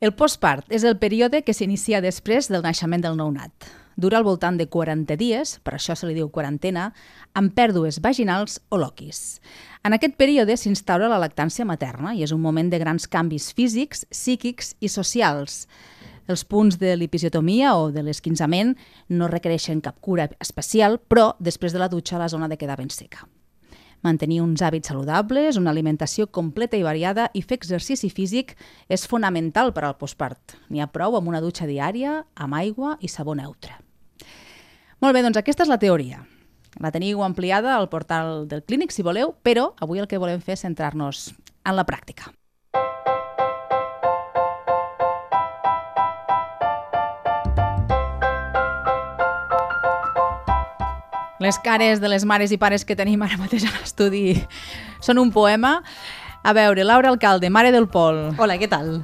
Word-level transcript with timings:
El 0.00 0.14
postpart 0.16 0.64
és 0.72 0.80
el 0.88 0.94
període 0.96 1.42
que 1.44 1.52
s'inicia 1.52 1.98
després 2.00 2.46
del 2.48 2.62
naixement 2.64 3.02
del 3.04 3.18
nounat. 3.18 3.66
Dura 4.00 4.16
al 4.16 4.24
voltant 4.24 4.56
de 4.56 4.64
40 4.64 5.12
dies, 5.20 5.58
per 5.60 5.74
això 5.76 5.92
se 5.92 6.06
li 6.08 6.14
diu 6.16 6.30
quarantena, 6.32 6.86
amb 7.36 7.52
pèrdues 7.52 7.98
vaginals 8.00 8.62
o 8.72 8.78
loquis. 8.80 9.42
En 9.84 9.92
aquest 9.92 10.16
període 10.16 10.56
s'instaura 10.56 11.10
la 11.12 11.18
lactància 11.20 11.66
materna 11.68 12.14
i 12.16 12.24
és 12.24 12.32
un 12.32 12.40
moment 12.40 12.70
de 12.72 12.80
grans 12.80 13.04
canvis 13.12 13.50
físics, 13.52 14.06
psíquics 14.08 14.72
i 14.80 14.88
socials. 14.88 15.66
Els 16.32 16.46
punts 16.48 16.78
de 16.80 16.94
l'episiotomia 16.96 17.74
o 17.76 17.90
de 17.92 18.06
l'esquinçament 18.06 18.72
no 19.12 19.28
requereixen 19.28 19.84
cap 19.84 20.00
cura 20.00 20.30
especial, 20.40 20.96
però 20.96 21.34
després 21.40 21.76
de 21.76 21.84
la 21.84 21.90
dutxa 21.92 22.16
la 22.16 22.30
zona 22.32 22.48
de 22.48 22.56
quedar 22.56 22.80
ben 22.80 22.88
seca 22.88 23.28
mantenir 24.06 24.40
uns 24.42 24.62
hàbits 24.64 24.90
saludables, 24.90 25.58
una 25.60 25.72
alimentació 25.74 26.26
completa 26.26 26.78
i 26.78 26.84
variada 26.86 27.28
i 27.34 27.42
fer 27.42 27.58
exercici 27.60 28.10
físic 28.10 28.56
és 28.88 29.06
fonamental 29.08 29.74
per 29.76 29.84
al 29.84 29.96
postpart. 30.00 30.56
N'hi 30.68 30.80
ha 30.80 30.90
prou 30.90 31.18
amb 31.18 31.28
una 31.28 31.42
dutxa 31.44 31.68
diària, 31.68 32.20
amb 32.34 32.58
aigua 32.58 32.96
i 33.00 33.08
sabó 33.08 33.36
neutre. 33.36 33.76
Molt 35.00 35.16
bé, 35.16 35.22
doncs 35.24 35.40
aquesta 35.40 35.64
és 35.64 35.72
la 35.72 35.80
teoria. 35.80 36.24
La 36.80 36.92
teniu 36.94 37.22
ampliada 37.26 37.74
al 37.76 37.88
portal 37.90 38.46
del 38.48 38.62
clínic, 38.62 38.92
si 38.92 39.02
voleu, 39.02 39.34
però 39.42 39.72
avui 39.80 39.98
el 39.98 40.08
que 40.08 40.20
volem 40.20 40.40
fer 40.44 40.56
és 40.58 40.66
centrar-nos 40.66 41.30
en 41.64 41.76
la 41.76 41.86
pràctica. 41.88 42.30
Les 51.40 51.58
cares 51.58 52.02
de 52.02 52.08
les 52.12 52.26
mares 52.28 52.52
i 52.52 52.58
pares 52.60 52.84
que 52.84 52.94
tenim 52.96 53.22
ara 53.24 53.38
mateix 53.40 53.64
a 53.64 53.72
l'estudi 53.78 54.34
són 55.00 55.18
un 55.22 55.30
poema. 55.32 55.78
A 56.44 56.52
veure, 56.56 56.84
Laura 56.84 57.08
Alcalde, 57.08 57.48
mare 57.48 57.72
del 57.72 57.88
Pol. 57.88 58.28
Hola, 58.36 58.58
què 58.60 58.68
tal? 58.68 59.00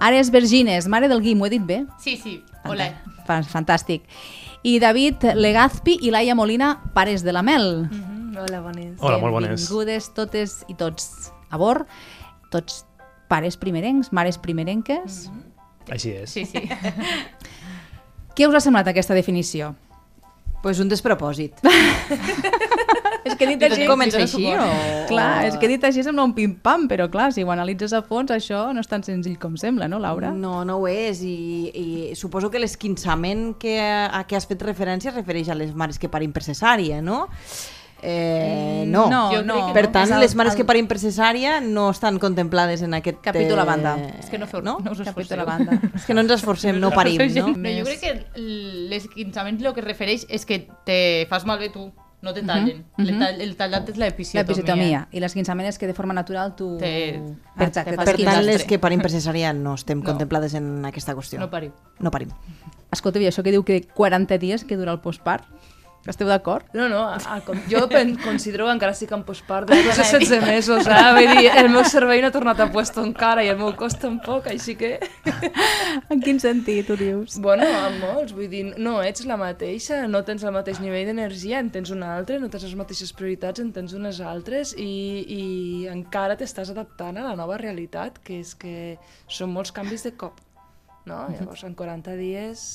Ares 0.00 0.30
Vergines, 0.32 0.88
mare 0.88 1.08
del 1.12 1.20
Guim, 1.24 1.40
ho 1.40 1.46
he 1.46 1.52
dit 1.52 1.64
bé? 1.64 1.82
Sí, 2.00 2.16
sí, 2.20 2.38
hola. 2.64 2.88
Fantàstic. 3.28 4.08
I 4.64 4.78
David 4.80 5.28
Legazpi 5.36 5.98
i 6.00 6.10
Laia 6.12 6.34
Molina, 6.34 6.74
pares 6.96 7.24
de 7.24 7.32
la 7.36 7.42
Mel. 7.42 7.84
Mm 7.84 8.00
-hmm. 8.00 8.38
Hola, 8.40 8.60
bones. 8.60 8.96
Hola, 9.00 9.18
molt 9.18 9.32
bones. 9.32 9.50
Benvingudes 9.50 10.14
totes 10.14 10.64
i 10.68 10.74
tots 10.74 11.32
a 11.50 11.56
bord, 11.56 11.86
tots 12.50 12.86
pares 13.28 13.56
primerencs, 13.56 14.12
mares 14.12 14.38
primerenques. 14.38 15.28
Mm 15.28 15.36
-hmm. 15.36 15.92
Així 15.92 16.10
és. 16.10 16.30
Sí, 16.30 16.46
sí. 16.46 16.68
Què 18.34 18.48
us 18.48 18.54
ha 18.54 18.60
semblat 18.60 18.88
aquesta 18.88 19.14
definició? 19.14 19.74
Pues 20.64 20.80
un 20.80 20.88
despropòsit. 20.88 21.60
és 23.28 23.34
que 23.36 23.48
dit 23.50 23.60
així... 23.66 23.84
Comença 23.84 24.22
així 24.22 24.46
o... 24.48 24.64
Clar, 25.10 25.44
és 25.50 25.58
que 25.60 25.68
dit 25.68 25.84
així 25.84 26.00
sembla 26.06 26.24
un 26.24 26.32
pim-pam, 26.32 26.86
però 26.88 27.10
clar, 27.12 27.28
si 27.36 27.44
ho 27.44 27.52
analitzes 27.52 27.92
a 27.92 28.00
fons, 28.06 28.32
això 28.32 28.66
no 28.72 28.80
és 28.80 28.88
tan 28.88 29.04
senzill 29.04 29.36
com 29.42 29.58
sembla, 29.60 29.90
no, 29.92 30.00
Laura? 30.00 30.32
No, 30.32 30.62
no 30.64 30.78
ho 30.80 30.88
és, 30.88 31.20
i, 31.20 31.36
i 31.68 31.86
suposo 32.16 32.48
que 32.48 32.62
l'esquinçament 32.62 33.50
que, 33.60 33.76
a 33.76 34.24
què 34.24 34.40
has 34.40 34.48
fet 34.48 34.64
referència 34.64 35.12
es 35.12 35.18
refereix 35.20 35.52
a 35.52 35.58
les 35.58 35.76
mares 35.76 36.00
que 36.00 36.08
parin 36.08 36.32
per 36.32 36.46
cesària, 36.48 37.04
no? 37.04 37.26
Eh, 38.06 38.84
no. 38.86 39.08
no, 39.08 39.42
no. 39.42 39.72
Per 39.72 39.86
tant, 39.88 40.10
el, 40.12 40.20
les 40.20 40.34
mares 40.36 40.52
el... 40.52 40.58
que 40.60 40.66
parin 40.68 40.84
per 40.90 40.98
cesària 41.00 41.56
no 41.64 41.88
estan 41.88 42.18
contemplades 42.20 42.84
en 42.84 42.92
aquest... 42.98 43.22
Capítol 43.24 43.62
a 43.62 43.64
banda. 43.64 43.94
Eh... 43.96 44.12
És 44.20 44.28
que 44.28 44.38
no 44.38 44.48
feu, 44.50 44.60
no? 44.60 44.76
no 44.84 44.92
us 44.92 45.00
esforceu. 45.00 45.40
a 45.40 45.46
banda. 45.48 45.78
és 45.96 46.04
que 46.04 46.12
no 46.12 46.20
ens 46.20 46.34
esforcem, 46.36 46.76
no 46.80 46.92
parim, 46.92 47.16
no? 47.32 47.54
no 47.56 47.74
jo 47.78 47.86
crec 47.88 48.02
que 48.04 48.44
l'esquinçament 48.92 49.56
el 49.64 49.72
que 49.72 49.80
es 49.80 49.88
refereix 49.88 50.26
és 50.28 50.44
que 50.44 50.66
te 50.84 50.98
fas 51.30 51.48
malbé 51.48 51.72
tu 51.72 51.88
no 52.24 52.32
te 52.32 52.42
tallen. 52.42 52.84
Uh 52.96 53.04
-huh. 53.04 53.08
el, 53.08 53.18
tall, 53.18 53.40
el 53.40 53.56
tallat 53.56 53.88
és 53.88 53.96
l'episiotomia. 53.96 54.42
L'episiotomia. 54.42 55.08
I 55.12 55.20
l'esquinçament 55.20 55.68
és 55.68 55.78
que 55.78 55.86
de 55.86 55.94
forma 55.94 56.14
natural 56.14 56.56
tu... 56.56 56.76
Te... 56.78 57.20
Exacte. 57.58 57.96
Per 57.96 58.16
tant, 58.16 58.44
les 58.44 58.64
que 58.64 58.78
parim 58.78 59.00
per 59.00 59.10
cesària 59.10 59.52
no 59.52 59.74
estem 59.74 59.98
no. 59.98 60.04
contemplades 60.04 60.54
en 60.54 60.84
aquesta 60.84 61.14
qüestió. 61.14 61.38
No 61.38 61.50
parim. 61.50 61.72
No 62.00 62.10
parim. 62.10 62.30
Escolta, 62.90 63.20
i 63.20 63.26
això 63.26 63.42
que 63.42 63.50
diu 63.50 63.62
que 63.62 63.86
40 63.86 64.38
dies 64.38 64.64
que 64.64 64.76
dura 64.76 64.92
el 64.92 65.00
postpart, 65.00 65.44
esteu 66.12 66.28
d'acord? 66.28 66.66
No, 66.76 66.88
no, 66.92 67.00
a, 67.08 67.16
a, 67.16 67.40
jo 67.70 67.86
pen, 67.88 68.14
considero 68.20 68.66
que 68.68 68.74
encara 68.76 68.92
estic 68.92 69.12
en 69.16 69.22
postpart 69.24 69.70
de 69.70 69.78
16 69.86 70.32
mesos, 70.44 70.84
eh? 70.84 70.98
Vull 71.16 71.30
dir, 71.38 71.46
el 71.56 71.70
meu 71.72 71.84
cervell 71.88 72.20
no 72.20 72.28
ha 72.28 72.34
tornat 72.34 72.60
a 72.60 72.66
puesto 72.72 73.00
encara 73.04 73.44
i 73.44 73.48
el 73.52 73.56
meu 73.60 73.72
cos 73.78 73.96
tampoc, 74.02 74.50
així 74.52 74.74
que... 74.76 74.98
en 76.12 76.20
quin 76.20 76.40
sentit 76.42 76.90
ho 76.92 76.96
dius? 77.00 77.38
Bueno, 77.40 77.64
en 77.64 77.96
molts, 78.02 78.34
vull 78.36 78.50
dir, 78.52 78.64
no 78.76 78.98
ets 79.04 79.24
la 79.30 79.38
mateixa, 79.40 80.02
no 80.10 80.20
tens 80.28 80.44
el 80.44 80.52
mateix 80.52 80.82
nivell 80.84 81.08
d'energia, 81.08 81.62
en 81.64 81.70
tens 81.72 81.92
una 81.94 82.12
altra, 82.18 82.36
no 82.42 82.50
tens 82.52 82.66
les 82.68 82.76
mateixes 82.76 83.14
prioritats, 83.16 83.62
en 83.64 83.72
tens 83.72 83.94
unes 83.96 84.20
altres 84.20 84.74
i, 84.76 84.90
i 85.24 85.44
encara 85.92 86.36
t'estàs 86.36 86.74
adaptant 86.74 87.16
a 87.16 87.30
la 87.30 87.38
nova 87.38 87.56
realitat, 87.60 88.20
que 88.24 88.42
és 88.42 88.52
que 88.58 88.74
són 89.24 89.56
molts 89.56 89.72
canvis 89.72 90.04
de 90.04 90.12
cop, 90.20 90.44
no? 91.08 91.24
Llavors, 91.32 91.64
en 91.64 91.72
40 91.78 92.18
dies 92.20 92.68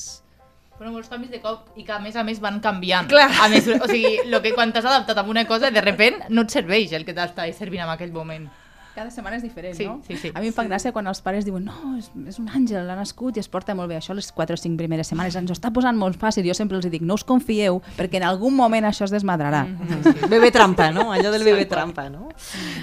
però 0.80 0.94
molts 0.94 1.12
canvis 1.12 1.34
de 1.34 1.42
cop 1.44 1.76
i 1.76 1.84
que 1.84 1.92
a 1.92 2.00
més 2.00 2.16
a 2.16 2.24
més 2.24 2.40
van 2.40 2.62
canviant. 2.64 3.10
Clar. 3.12 3.28
A 3.44 3.50
més, 3.52 3.68
o 3.68 3.88
sigui, 3.90 4.30
lo 4.32 4.40
que 4.42 4.54
quan 4.56 4.72
t'has 4.72 4.88
adaptat 4.88 5.20
a 5.20 5.28
una 5.28 5.44
cosa, 5.50 5.74
de 5.76 5.84
repent 5.84 6.24
no 6.32 6.48
et 6.48 6.56
serveix 6.56 6.96
el 6.96 7.04
que 7.04 7.16
t'està 7.18 7.50
servint 7.52 7.84
en 7.84 7.92
aquell 7.92 8.16
moment 8.16 8.48
cada 8.96 9.12
setmana 9.14 9.38
és 9.38 9.44
diferent, 9.44 9.76
sí, 9.78 9.86
no? 9.86 10.00
Sí, 10.08 10.18
sí. 10.18 10.32
A 10.34 10.42
mi 10.42 10.50
em 10.50 10.56
fa 10.56 10.66
gràcia 10.68 10.92
quan 10.96 11.08
els 11.08 11.22
pares 11.26 11.46
diuen 11.48 11.66
no, 11.66 11.96
és, 12.00 12.10
és 12.28 12.40
un 12.42 12.50
àngel, 12.50 12.82
l'ha 12.88 12.98
nascut 12.98 13.38
i 13.38 13.44
es 13.44 13.50
porta 13.52 13.76
molt 13.78 13.92
bé. 13.92 14.00
Això 14.00 14.16
les 14.18 14.32
4 14.36 14.58
o 14.58 14.60
5 14.60 14.80
primeres 14.80 15.12
setmanes 15.12 15.38
ens 15.40 15.52
ho 15.52 15.56
està 15.58 15.72
posant 15.76 15.98
molt 15.98 16.20
fàcil. 16.20 16.48
Jo 16.48 16.56
sempre 16.58 16.80
els 16.80 16.88
dic, 16.90 17.06
no 17.06 17.18
us 17.20 17.26
confieu, 17.28 17.82
perquè 17.98 18.20
en 18.20 18.28
algun 18.28 18.56
moment 18.58 18.90
això 18.90 19.06
es 19.08 19.14
desmadrarà. 19.14 19.66
Mm 19.66 19.78
-hmm. 19.78 20.04
sí, 20.04 20.20
sí. 20.20 20.30
Bebé 20.30 20.52
trampa, 20.52 20.92
no? 20.92 21.12
Allò 21.14 21.32
del 21.32 21.44
bebé 21.44 21.66
trampa, 21.66 22.10
no? 22.10 22.30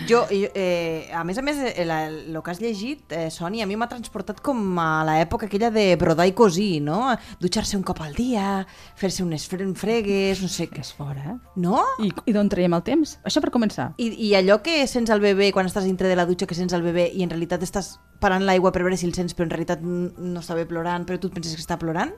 Jo, 0.09 0.27
eh, 0.31 1.11
a 1.13 1.25
més 1.25 1.39
a 1.39 1.43
més, 1.43 1.57
el 1.59 2.43
que 2.43 2.51
has 2.51 2.61
llegit, 2.61 3.13
eh, 3.13 3.31
Sònia, 3.31 3.65
a 3.65 3.67
mi 3.67 3.77
m'ha 3.77 3.89
transportat 3.89 4.41
com 4.41 4.79
a 4.79 5.05
l'època 5.05 5.47
aquella 5.47 5.71
de 5.71 5.97
brodar 5.97 6.27
i 6.27 6.33
cosir, 6.33 6.83
no? 6.83 7.17
Dutxar-se 7.41 7.77
un 7.77 7.83
cop 7.83 8.01
al 8.01 8.15
dia, 8.15 8.67
fer-se 8.95 9.23
unes 9.23 9.47
fregues, 9.47 10.43
no 10.43 10.49
sé... 10.49 10.69
Que 10.69 10.81
és 10.81 10.93
fora, 10.93 11.23
eh? 11.33 11.37
No? 11.57 11.81
I, 12.03 12.11
i 12.27 12.33
d'on 12.33 12.49
traiem 12.49 12.75
el 12.77 12.83
temps? 12.83 13.19
Això 13.25 13.41
per 13.41 13.51
començar. 13.55 13.93
I, 13.97 14.11
I 14.29 14.35
allò 14.35 14.61
que 14.63 14.87
sents 14.91 15.11
el 15.11 15.21
bebè 15.21 15.53
quan 15.55 15.67
estàs 15.67 15.87
dintre 15.97 16.09
de 16.13 16.17
la 16.17 16.27
dutxa, 16.29 16.47
que 16.47 16.55
sents 16.55 16.77
el 16.77 16.85
bebè 16.85 17.09
i 17.17 17.25
en 17.25 17.33
realitat 17.33 17.63
estàs 17.65 17.95
parant 18.21 18.45
l'aigua 18.45 18.73
per 18.73 18.83
veure 18.85 18.99
si 19.01 19.09
el 19.09 19.15
sents, 19.17 19.33
però 19.33 19.49
en 19.49 19.55
realitat 19.55 19.81
no 19.83 20.43
està 20.43 20.55
bé 20.55 20.67
plorant, 20.69 21.07
però 21.09 21.17
tu 21.19 21.31
et 21.31 21.37
penses 21.39 21.57
que 21.57 21.65
està 21.65 21.79
plorant, 21.81 22.13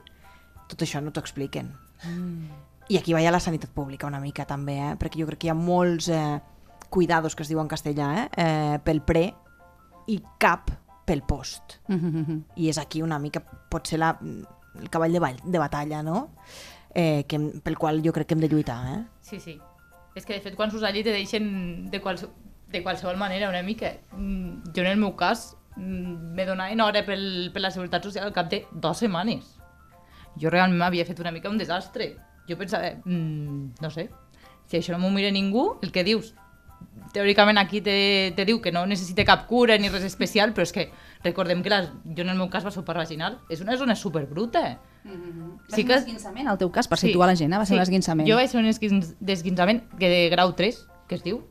tot 0.67 0.83
això 0.83 0.99
no 1.01 1.13
t'ho 1.15 1.23
expliquen. 1.23 1.71
Mm. 2.03 2.49
I 2.91 2.99
aquí 2.99 3.15
va 3.15 3.23
ja 3.23 3.31
la 3.31 3.39
sanitat 3.39 3.71
pública 3.71 4.09
una 4.09 4.19
mica 4.19 4.43
també, 4.49 4.75
eh? 4.83 4.95
perquè 4.99 5.21
jo 5.21 5.29
crec 5.29 5.43
que 5.43 5.47
hi 5.47 5.53
ha 5.53 5.55
molts 5.55 6.09
eh, 6.11 6.39
cuidados, 6.89 7.37
que 7.37 7.45
es 7.45 7.51
diu 7.51 7.61
en 7.61 7.71
castellà, 7.71 8.09
eh? 8.17 8.27
Eh, 8.43 8.77
pel 8.83 8.99
pre 9.05 9.29
i 10.09 10.17
cap 10.41 10.73
pel 11.05 11.23
post. 11.23 11.79
Mm 11.87 11.99
-hmm. 11.99 12.43
I 12.55 12.69
és 12.69 12.77
aquí 12.77 13.01
una 13.01 13.19
mica, 13.19 13.39
pot 13.69 13.87
ser 13.87 13.99
la, 13.99 14.17
el 14.19 14.89
cavall 14.89 15.13
de, 15.13 15.19
ball, 15.19 15.39
de 15.43 15.59
batalla, 15.59 16.03
no? 16.03 16.29
Eh, 16.93 17.23
que, 17.27 17.39
pel 17.63 17.77
qual 17.77 18.01
jo 18.03 18.11
crec 18.11 18.27
que 18.27 18.33
hem 18.33 18.41
de 18.41 18.49
lluitar. 18.49 18.99
Eh? 18.99 19.05
Sí, 19.21 19.39
sí. 19.39 19.59
És 20.15 20.25
que 20.25 20.33
de 20.33 20.41
fet 20.41 20.55
quan 20.55 20.71
surts 20.71 20.85
allí 20.85 21.03
te 21.03 21.11
deixen 21.11 21.89
de, 21.89 22.01
qual, 22.01 22.17
de 22.71 22.83
qualsevol 22.83 23.17
manera 23.17 23.49
una 23.49 23.63
mica. 23.63 23.97
Mm, 24.11 24.71
jo 24.75 24.81
en 24.81 24.87
el 24.87 24.97
meu 24.97 25.15
cas 25.15 25.55
mm, 25.75 26.33
me 26.35 26.45
donaven 26.45 26.81
hora 26.81 27.05
pel, 27.05 27.51
per 27.53 27.61
la 27.61 27.71
Seguretat 27.71 28.03
Social 28.03 28.25
al 28.25 28.33
cap 28.33 28.49
de 28.49 28.65
dues 28.71 29.01
setmanes. 29.05 29.55
Jo 30.39 30.49
realment 30.49 30.79
m'havia 30.79 31.05
fet 31.05 31.19
una 31.19 31.31
mica 31.31 31.49
un 31.49 31.57
desastre. 31.57 32.15
Jo 32.49 32.57
pensava, 32.57 32.93
mmm, 33.05 33.81
no 33.81 33.89
sé, 33.93 34.09
si 34.69 34.77
això 34.77 34.93
no 34.93 35.01
m'ho 35.01 35.09
mira 35.13 35.31
ningú, 35.33 35.79
el 35.81 35.91
que 35.91 36.03
dius, 36.05 36.33
teòricament 37.13 37.57
aquí 37.57 37.81
te, 37.81 38.33
te 38.37 38.45
diu 38.45 38.59
que 38.61 38.71
no 38.71 38.85
necessita 38.85 39.25
cap 39.25 39.47
cura 39.49 39.77
ni 39.81 39.89
res 39.89 40.05
especial, 40.05 40.53
però 40.53 40.65
és 40.67 40.73
que 40.73 40.87
recordem 41.25 41.63
que 41.65 41.71
la, 41.73 41.81
jo 42.05 42.23
en 42.23 42.29
el 42.29 42.37
meu 42.37 42.49
cas 42.53 42.65
va 42.65 42.73
ser 42.73 42.83
per 42.85 42.95
vaginal, 42.97 43.39
és 43.49 43.63
una 43.65 43.77
zona 43.77 43.95
superbruta. 43.95 44.79
Mm 45.03 45.11
-hmm. 45.11 45.75
Sí 45.75 45.83
que... 45.85 45.93
un 45.93 45.99
esguinçament, 45.99 46.47
al 46.47 46.57
teu 46.57 46.71
cas, 46.71 46.87
per 46.87 46.97
sí, 46.97 47.07
situar 47.07 47.27
la 47.27 47.35
gent, 47.35 47.53
va 47.53 47.65
ser 47.65 47.73
sí. 47.73 47.79
un 47.79 47.81
esguinçament. 47.81 48.29
Jo 48.29 48.35
vaig 48.35 48.49
ser 48.49 48.61
un 48.61 48.69
esguinçament 48.69 49.83
de 49.97 50.29
grau 50.29 50.53
3, 50.53 50.87
que 51.07 51.15
es 51.15 51.23
diu, 51.23 51.41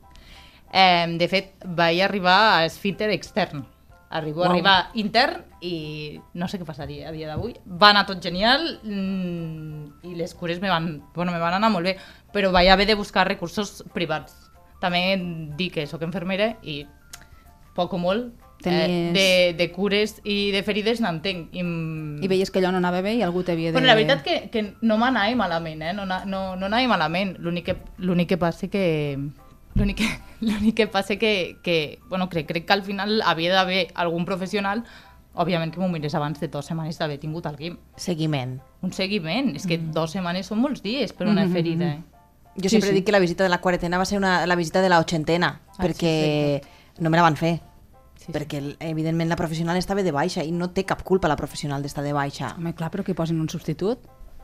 Eh, 0.71 1.05
de 1.17 1.27
fet, 1.27 1.53
vaig 1.65 2.01
arribar 2.01 2.39
a 2.59 2.65
esfínter 2.65 3.09
extern. 3.13 3.65
Arribo 4.09 4.41
wow. 4.41 4.47
a 4.47 4.49
arribar 4.49 4.77
intern 4.97 5.43
i 5.61 6.19
no 6.33 6.47
sé 6.49 6.57
què 6.57 6.65
passaria 6.65 7.09
a 7.09 7.13
dia 7.13 7.29
d'avui. 7.29 7.53
Va 7.65 7.91
anar 7.91 8.07
tot 8.09 8.21
genial 8.23 8.79
mmm, 8.81 10.05
i 10.09 10.15
les 10.17 10.33
cures 10.33 10.61
me 10.61 10.69
van, 10.71 10.95
bueno, 11.13 11.31
me 11.31 11.41
van 11.41 11.59
anar 11.59 11.69
molt 11.69 11.85
bé, 11.85 11.97
però 12.33 12.49
vaig 12.51 12.71
haver 12.73 12.87
de 12.89 12.97
buscar 12.97 13.27
recursos 13.27 13.83
privats. 13.93 14.33
També 14.81 15.03
dic 15.59 15.75
que 15.77 15.87
sóc 15.89 16.01
infermera 16.07 16.55
i 16.63 16.85
poc 17.75 17.93
o 17.93 17.99
molt 18.01 18.31
Tenies... 18.63 18.89
eh, 18.89 19.11
de, 19.15 19.57
de 19.59 19.67
cures 19.71 20.17
i 20.23 20.51
de 20.55 20.63
ferides 20.65 21.03
n'entenc. 21.03 21.53
I, 21.53 21.63
I 22.25 22.31
veies 22.31 22.49
que 22.51 22.63
allò 22.63 22.73
no 22.73 22.81
anava 22.81 23.03
bé 23.05 23.13
i 23.19 23.21
algú 23.23 23.43
t'havia 23.45 23.69
de... 23.69 23.77
Bueno, 23.77 23.87
la 23.87 23.97
veritat 23.99 24.23
que, 24.25 24.39
que 24.49 24.65
no 24.81 24.97
m'anava 24.97 25.37
malament, 25.39 25.83
eh? 25.85 25.93
no, 25.93 26.07
no, 26.07 26.41
no 26.55 26.65
anava 26.65 26.89
malament. 26.95 27.35
L'únic 27.39 27.69
que, 27.69 27.77
que 28.25 28.39
passa 28.41 28.71
que 28.73 28.87
L'únic 29.79 30.01
que, 30.03 30.09
l'únic 30.45 30.75
que 30.75 30.87
passa 30.87 31.15
que, 31.17 31.57
que 31.63 31.99
bueno, 32.09 32.29
crec, 32.29 32.47
crec 32.47 32.67
que 32.67 32.73
al 32.73 32.83
final 32.83 33.21
havia 33.21 33.53
d'haver 33.53 33.87
algun 33.95 34.25
professional 34.27 34.83
òbviament 35.39 35.71
que 35.71 35.79
m'ho 35.79 35.87
mirés 35.91 36.15
abans 36.17 36.39
de 36.41 36.49
dues 36.51 36.67
setmanes 36.67 36.97
d'haver 36.99 37.19
tingut 37.21 37.45
el 37.47 37.55
guim. 37.55 37.77
Seguiment. 37.95 38.57
Un 38.83 38.93
seguiment. 38.95 39.53
És 39.55 39.67
que 39.69 39.77
mm. 39.77 39.93
dues 39.95 40.15
setmanes 40.15 40.49
són 40.51 40.59
molts 40.63 40.83
dies 40.83 41.13
per 41.13 41.27
una 41.27 41.45
mm 41.45 41.47
-hmm. 41.47 41.53
ferida. 41.53 41.85
Eh? 41.85 42.01
Jo 42.55 42.67
sí, 42.67 42.75
sempre 42.75 42.89
sí. 42.89 42.95
dic 42.95 43.05
que 43.05 43.11
la 43.11 43.19
visita 43.19 43.43
de 43.43 43.49
la 43.49 43.61
quarantena 43.61 43.97
va 43.97 44.05
ser 44.05 44.17
una, 44.17 44.45
la 44.45 44.55
visita 44.55 44.81
de 44.81 44.89
la 44.89 44.99
ochentena, 44.99 45.61
ah, 45.77 45.83
perquè 45.83 46.61
sí, 46.61 46.67
sí. 46.95 47.01
no 47.03 47.09
me 47.09 47.17
la 47.17 47.23
van 47.23 47.37
fer. 47.37 47.61
Sí, 48.15 48.25
sí. 48.25 48.31
perquè 48.31 48.75
evidentment 48.79 49.29
la 49.29 49.35
professional 49.35 49.77
estava 49.77 50.03
de 50.03 50.11
baixa 50.11 50.43
i 50.43 50.51
no 50.51 50.71
té 50.71 50.83
cap 50.83 51.03
culpa 51.03 51.27
la 51.27 51.37
professional 51.37 51.81
d'estar 51.81 52.03
de 52.03 52.11
baixa. 52.11 52.55
Home, 52.57 52.73
clar, 52.73 52.91
però 52.91 53.03
que 53.03 53.15
posin 53.15 53.39
un 53.39 53.47
substitut. 53.47 53.99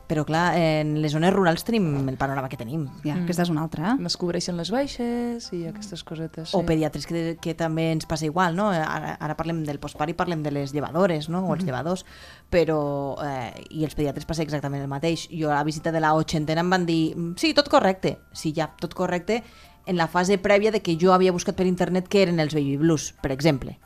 Però 0.05 0.21
clar, 0.25 0.53
en 0.59 0.99
les 1.01 1.15
zones 1.15 1.33
rurals 1.33 1.65
tenim 1.65 1.87
el 2.05 2.17
panorama 2.17 2.49
que 2.49 2.59
tenim. 2.59 2.85
Ja, 3.01 3.15
mm. 3.15 3.25
aquesta 3.25 3.45
és 3.47 3.51
una 3.53 3.63
altra. 3.65 3.95
Es 4.05 4.17
cobreixen 4.21 4.57
les 4.59 4.69
baixes 4.73 5.49
i 5.57 5.63
aquestes 5.71 6.03
cosetes. 6.05 6.53
O 6.53 6.61
pediatres 6.67 7.07
que, 7.09 7.23
que 7.41 7.55
també 7.57 7.87
ens 7.95 8.05
passa 8.09 8.27
igual, 8.29 8.57
no? 8.57 8.69
Ara, 8.69 9.15
ara 9.17 9.37
parlem 9.39 9.63
del 9.65 9.81
postpart 9.81 10.13
i 10.13 10.17
parlem 10.17 10.43
de 10.45 10.53
les 10.53 10.75
llevadores, 10.75 11.29
no? 11.33 11.45
O 11.49 11.55
els 11.57 11.65
llevadors, 11.65 12.05
però... 12.53 12.79
Eh, 13.25 13.51
I 13.75 13.85
els 13.87 13.95
pediatres 13.97 14.27
passa 14.29 14.45
exactament 14.45 14.83
el 14.85 14.91
mateix. 14.91 15.25
Jo 15.33 15.49
a 15.49 15.57
la 15.57 15.65
visita 15.65 15.91
de 15.91 16.03
la 16.03 16.13
ochentena 16.13 16.61
em 16.61 16.69
van 16.69 16.85
dir 16.85 17.15
sí, 17.41 17.55
tot 17.57 17.71
correcte. 17.73 18.19
Sí, 18.33 18.53
ja, 18.55 18.69
tot 18.79 18.93
correcte 18.93 19.41
en 19.85 19.97
la 19.97 20.07
fase 20.07 20.37
prèvia 20.37 20.71
de 20.71 20.81
que 20.81 20.97
jo 21.01 21.13
havia 21.13 21.33
buscat 21.33 21.57
per 21.57 21.67
internet 21.69 22.09
què 22.09 22.25
eren 22.25 22.41
els 22.41 22.55
baby 22.57 22.77
blues, 22.81 23.11
per 23.21 23.31
exemple. 23.33 23.77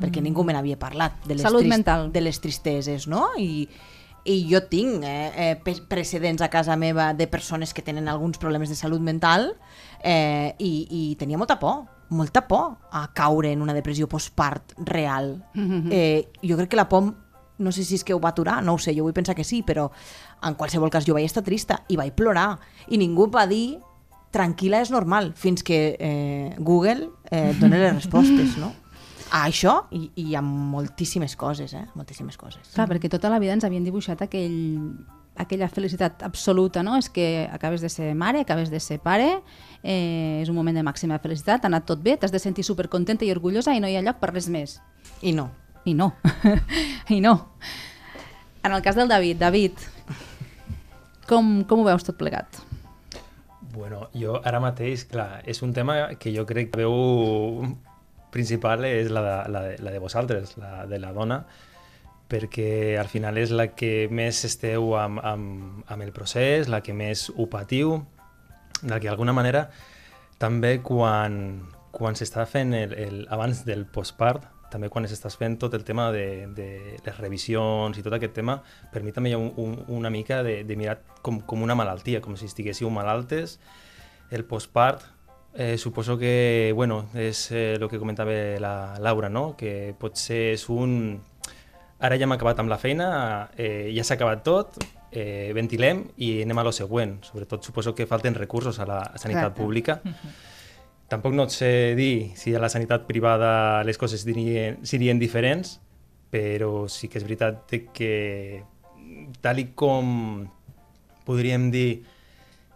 Perquè 0.00 0.22
ningú 0.24 0.44
me 0.48 0.54
n'havia 0.56 0.78
parlat. 0.80 1.18
De 1.26 1.36
les 1.36 1.44
Salut 1.44 1.66
mental. 1.68 2.08
De 2.12 2.22
les 2.24 2.40
tristeses, 2.40 3.06
no? 3.10 3.28
I, 3.36 3.68
i 4.30 4.44
jo 4.46 4.62
tinc 4.70 5.04
eh, 5.04 5.54
eh, 5.56 5.78
precedents 5.88 6.42
a 6.42 6.50
casa 6.50 6.76
meva 6.78 7.12
de 7.14 7.26
persones 7.26 7.74
que 7.74 7.82
tenen 7.82 8.08
alguns 8.08 8.38
problemes 8.38 8.68
de 8.68 8.76
salut 8.78 9.02
mental 9.02 9.56
eh, 10.02 10.54
i, 10.58 10.86
i 10.90 11.02
tenia 11.18 11.38
molta 11.40 11.58
por, 11.58 11.84
molta 12.10 12.46
por 12.46 12.76
a 12.92 13.08
caure 13.14 13.50
en 13.52 13.62
una 13.62 13.74
depressió 13.74 14.08
postpart 14.08 14.74
real. 14.78 15.38
Eh, 15.90 16.30
jo 16.42 16.56
crec 16.56 16.70
que 16.70 16.78
la 16.78 16.88
por, 16.88 17.14
no 17.58 17.72
sé 17.72 17.82
si 17.84 17.96
és 17.98 18.04
que 18.06 18.14
ho 18.14 18.20
va 18.22 18.30
aturar, 18.30 18.60
no 18.62 18.76
ho 18.76 18.78
sé, 18.78 18.92
jo 18.94 19.02
vull 19.02 19.14
pensar 19.16 19.34
que 19.34 19.44
sí, 19.44 19.62
però 19.66 19.88
en 20.46 20.54
qualsevol 20.54 20.90
cas 20.92 21.06
jo 21.06 21.16
vaig 21.16 21.26
estar 21.26 21.42
trista 21.42 21.80
i 21.90 21.98
vaig 21.98 22.14
plorar 22.14 22.60
i 22.88 22.98
ningú 23.00 23.26
va 23.32 23.46
dir 23.50 23.80
tranquil·la 24.30 24.84
és 24.84 24.92
normal, 24.94 25.32
fins 25.34 25.64
que 25.66 25.80
eh, 25.98 26.54
Google 26.58 27.10
eh, 27.30 27.50
et 27.50 27.58
dona 27.58 27.80
les 27.82 27.96
respostes, 27.96 28.56
no? 28.60 28.70
A 29.30 29.44
això 29.46 29.84
i, 29.94 30.08
i 30.18 30.34
a 30.34 30.42
moltíssimes 30.42 31.36
coses, 31.38 31.72
eh? 31.78 31.84
Moltíssimes 31.94 32.36
coses. 32.38 32.72
Clar, 32.74 32.88
perquè 32.90 33.10
tota 33.12 33.30
la 33.30 33.38
vida 33.38 33.54
ens 33.54 33.64
havien 33.66 33.84
dibuixat 33.86 34.24
aquell, 34.26 34.56
aquella 35.38 35.68
felicitat 35.70 36.24
absoluta, 36.26 36.82
no? 36.82 36.96
És 36.98 37.06
que 37.14 37.46
acabes 37.52 37.84
de 37.84 37.88
ser 37.92 38.10
mare, 38.18 38.42
acabes 38.42 38.72
de 38.72 38.80
ser 38.82 38.98
pare, 39.04 39.28
eh, 39.84 40.40
és 40.42 40.50
un 40.50 40.58
moment 40.58 40.74
de 40.74 40.82
màxima 40.82 41.20
felicitat, 41.22 41.62
ha 41.62 41.70
anat 41.70 41.86
tot 41.86 42.02
bé, 42.02 42.16
t'has 42.18 42.34
de 42.34 42.42
sentir 42.42 42.66
supercontenta 42.66 43.24
i 43.24 43.30
orgullosa 43.30 43.74
i 43.76 43.82
no 43.82 43.90
hi 43.90 43.94
ha 43.96 44.02
lloc 44.02 44.18
per 44.18 44.32
res 44.34 44.50
més. 44.50 44.80
I 45.22 45.32
no. 45.36 45.50
I 45.86 45.94
no. 45.94 46.10
I 47.16 47.20
no. 47.22 47.36
En 48.62 48.74
el 48.74 48.82
cas 48.82 48.98
del 48.98 49.08
David, 49.08 49.38
David, 49.40 49.78
com, 51.30 51.62
com 51.64 51.80
ho 51.80 51.86
veus 51.86 52.04
tot 52.04 52.18
plegat? 52.18 52.58
Bueno, 53.70 54.08
jo 54.18 54.40
ara 54.44 54.58
mateix, 54.60 55.06
clar, 55.06 55.44
és 55.46 55.62
un 55.62 55.72
tema 55.72 56.16
que 56.18 56.34
jo 56.34 56.42
crec 56.48 56.72
que 56.72 56.82
veu 56.82 57.70
principal 58.30 58.84
és 58.88 59.10
la 59.10 59.22
de, 59.24 59.34
la 59.50 59.62
de, 59.66 59.74
la 59.82 59.92
de 59.94 60.00
vosaltres, 60.02 60.56
la 60.60 60.86
de 60.86 61.00
la 61.02 61.12
dona, 61.16 61.42
perquè 62.30 62.96
al 63.00 63.10
final 63.10 63.38
és 63.42 63.50
la 63.50 63.72
que 63.74 64.08
més 64.10 64.44
esteu 64.46 64.94
amb, 64.98 65.18
amb, 65.26 65.82
amb 65.90 66.06
el 66.06 66.12
procés, 66.14 66.70
la 66.70 66.80
que 66.86 66.94
més 66.94 67.28
ho 67.34 67.48
patiu, 67.50 67.98
la 68.86 69.00
que 69.00 69.10
d'alguna 69.10 69.34
manera 69.36 69.66
també 70.40 70.78
quan, 70.80 71.66
quan 71.92 72.16
s'està 72.16 72.46
fent 72.48 72.72
el, 72.72 72.94
el, 72.96 73.20
abans 73.34 73.64
del 73.66 73.84
postpart, 73.84 74.46
també 74.70 74.88
quan 74.88 75.04
s'estàs 75.10 75.34
fent 75.36 75.58
tot 75.60 75.74
el 75.74 75.84
tema 75.84 76.08
de, 76.14 76.46
de 76.56 76.68
les 77.04 77.18
revisions 77.18 77.98
i 77.98 78.04
tot 78.06 78.14
aquest 78.16 78.36
tema, 78.38 78.60
per 78.92 79.02
mi 79.04 79.12
també 79.12 79.32
hi 79.32 79.36
ha 79.36 79.40
un, 79.42 79.50
un, 79.60 79.76
una 79.98 80.12
mica 80.14 80.44
de, 80.46 80.60
de 80.64 80.76
mirar 80.78 81.00
com, 81.26 81.42
com 81.42 81.66
una 81.66 81.76
malaltia, 81.76 82.22
com 82.24 82.38
si 82.38 82.48
estiguéssiu 82.48 82.88
malaltes. 82.94 83.58
El 84.30 84.46
postpart, 84.46 85.02
eh, 85.54 85.78
suposo 85.78 86.16
que, 86.18 86.72
bueno, 86.74 87.06
és 87.14 87.50
eh, 87.52 87.74
el 87.74 87.88
que 87.88 87.98
comentava 87.98 88.32
la 88.60 88.98
Laura, 88.98 89.28
no? 89.28 89.56
que 89.56 89.94
potser 89.98 90.54
és 90.54 90.68
un... 90.70 91.20
Ara 92.00 92.16
ja 92.16 92.24
hem 92.24 92.32
acabat 92.32 92.62
amb 92.62 92.72
la 92.72 92.78
feina, 92.80 93.50
eh, 93.60 93.90
ja 93.92 94.04
s'ha 94.06 94.16
acabat 94.16 94.40
tot, 94.46 94.78
eh, 95.12 95.50
ventilem 95.52 96.06
i 96.16 96.38
anem 96.44 96.62
a 96.62 96.64
lo 96.64 96.72
següent. 96.72 97.18
Sobretot 97.26 97.66
suposo 97.66 97.94
que 97.94 98.06
falten 98.08 98.34
recursos 98.34 98.78
a 98.80 98.86
la 98.88 99.00
sanitat 99.16 99.50
Clar. 99.50 99.58
pública. 99.58 100.00
Tampoc 101.10 101.34
no 101.34 101.44
et 101.48 101.52
sé 101.52 101.70
dir 101.98 102.32
si 102.38 102.54
a 102.54 102.62
la 102.62 102.70
sanitat 102.70 103.04
privada 103.08 103.82
les 103.84 103.98
coses 103.98 104.24
dirien, 104.24 104.78
serien 104.86 105.18
diferents, 105.18 105.80
però 106.30 106.86
sí 106.88 107.10
que 107.10 107.18
és 107.18 107.26
veritat 107.26 107.74
que 107.92 108.62
tal 109.42 109.58
i 109.58 109.72
com 109.74 110.46
podríem 111.26 111.68
dir 111.74 112.04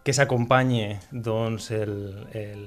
que 0.05 0.13
s'acompanye 0.13 1.01
doncs, 1.11 1.71
el, 1.73 1.95
el, 2.37 2.65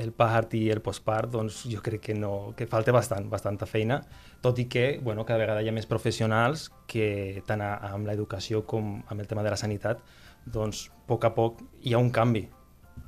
el 0.00 0.12
part 0.16 0.54
i 0.56 0.62
el 0.72 0.80
postpart, 0.80 1.28
doncs 1.34 1.60
jo 1.68 1.82
crec 1.84 2.06
que, 2.08 2.16
no, 2.16 2.54
que 2.56 2.66
falta 2.70 2.94
bastant, 2.96 3.28
bastanta 3.30 3.68
feina, 3.68 4.00
tot 4.40 4.58
i 4.58 4.64
que 4.72 4.98
bueno, 5.04 5.26
cada 5.28 5.42
vegada 5.42 5.60
hi 5.60 5.68
ha 5.68 5.76
més 5.76 5.88
professionals 5.90 6.70
que 6.88 7.42
tant 7.46 7.60
a, 7.60 7.74
amb 7.92 8.08
l'educació 8.08 8.64
com 8.64 8.96
amb 9.06 9.20
el 9.20 9.28
tema 9.28 9.44
de 9.44 9.52
la 9.52 9.60
sanitat, 9.60 10.00
doncs 10.46 10.86
a 10.88 11.04
poc 11.10 11.28
a 11.28 11.34
poc 11.36 11.60
hi 11.84 11.92
ha 11.92 12.00
un 12.00 12.08
canvi, 12.14 12.46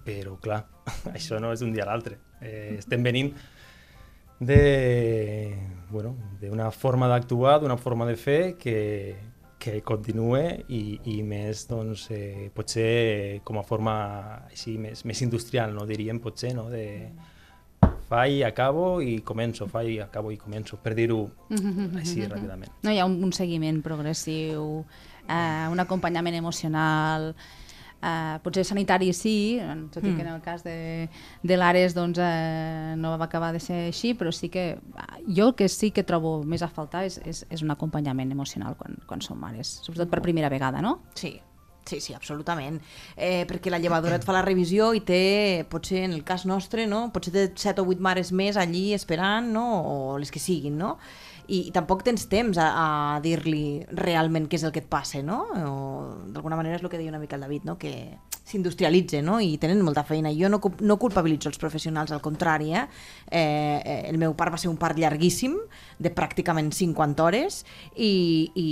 però 0.04 0.36
clar, 0.42 0.66
això 1.16 1.40
no 1.40 1.54
és 1.56 1.64
d'un 1.64 1.72
dia 1.72 1.86
a 1.86 1.90
l'altre. 1.90 2.20
Eh, 2.42 2.76
estem 2.76 3.02
venint 3.02 3.32
de, 4.42 5.56
bueno, 5.88 6.16
forma 6.76 7.08
d'actuar, 7.08 7.60
d'una 7.62 7.78
forma 7.78 8.04
de 8.04 8.16
fer 8.18 8.56
que, 8.58 9.16
que 9.62 9.78
continue 9.86 10.64
i, 10.74 10.98
i 11.14 11.20
més, 11.22 11.68
doncs, 11.70 12.08
eh, 12.10 12.48
potser 12.54 13.42
com 13.46 13.60
a 13.60 13.62
forma 13.66 13.94
així 14.48 14.74
més, 14.82 15.04
més 15.06 15.22
industrial, 15.22 15.70
no 15.76 15.86
diríem, 15.86 16.18
potser, 16.22 16.50
no? 16.58 16.66
de 16.72 16.82
faig, 18.10 18.42
acabo 18.44 19.00
i 19.00 19.20
començo, 19.26 19.68
faig, 19.70 20.00
acabo 20.02 20.32
i 20.34 20.38
començo, 20.40 20.80
per 20.82 20.96
dir-ho 20.98 21.22
així 21.54 22.26
ràpidament. 22.26 22.74
No 22.82 22.90
hi 22.90 22.98
ha 22.98 23.06
un, 23.06 23.20
un 23.22 23.32
seguiment 23.36 23.78
progressiu, 23.86 24.82
eh, 25.28 25.66
un 25.70 25.80
acompanyament 25.80 26.36
emocional, 26.42 27.30
eh, 28.02 28.38
potser 28.42 28.64
sanitari 28.66 29.12
sí, 29.16 29.60
tot 29.94 30.04
i 30.04 30.14
que 30.14 30.24
en 30.24 30.32
el 30.34 30.42
cas 30.44 30.64
de, 30.66 31.08
de 31.42 31.58
l'Ares 31.58 31.94
doncs, 31.96 32.18
eh, 32.22 32.94
no 32.98 33.14
va 33.16 33.28
acabar 33.30 33.52
de 33.54 33.62
ser 33.62 33.86
així, 33.88 34.12
però 34.18 34.32
sí 34.34 34.50
que 34.52 34.66
eh, 34.74 35.22
jo 35.28 35.52
el 35.52 35.54
que 35.58 35.70
sí 35.72 35.92
que 35.94 36.04
trobo 36.04 36.40
més 36.42 36.62
a 36.62 36.70
faltar 36.72 37.06
és, 37.08 37.20
és, 37.24 37.44
és 37.50 37.62
un 37.62 37.72
acompanyament 37.74 38.34
emocional 38.34 38.76
quan, 38.78 38.98
quan 39.06 39.24
som 39.24 39.40
mares, 39.40 39.78
sobretot 39.86 40.10
per 40.10 40.22
primera 40.24 40.50
vegada, 40.52 40.82
no? 40.82 40.98
Sí, 41.18 41.36
sí, 41.84 42.00
sí, 42.00 42.14
absolutament. 42.14 42.80
Eh, 43.16 43.44
perquè 43.48 43.70
la 43.70 43.80
llevadora 43.82 44.18
et 44.18 44.26
fa 44.26 44.34
la 44.34 44.44
revisió 44.44 44.92
i 44.94 45.02
té, 45.06 45.64
potser 45.70 46.04
en 46.06 46.16
el 46.16 46.24
cas 46.26 46.46
nostre, 46.46 46.86
no? 46.90 47.08
potser 47.14 47.34
té 47.34 47.46
7 47.54 47.82
o 47.82 47.90
8 47.90 48.02
mares 48.02 48.32
més 48.32 48.58
allí 48.60 48.92
esperant, 48.96 49.50
no? 49.54 49.66
o 49.82 50.18
les 50.18 50.32
que 50.32 50.42
siguin, 50.42 50.78
no? 50.78 50.96
I, 51.48 51.68
i 51.68 51.72
tampoc 51.74 52.04
tens 52.06 52.28
temps 52.30 52.58
a, 52.60 52.68
a 53.16 53.20
dir-li 53.24 53.82
realment 53.98 54.46
què 54.48 54.60
és 54.60 54.66
el 54.66 54.74
que 54.74 54.82
et 54.84 54.90
passa, 54.90 55.22
no? 55.26 55.42
O 55.66 55.74
d'alguna 56.34 56.58
manera 56.58 56.78
és 56.78 56.84
el 56.84 56.90
que 56.92 57.00
deia 57.00 57.12
una 57.12 57.22
mica 57.22 57.36
el 57.36 57.46
David, 57.46 57.66
no? 57.68 57.78
Que 57.78 57.92
s'industrialitza, 58.44 59.22
no? 59.22 59.38
I 59.40 59.56
tenen 59.58 59.82
molta 59.84 60.04
feina. 60.04 60.32
Jo 60.34 60.50
no, 60.50 60.60
no 60.80 60.98
culpabilitzo 61.00 61.50
els 61.50 61.60
professionals, 61.62 62.12
al 62.12 62.20
contrari, 62.20 62.72
eh? 62.74 62.86
eh? 63.30 63.80
eh, 63.84 64.00
El 64.10 64.18
meu 64.18 64.34
part 64.38 64.52
va 64.52 64.60
ser 64.60 64.70
un 64.70 64.78
part 64.80 64.98
llarguíssim, 64.98 65.54
de 66.02 66.10
pràcticament 66.12 66.72
50 66.74 67.22
hores, 67.22 67.60
i, 67.94 68.50
i 68.58 68.66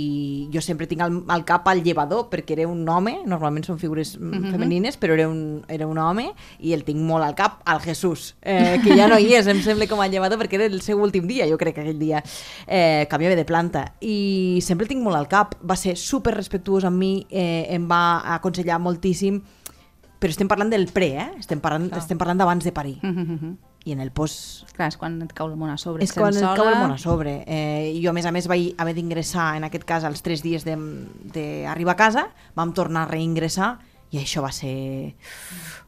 jo 0.53 0.61
sempre 0.63 0.87
tinc 0.91 1.05
al, 1.05 1.21
al 1.31 1.45
cap 1.47 1.69
el 1.71 1.83
llevador, 1.85 2.27
perquè 2.31 2.57
era 2.57 2.67
un 2.67 2.83
home, 2.89 3.21
normalment 3.25 3.65
són 3.67 3.79
figures 3.79 4.17
mm 4.19 4.31
-hmm. 4.31 4.51
femenines, 4.51 4.99
però 4.99 5.13
era 5.15 5.29
un, 5.29 5.63
era 5.67 5.87
un 5.87 5.97
home, 5.97 6.31
i 6.59 6.73
el 6.73 6.83
tinc 6.83 6.99
molt 6.99 7.23
al 7.23 7.35
cap, 7.35 7.61
al 7.65 7.79
Jesús, 7.79 8.35
eh, 8.41 8.79
que 8.83 8.95
ja 8.95 9.07
no 9.07 9.17
hi 9.17 9.33
és, 9.35 9.47
em 9.47 9.61
sembla, 9.61 9.87
com 9.87 10.01
a 10.01 10.07
llevador, 10.07 10.37
perquè 10.37 10.55
era 10.59 10.65
el 10.65 10.81
seu 10.81 10.99
últim 11.01 11.27
dia, 11.27 11.47
jo 11.47 11.57
crec, 11.57 11.77
aquell 11.77 11.99
dia. 11.99 12.23
Eh, 12.67 13.07
canviava 13.09 13.35
de 13.35 13.45
planta. 13.45 13.93
I 14.01 14.59
sempre 14.61 14.85
el 14.85 14.89
tinc 14.89 15.01
molt 15.01 15.15
al 15.15 15.27
cap. 15.27 15.55
Va 15.63 15.75
ser 15.75 15.95
super 15.97 16.33
respectuós 16.33 16.83
amb 16.83 16.97
mi, 16.97 17.25
eh, 17.29 17.67
em 17.69 17.87
va 17.89 18.35
aconsellar 18.35 18.79
moltíssim, 18.79 19.41
però 20.21 20.29
estem 20.29 20.47
parlant 20.47 20.69
del 20.69 20.85
pre, 20.93 21.07
eh? 21.17 21.27
Estem 21.41 21.59
parlant, 21.63 21.89
estem 21.97 22.19
parlant 22.21 22.37
d'abans 22.37 22.63
de 22.63 22.71
parir. 22.71 22.99
Mm 23.01 23.25
-hmm. 23.25 23.57
I 23.83 23.91
en 23.93 23.99
el 23.99 24.11
post 24.11 24.71
Clar, 24.75 24.89
és 24.89 24.97
quan 24.97 25.19
et 25.23 25.33
cau 25.33 25.47
el 25.47 25.55
món 25.57 25.71
a 25.71 25.77
sobre. 25.77 26.03
és 26.03 26.13
quan 26.13 26.31
sents 26.31 26.51
et 26.51 26.55
cau 26.55 26.67
el 26.67 26.73
sola. 26.75 26.87
món 26.87 26.91
a 26.91 26.97
sobre. 26.99 27.43
Eh, 27.47 27.99
jo, 28.03 28.11
a 28.11 28.13
més 28.13 28.25
a 28.27 28.31
més, 28.31 28.47
vaig 28.47 28.75
haver 28.77 28.93
d'ingressar, 28.93 29.55
en 29.57 29.63
aquest 29.63 29.83
cas, 29.83 30.03
als 30.03 30.21
tres 30.21 30.43
dies 30.43 30.63
d'arribar 30.63 31.93
a 31.93 31.95
casa, 31.95 32.27
vam 32.55 32.73
tornar 32.73 33.03
a 33.03 33.11
reingressar, 33.11 33.79
i 34.11 34.17
això 34.19 34.41
va 34.43 34.51
ser 34.51 35.15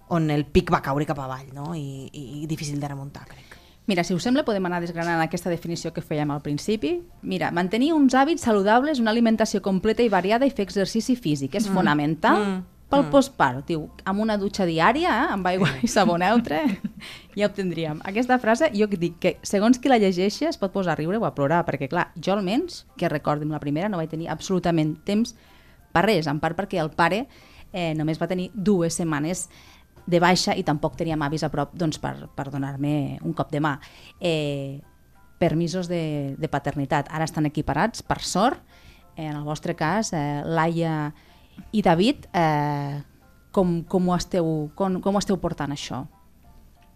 on 0.09 0.29
el 0.31 0.45
pic 0.45 0.71
va 0.71 0.81
caure 0.81 1.05
cap 1.05 1.19
avall, 1.19 1.53
no? 1.53 1.75
I, 1.75 2.09
i, 2.11 2.43
i 2.43 2.47
difícil 2.47 2.79
de 2.79 2.87
remuntar, 2.87 3.25
crec. 3.27 3.57
Mira, 3.85 4.03
si 4.03 4.13
us 4.13 4.23
sembla, 4.23 4.45
podem 4.45 4.65
anar 4.65 4.79
desgranant 4.79 5.21
aquesta 5.21 5.49
definició 5.49 5.91
que 5.91 6.01
fèiem 6.01 6.31
al 6.31 6.41
principi. 6.41 7.01
Mira, 7.21 7.51
mantenir 7.51 7.93
uns 7.93 8.13
hàbits 8.13 8.41
saludables, 8.41 8.99
una 8.99 9.11
alimentació 9.11 9.61
completa 9.61 10.01
i 10.03 10.09
variada 10.09 10.45
i 10.45 10.51
fer 10.51 10.63
exercici 10.63 11.15
físic 11.17 11.55
és 11.55 11.67
fonamental 11.67 12.39
Mm. 12.45 12.63
Pel 12.93 13.07
postpart. 13.11 13.63
Diu, 13.67 13.87
amb 14.07 14.23
una 14.23 14.37
dutxa 14.39 14.67
diària, 14.69 15.09
eh, 15.09 15.31
amb 15.33 15.47
aigua 15.49 15.71
i 15.83 15.89
sabó 15.91 16.17
neutre, 16.21 16.61
ja 17.37 17.49
obtindríem. 17.49 18.03
Aquesta 18.07 18.37
frase, 18.39 18.69
jo 18.77 18.87
que 18.91 18.99
dic 19.01 19.17
que 19.23 19.33
segons 19.45 19.81
qui 19.81 19.91
la 19.91 19.99
llegeixi 20.01 20.47
es 20.49 20.59
pot 20.61 20.73
posar 20.73 20.93
a 20.93 20.99
riure 21.01 21.19
o 21.19 21.25
a 21.27 21.33
plorar, 21.35 21.63
perquè 21.67 21.89
clar, 21.91 22.11
jo 22.15 22.35
almenys, 22.35 22.83
que 22.97 23.09
recordo 23.11 23.49
la 23.49 23.61
primera, 23.63 23.89
no 23.89 23.99
vaig 24.01 24.13
tenir 24.13 24.29
absolutament 24.31 24.95
temps 25.07 25.35
per 25.93 26.05
res, 26.07 26.29
en 26.29 26.39
part 26.41 26.57
perquè 26.57 26.79
el 26.81 26.93
pare 26.93 27.25
eh, 27.73 27.91
només 27.97 28.21
va 28.21 28.29
tenir 28.29 28.51
dues 28.53 28.95
setmanes 28.95 29.47
de 30.05 30.19
baixa 30.19 30.55
i 30.55 30.63
tampoc 30.63 30.97
teníem 30.99 31.21
avis 31.23 31.43
a 31.43 31.51
prop 31.51 31.73
doncs, 31.75 31.99
per, 31.99 32.15
per 32.35 32.49
donar-me 32.51 33.19
un 33.23 33.33
cop 33.33 33.51
de 33.51 33.61
mà. 33.63 33.77
Eh, 34.19 34.81
permisos 35.43 35.89
de, 35.91 36.35
de 36.39 36.47
paternitat. 36.47 37.09
Ara 37.11 37.25
estan 37.27 37.49
equiparats, 37.49 38.03
per 38.05 38.21
sort. 38.23 38.61
En 39.19 39.35
el 39.35 39.43
vostre 39.43 39.75
cas, 39.75 40.13
eh, 40.15 40.41
Laia 40.45 41.13
i 41.71 41.81
David, 41.85 42.27
eh, 42.33 43.01
com, 43.51 43.81
com, 43.83 44.09
ho 44.09 44.17
esteu, 44.17 44.51
com, 44.75 44.99
com 45.01 45.15
ho 45.15 45.21
esteu 45.21 45.39
portant 45.41 45.73
això? 45.75 46.03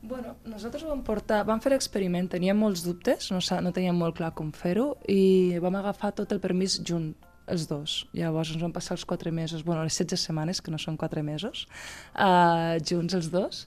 Bueno, 0.08 0.36
nosaltres 0.46 0.86
vam 0.86 1.02
portar, 1.04 1.42
vam 1.48 1.60
fer 1.60 1.72
l'experiment, 1.74 2.30
teníem 2.30 2.58
molts 2.58 2.84
dubtes, 2.86 3.32
no, 3.34 3.42
no 3.64 3.72
teníem 3.74 3.98
molt 3.98 4.16
clar 4.20 4.30
com 4.38 4.52
fer-ho, 4.56 4.92
i 5.10 5.58
vam 5.64 5.76
agafar 5.80 6.14
tot 6.16 6.32
el 6.32 6.40
permís 6.44 6.78
junt, 6.86 7.12
els 7.48 7.66
dos. 7.68 8.04
Llavors 8.16 8.52
ens 8.54 8.62
vam 8.62 8.74
passar 8.76 8.98
els 8.98 9.06
quatre 9.08 9.32
mesos, 9.32 9.64
bueno, 9.66 9.84
les 9.88 9.98
16 9.98 10.28
setmanes, 10.30 10.62
que 10.62 10.72
no 10.72 10.80
són 10.80 11.00
quatre 11.00 11.24
mesos, 11.24 11.66
uh, 12.14 12.78
junts 12.84 13.18
els 13.18 13.32
dos, 13.34 13.66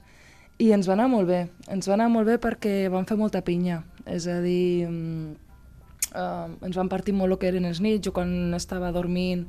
i 0.61 0.71
ens 0.77 0.89
va 0.89 0.95
anar 0.95 1.09
molt 1.11 1.29
bé. 1.29 1.41
Ens 1.73 1.89
va 1.89 1.97
anar 1.97 2.11
molt 2.13 2.29
bé 2.29 2.37
perquè 2.41 2.75
vam 2.93 3.09
fer 3.09 3.17
molta 3.19 3.43
pinya, 3.45 3.81
és 4.07 4.29
a 4.29 4.39
dir, 4.45 4.87
uh, 4.87 6.47
ens 6.61 6.77
van 6.77 6.93
partir 6.93 7.17
molt 7.17 7.35
el 7.35 7.41
que 7.41 7.51
eren 7.51 7.69
els 7.69 7.81
nits, 7.81 8.05
jo 8.07 8.15
quan 8.17 8.55
estava 8.57 8.93
dormint, 8.95 9.49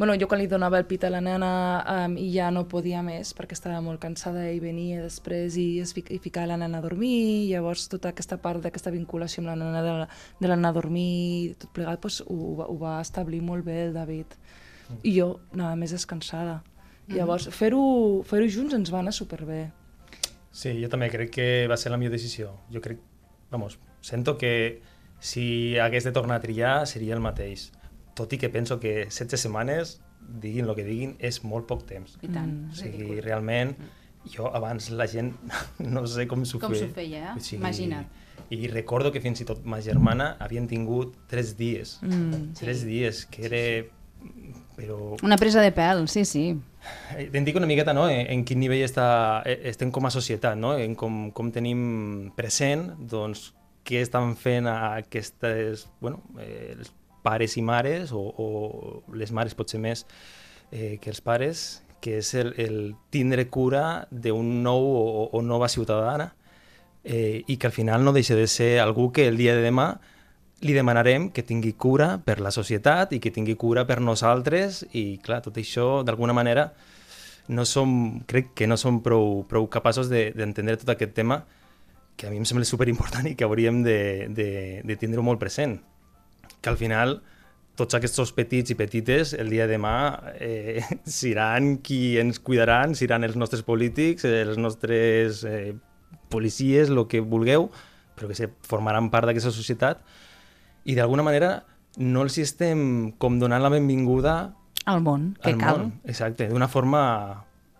bueno, 0.00 0.14
jo 0.16 0.26
quan 0.30 0.40
li 0.40 0.46
donava 0.48 0.78
el 0.80 0.86
pit 0.88 1.02
a 1.04 1.10
la 1.12 1.20
nena 1.20 1.48
um, 2.08 2.14
i 2.16 2.30
ja 2.32 2.46
no 2.50 2.62
podia 2.70 3.02
més 3.04 3.34
perquè 3.36 3.52
estava 3.52 3.82
molt 3.84 4.00
cansada 4.00 4.46
i 4.48 4.56
venia 4.62 5.02
després 5.04 5.58
i, 5.60 5.66
es 5.84 5.92
i 6.00 6.16
ficava 6.24 6.46
la 6.48 6.56
nena 6.56 6.78
a 6.80 6.84
dormir, 6.84 7.10
i 7.44 7.50
llavors 7.52 7.84
tota 7.92 8.08
aquesta 8.14 8.38
part 8.40 8.62
d'aquesta 8.64 8.90
vinculació 8.94 9.42
amb 9.44 9.50
la 9.52 9.56
nena 9.60 9.82
de 9.84 9.92
la- 9.98 10.08
de 10.40 10.48
l'anar 10.48 10.70
a 10.72 10.78
dormir, 10.78 11.54
tot 11.60 11.68
plegat, 11.76 12.00
pues, 12.00 12.22
ho, 12.24 12.32
ho, 12.32 12.54
va- 12.56 12.68
ho 12.72 12.78
va 12.80 12.94
establir 13.02 13.42
molt 13.44 13.64
bé 13.68 13.82
el 13.88 13.92
David. 13.92 14.26
I 15.04 15.12
jo 15.20 15.26
anava 15.52 15.76
més 15.76 15.92
descansada. 15.92 16.62
Llavors, 17.10 17.48
fer-ho 17.54 18.22
fer 18.24 18.40
junts 18.48 18.72
ens 18.74 18.90
va 18.92 19.00
anar 19.04 19.12
superbé. 19.12 19.70
Sí, 20.50 20.72
jo 20.82 20.88
també 20.88 21.10
crec 21.10 21.30
que 21.30 21.66
va 21.70 21.76
ser 21.76 21.90
la 21.92 21.98
millor 22.00 22.12
decisió. 22.16 22.54
Jo 22.72 22.80
crec, 22.80 22.98
vamos, 23.50 23.78
sento 24.00 24.38
que 24.38 24.80
si 25.20 25.76
hagués 25.78 26.04
de 26.04 26.12
tornar 26.12 26.36
a 26.38 26.40
triar 26.40 26.86
seria 26.86 27.14
el 27.14 27.20
mateix. 27.20 27.70
Tot 28.18 28.32
i 28.32 28.38
que 28.38 28.50
penso 28.50 28.80
que 28.80 29.06
16 29.06 29.40
setmanes, 29.46 30.00
diguin 30.42 30.68
el 30.68 30.74
que 30.76 30.84
diguin, 30.84 31.16
és 31.18 31.42
molt 31.44 31.66
poc 31.70 31.84
temps. 31.88 32.16
I 32.22 32.28
tant. 32.28 32.50
Mm. 32.50 32.72
O 32.72 32.78
sigui, 32.78 33.20
realment, 33.24 33.76
jo 34.34 34.50
abans 34.54 34.90
la 34.92 35.06
gent 35.08 35.32
no 35.94 36.06
sé 36.06 36.26
com 36.28 36.44
s'ho 36.44 36.60
Com 36.60 36.74
feia. 36.74 36.86
s'ho 36.86 36.94
feia, 36.94 37.22
eh? 37.34 37.54
Imagina't. 37.56 38.18
I 38.50 38.66
recordo 38.68 39.12
que 39.14 39.20
fins 39.22 39.40
i 39.40 39.46
tot 39.46 39.62
ma 39.64 39.78
germana 39.84 40.32
havien 40.42 40.66
tingut 40.68 41.14
tres 41.30 41.54
dies. 41.58 41.98
Mm. 42.02 42.52
Tres 42.58 42.84
dies, 42.84 43.24
que 43.30 43.46
era... 43.46 43.64
Però 44.76 45.16
Una 45.22 45.36
presa 45.36 45.60
de 45.60 45.70
pèl, 45.76 46.06
sí, 46.08 46.24
sí. 46.24 46.44
Eh, 47.14 47.26
Te'n 47.32 47.44
dic 47.44 47.56
una 47.60 47.68
miqueta 47.68 47.92
no? 47.92 48.06
en, 48.08 48.22
en 48.32 48.44
quin 48.48 48.60
nivell 48.62 48.82
està, 48.86 49.42
eh, 49.48 49.58
estem 49.68 49.90
com 49.92 50.06
a 50.08 50.12
societat, 50.12 50.56
no? 50.56 50.72
en 50.80 50.94
com, 50.96 51.26
com 51.36 51.50
tenim 51.52 52.30
present 52.36 52.86
doncs, 53.10 53.50
què 53.84 54.00
estan 54.04 54.32
fent 54.40 54.68
a 54.70 54.96
aquestes, 55.02 55.86
bueno, 56.00 56.22
eh, 56.40 56.76
pares 57.22 57.56
i 57.56 57.62
mares, 57.62 58.12
o, 58.12 58.20
o 58.20 59.02
les 59.14 59.32
mares 59.32 59.54
potser 59.54 59.80
més 59.80 60.06
eh, 60.72 60.98
que 61.00 61.10
els 61.10 61.20
pares, 61.20 61.82
que 62.00 62.18
és 62.18 62.32
el, 62.34 62.54
el 62.56 62.78
tindre 63.12 63.48
cura 63.52 64.06
d'un 64.10 64.62
nou 64.64 64.86
o, 64.88 65.26
o 65.36 65.42
nova 65.44 65.68
ciutadana 65.68 66.30
eh, 67.04 67.42
i 67.46 67.56
que 67.60 67.68
al 67.68 67.74
final 67.76 68.04
no 68.04 68.12
deixa 68.16 68.34
de 68.36 68.46
ser 68.48 68.78
algú 68.80 69.10
que 69.12 69.26
el 69.28 69.36
dia 69.36 69.54
de 69.56 69.62
demà 69.66 69.98
li 70.60 70.74
demanarem 70.76 71.30
que 71.32 71.42
tingui 71.44 71.72
cura 71.72 72.18
per 72.24 72.38
la 72.40 72.50
societat 72.52 73.12
i 73.16 73.20
que 73.20 73.30
tingui 73.32 73.54
cura 73.56 73.86
per 73.88 74.00
nosaltres 74.04 74.82
i 74.92 75.18
clar, 75.24 75.40
tot 75.44 75.56
això 75.60 76.02
d'alguna 76.04 76.34
manera 76.36 76.70
no 77.48 77.64
som, 77.64 78.20
crec 78.28 78.52
que 78.54 78.68
no 78.68 78.76
som 78.76 79.00
prou, 79.02 79.42
prou 79.48 79.68
capaços 79.72 80.08
de- 80.12 80.30
d'entendre 80.36 80.76
de, 80.76 80.82
tot 80.84 80.92
aquest 80.94 81.12
tema 81.16 81.42
que 82.16 82.28
a 82.28 82.30
mi 82.30 82.36
em 82.36 82.44
sembla 82.44 82.64
superimportant 82.68 83.26
i 83.26 83.34
que 83.34 83.44
hauríem 83.48 83.82
de, 83.82 84.28
de, 84.36 84.50
de 84.84 84.96
tindre 85.00 85.24
molt 85.24 85.40
present. 85.40 85.78
Que 86.60 86.70
al 86.72 86.78
final 86.80 87.20
tots 87.80 87.96
aquests 87.96 88.32
petits 88.36 88.74
i 88.74 88.76
petites 88.76 89.32
el 89.32 89.48
dia 89.52 89.66
de 89.66 89.78
demà 89.78 89.94
eh, 90.36 90.82
seran 91.08 91.78
qui 91.84 92.18
ens 92.20 92.40
cuidaran, 92.44 92.94
seran 92.98 93.24
els 93.24 93.38
nostres 93.40 93.62
polítics, 93.64 94.26
els 94.28 94.58
nostres 94.60 95.44
eh, 95.48 95.72
policies, 96.28 96.90
el 96.92 97.06
que 97.08 97.22
vulgueu, 97.24 97.70
però 98.16 98.28
que 98.28 98.36
se 98.36 98.50
formaran 98.68 99.08
part 99.12 99.30
d'aquesta 99.30 99.52
societat 99.54 100.02
i 100.84 100.96
d'alguna 100.96 101.24
manera 101.24 101.62
no 102.00 102.22
els 102.26 102.36
estem 102.38 103.12
com 103.18 103.38
donant 103.40 103.62
la 103.62 103.72
benvinguda 103.72 104.34
Al 104.88 105.02
món, 105.04 105.34
que 105.42 105.54
al 105.54 105.60
cal. 105.60 105.78
món. 105.78 105.92
Exacte, 106.08 106.48
d'una 106.48 106.68
forma, 106.68 107.02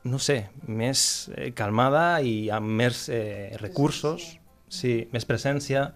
no 0.05 0.19
sé, 0.19 0.51
més 0.67 1.31
eh, 1.37 1.53
calmada 1.57 2.21
i 2.25 2.51
amb 2.53 2.77
més 2.81 3.07
eh, 3.13 3.57
recursos, 3.61 4.27
sí, 4.69 5.09
més 5.13 5.25
presència. 5.29 5.91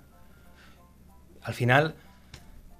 Al 1.44 1.56
final, 1.56 1.92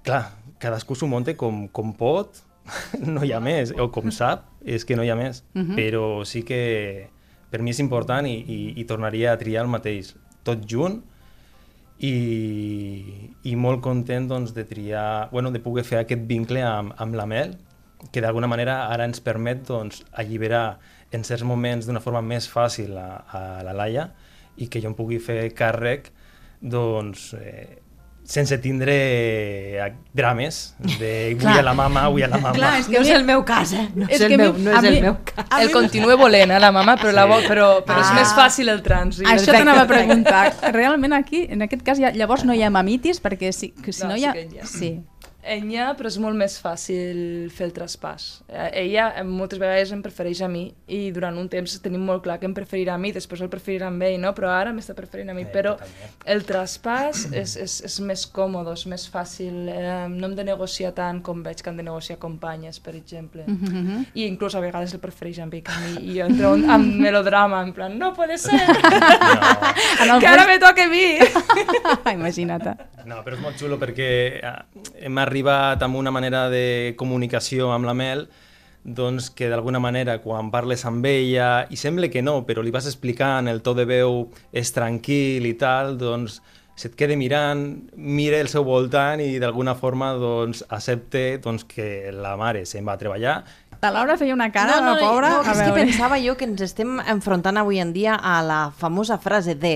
clar, 0.05 0.29
cadascú 0.61 0.95
s'ho 0.95 1.09
munta 1.09 1.35
com, 1.37 1.65
com 1.73 1.91
pot, 1.97 2.43
no 3.15 3.25
hi 3.25 3.33
ha 3.33 3.41
més, 3.43 3.73
o 3.77 3.89
com 3.93 4.11
sap, 4.13 4.47
és 4.65 4.85
que 4.85 4.97
no 4.97 5.03
hi 5.05 5.11
ha 5.11 5.17
més. 5.19 5.43
Mhm. 5.53 5.75
Però 5.77 6.05
sí 6.25 6.45
que 6.47 7.09
per 7.51 7.61
mi 7.63 7.71
és 7.71 7.81
important 7.83 8.27
i, 8.27 8.37
i, 8.41 8.61
i 8.81 8.87
tornaria 8.89 9.33
a 9.33 9.39
triar 9.41 9.65
el 9.65 9.71
mateix, 9.71 10.15
tot 10.45 10.65
junt, 10.69 11.01
i, 12.03 13.29
i 13.47 13.53
molt 13.55 13.81
content 13.85 14.27
doncs, 14.27 14.51
de 14.55 14.65
triar, 14.67 15.29
bueno, 15.31 15.51
de 15.51 15.61
poder 15.63 15.85
fer 15.87 16.01
aquest 16.01 16.25
vincle 16.27 16.63
amb, 16.65 16.95
amb 16.99 17.15
la 17.15 17.27
Mel, 17.29 17.55
que 18.11 18.21
d'alguna 18.21 18.49
manera 18.51 18.85
ara 18.91 19.07
ens 19.07 19.21
permet 19.23 19.63
doncs, 19.67 20.03
alliberar 20.11 20.79
en 21.15 21.23
certs 21.23 21.45
moments 21.47 21.87
d'una 21.87 22.03
forma 22.03 22.21
més 22.25 22.49
fàcil 22.51 22.97
a, 22.99 23.07
a 23.31 23.41
la 23.65 23.73
Laia 23.77 24.09
i 24.59 24.67
que 24.67 24.81
jo 24.83 24.91
em 24.91 24.97
pugui 24.97 25.21
fer 25.23 25.47
càrrec 25.55 26.11
doncs, 26.59 27.29
eh, 27.39 27.84
sense 28.25 28.57
tindre 28.57 28.93
eh, 29.85 29.93
drames 30.13 30.75
de 30.99 31.35
vull 31.39 31.59
a 31.59 31.61
la 31.61 31.73
mama, 31.77 32.07
vull 32.09 32.23
a 32.23 32.27
la 32.27 32.37
mama. 32.41 32.55
Clar, 32.57 32.79
és 32.79 32.87
que 32.89 32.97
no 32.97 33.05
és 33.05 33.11
el 33.13 33.23
meu 33.27 33.43
cas, 33.45 33.73
eh? 33.73 33.87
No 33.95 34.07
és, 34.09 34.15
és 34.19 34.21
el 34.25 34.37
meu, 34.37 34.53
no 34.57 34.71
és 34.71 34.83
el 34.83 34.95
mi- 34.95 35.01
meu 35.01 35.17
cas. 35.23 35.45
El 35.61 35.71
continua 35.71 36.15
volent, 36.15 36.51
eh, 36.51 36.59
la 36.59 36.71
mama, 36.71 36.97
però, 36.97 37.11
la, 37.13 37.25
Sí. 37.25 37.47
però, 37.47 37.47
però, 37.47 37.85
però 37.85 37.99
és 38.01 38.07
Ah. 38.11 38.13
més 38.19 38.33
fàcil 38.33 38.69
el 38.69 38.81
trànsit. 38.83 39.25
Això 39.29 39.51
t'anava 39.53 39.81
a 39.83 39.87
preguntar. 39.87 40.53
Realment 40.73 41.13
aquí, 41.13 41.45
en 41.49 41.61
aquest 41.61 41.83
cas, 41.83 41.99
ja, 41.99 42.11
llavors 42.11 42.45
no 42.45 42.53
hi 42.53 42.63
ha 42.63 42.69
mamitis, 42.69 43.21
perquè 43.21 43.51
si, 43.51 43.69
que 43.71 43.93
si 43.93 44.03
no, 44.03 44.09
No, 44.09 44.17
hi 44.17 44.25
ha... 44.25 44.33
sí 44.33 44.39
que 44.49 44.55
hi 44.55 44.59
ha. 44.59 44.65
Sí. 44.65 44.99
N'hi 45.45 45.77
ha, 45.77 45.91
però 45.93 46.09
és 46.09 46.15
molt 46.17 46.35
més 46.35 46.55
fàcil 46.61 47.49
fer 47.53 47.67
el 47.67 47.73
traspàs. 47.75 48.23
Eh, 48.49 48.69
Ella 48.81 49.11
eh, 49.19 49.23
moltes 49.23 49.59
vegades 49.61 49.91
em 49.93 50.01
prefereix 50.01 50.41
a 50.41 50.47
mi 50.49 50.63
i 50.89 51.11
durant 51.13 51.37
un 51.37 51.47
temps 51.49 51.75
tenim 51.83 52.01
molt 52.01 52.23
clar 52.25 52.39
que 52.41 52.47
em 52.49 52.53
preferirà 52.57 52.95
a 52.95 52.97
mi, 52.97 53.11
després 53.13 53.41
el 53.45 53.49
preferirà 53.53 53.87
amb 53.91 54.01
ell, 54.07 54.17
no? 54.19 54.31
però 54.33 54.49
ara 54.49 54.73
m'està 54.73 54.95
preferint 54.97 55.29
a 55.29 55.35
mi. 55.37 55.43
Eh, 55.45 55.51
però 55.53 55.75
totalment. 55.77 56.15
el 56.33 56.43
traspàs 56.49 57.27
és, 57.41 57.55
és, 57.61 57.75
és 57.85 57.99
més 58.01 58.25
còmode, 58.33 58.73
és 58.73 58.85
més 58.89 59.05
fàcil. 59.13 59.69
Eh, 59.69 60.07
no 60.09 60.27
hem 60.31 60.35
de 60.35 60.43
negociar 60.49 60.91
tant 60.97 61.21
com 61.21 61.43
veig 61.45 61.61
que 61.61 61.69
han 61.69 61.77
de 61.77 61.85
negociar 61.85 62.17
companyes, 62.17 62.79
per 62.79 62.95
exemple. 62.95 63.45
Mm 63.45 63.59
-hmm. 63.61 64.05
I 64.15 64.25
inclús 64.25 64.55
a 64.55 64.59
vegades 64.59 64.93
el 64.93 64.99
prefereix 64.99 65.39
a 65.39 65.45
mi 65.45 65.61
que 65.61 65.71
a 65.71 65.79
mi. 65.79 66.09
I 66.09 66.19
jo 66.19 66.25
entro 66.25 66.55
en- 66.55 66.69
amb 66.69 66.95
melodrama, 67.05 67.61
en 67.61 67.71
plan, 67.73 67.97
no 67.99 68.13
puede 68.13 68.37
ser, 68.37 68.59
el 70.01 70.19
que 70.21 70.27
ara 70.27 70.45
me 70.47 70.57
toca 70.59 70.83
a 70.85 70.89
mi. 70.89 71.17
Imagina't. 72.13 72.75
No, 73.05 73.21
però 73.23 73.35
és 73.35 73.41
molt 73.41 73.55
xulo 73.59 73.77
perquè 73.77 74.41
eh, 74.41 74.53
hem 75.05 75.17
arribat 75.17 75.34
amb 75.43 75.95
una 75.95 76.11
manera 76.11 76.49
de 76.49 76.95
comunicació 76.97 77.71
amb 77.73 77.85
la 77.85 77.93
Mel 77.93 78.27
doncs 78.85 79.31
que 79.33 79.49
d'alguna 79.49 79.79
manera 79.81 80.19
quan 80.21 80.51
parles 80.53 80.85
amb 80.85 81.05
ella, 81.09 81.65
i 81.73 81.75
sembla 81.75 82.07
que 82.13 82.21
no, 82.21 82.45
però 82.45 82.61
li 82.61 82.71
vas 82.71 82.85
explicant, 82.85 83.49
el 83.49 83.63
to 83.65 83.73
de 83.73 83.83
veu 83.89 84.29
és 84.53 84.71
tranquil 84.71 85.45
i 85.49 85.55
tal, 85.57 85.97
doncs 85.97 86.39
se't 86.77 86.93
queda 86.99 87.15
mirant, 87.17 87.89
mira 87.95 88.37
el 88.37 88.49
seu 88.51 88.63
voltant 88.67 89.23
i 89.23 89.39
d'alguna 89.39 89.73
forma 89.79 90.13
doncs, 90.19 90.61
accepte 90.69 91.39
doncs, 91.41 91.65
que 91.65 92.11
la 92.13 92.35
mare 92.37 92.65
se'n 92.67 92.85
va 92.85 92.93
a 92.93 93.01
treballar 93.01 93.35
La 93.81 93.91
Laura 93.91 94.17
feia 94.17 94.33
una 94.33 94.51
cara, 94.51 94.79
no, 94.79 94.85
no, 94.85 94.93
la 94.93 94.99
pobra. 94.99 95.29
No, 95.29 95.41
a 95.41 95.51
és 95.51 95.59
que 95.59 95.71
veure. 95.71 95.85
pensava 95.85 96.17
jo 96.21 96.35
que 96.39 96.47
ens 96.47 96.61
estem 96.65 96.99
enfrontant 97.11 97.57
avui 97.61 97.79
en 97.79 97.91
dia 97.93 98.15
a 98.15 98.39
la 98.41 98.59
famosa 98.71 99.17
frase 99.21 99.55
de 99.55 99.75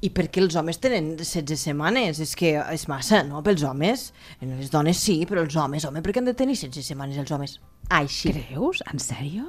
i 0.00 0.10
per 0.14 0.28
què 0.30 0.42
els 0.44 0.54
homes 0.58 0.78
tenen 0.78 1.16
16 1.18 1.58
setmanes? 1.68 2.20
És 2.22 2.34
que 2.38 2.52
és 2.60 2.84
massa, 2.90 3.24
no?, 3.26 3.42
pels 3.42 3.64
homes. 3.66 4.12
Les 4.40 4.70
dones 4.70 5.00
sí, 5.02 5.20
però 5.26 5.42
els 5.42 5.56
homes, 5.58 5.84
home, 5.88 6.02
per 6.04 6.12
què 6.14 6.22
han 6.22 6.28
de 6.30 6.36
tenir 6.38 6.54
16 6.54 6.86
setmanes 6.92 7.18
els 7.18 7.32
homes? 7.34 7.56
Així. 7.90 8.30
Creus? 8.36 8.84
En 8.92 9.02
sèrio? 9.02 9.48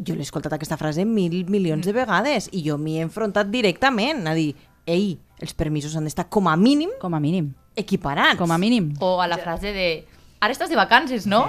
Jo 0.00 0.14
l'he 0.16 0.24
escoltat 0.24 0.54
aquesta 0.56 0.78
frase 0.80 1.04
mil 1.04 1.42
milions 1.52 1.84
de 1.84 1.92
vegades 1.92 2.48
i 2.56 2.62
jo 2.64 2.78
m'hi 2.80 2.96
he 2.98 3.04
enfrontat 3.04 3.50
directament 3.52 4.24
a 4.26 4.32
dir, 4.34 4.54
ei, 4.88 5.18
els 5.44 5.52
permisos 5.54 5.94
han 5.98 6.08
d'estar 6.08 6.24
com 6.32 6.48
a 6.48 6.56
mínim 6.56 6.90
Com 6.98 7.12
a 7.14 7.20
mínim. 7.20 7.52
equiparats. 7.76 8.38
Com 8.40 8.50
a 8.50 8.58
mínim. 8.58 8.94
O 9.00 9.20
a 9.20 9.28
la 9.28 9.36
frase 9.38 9.72
de 9.76 9.86
ara 10.42 10.50
estàs 10.56 10.72
de 10.72 10.76
vacances, 10.76 11.26
no? 11.30 11.44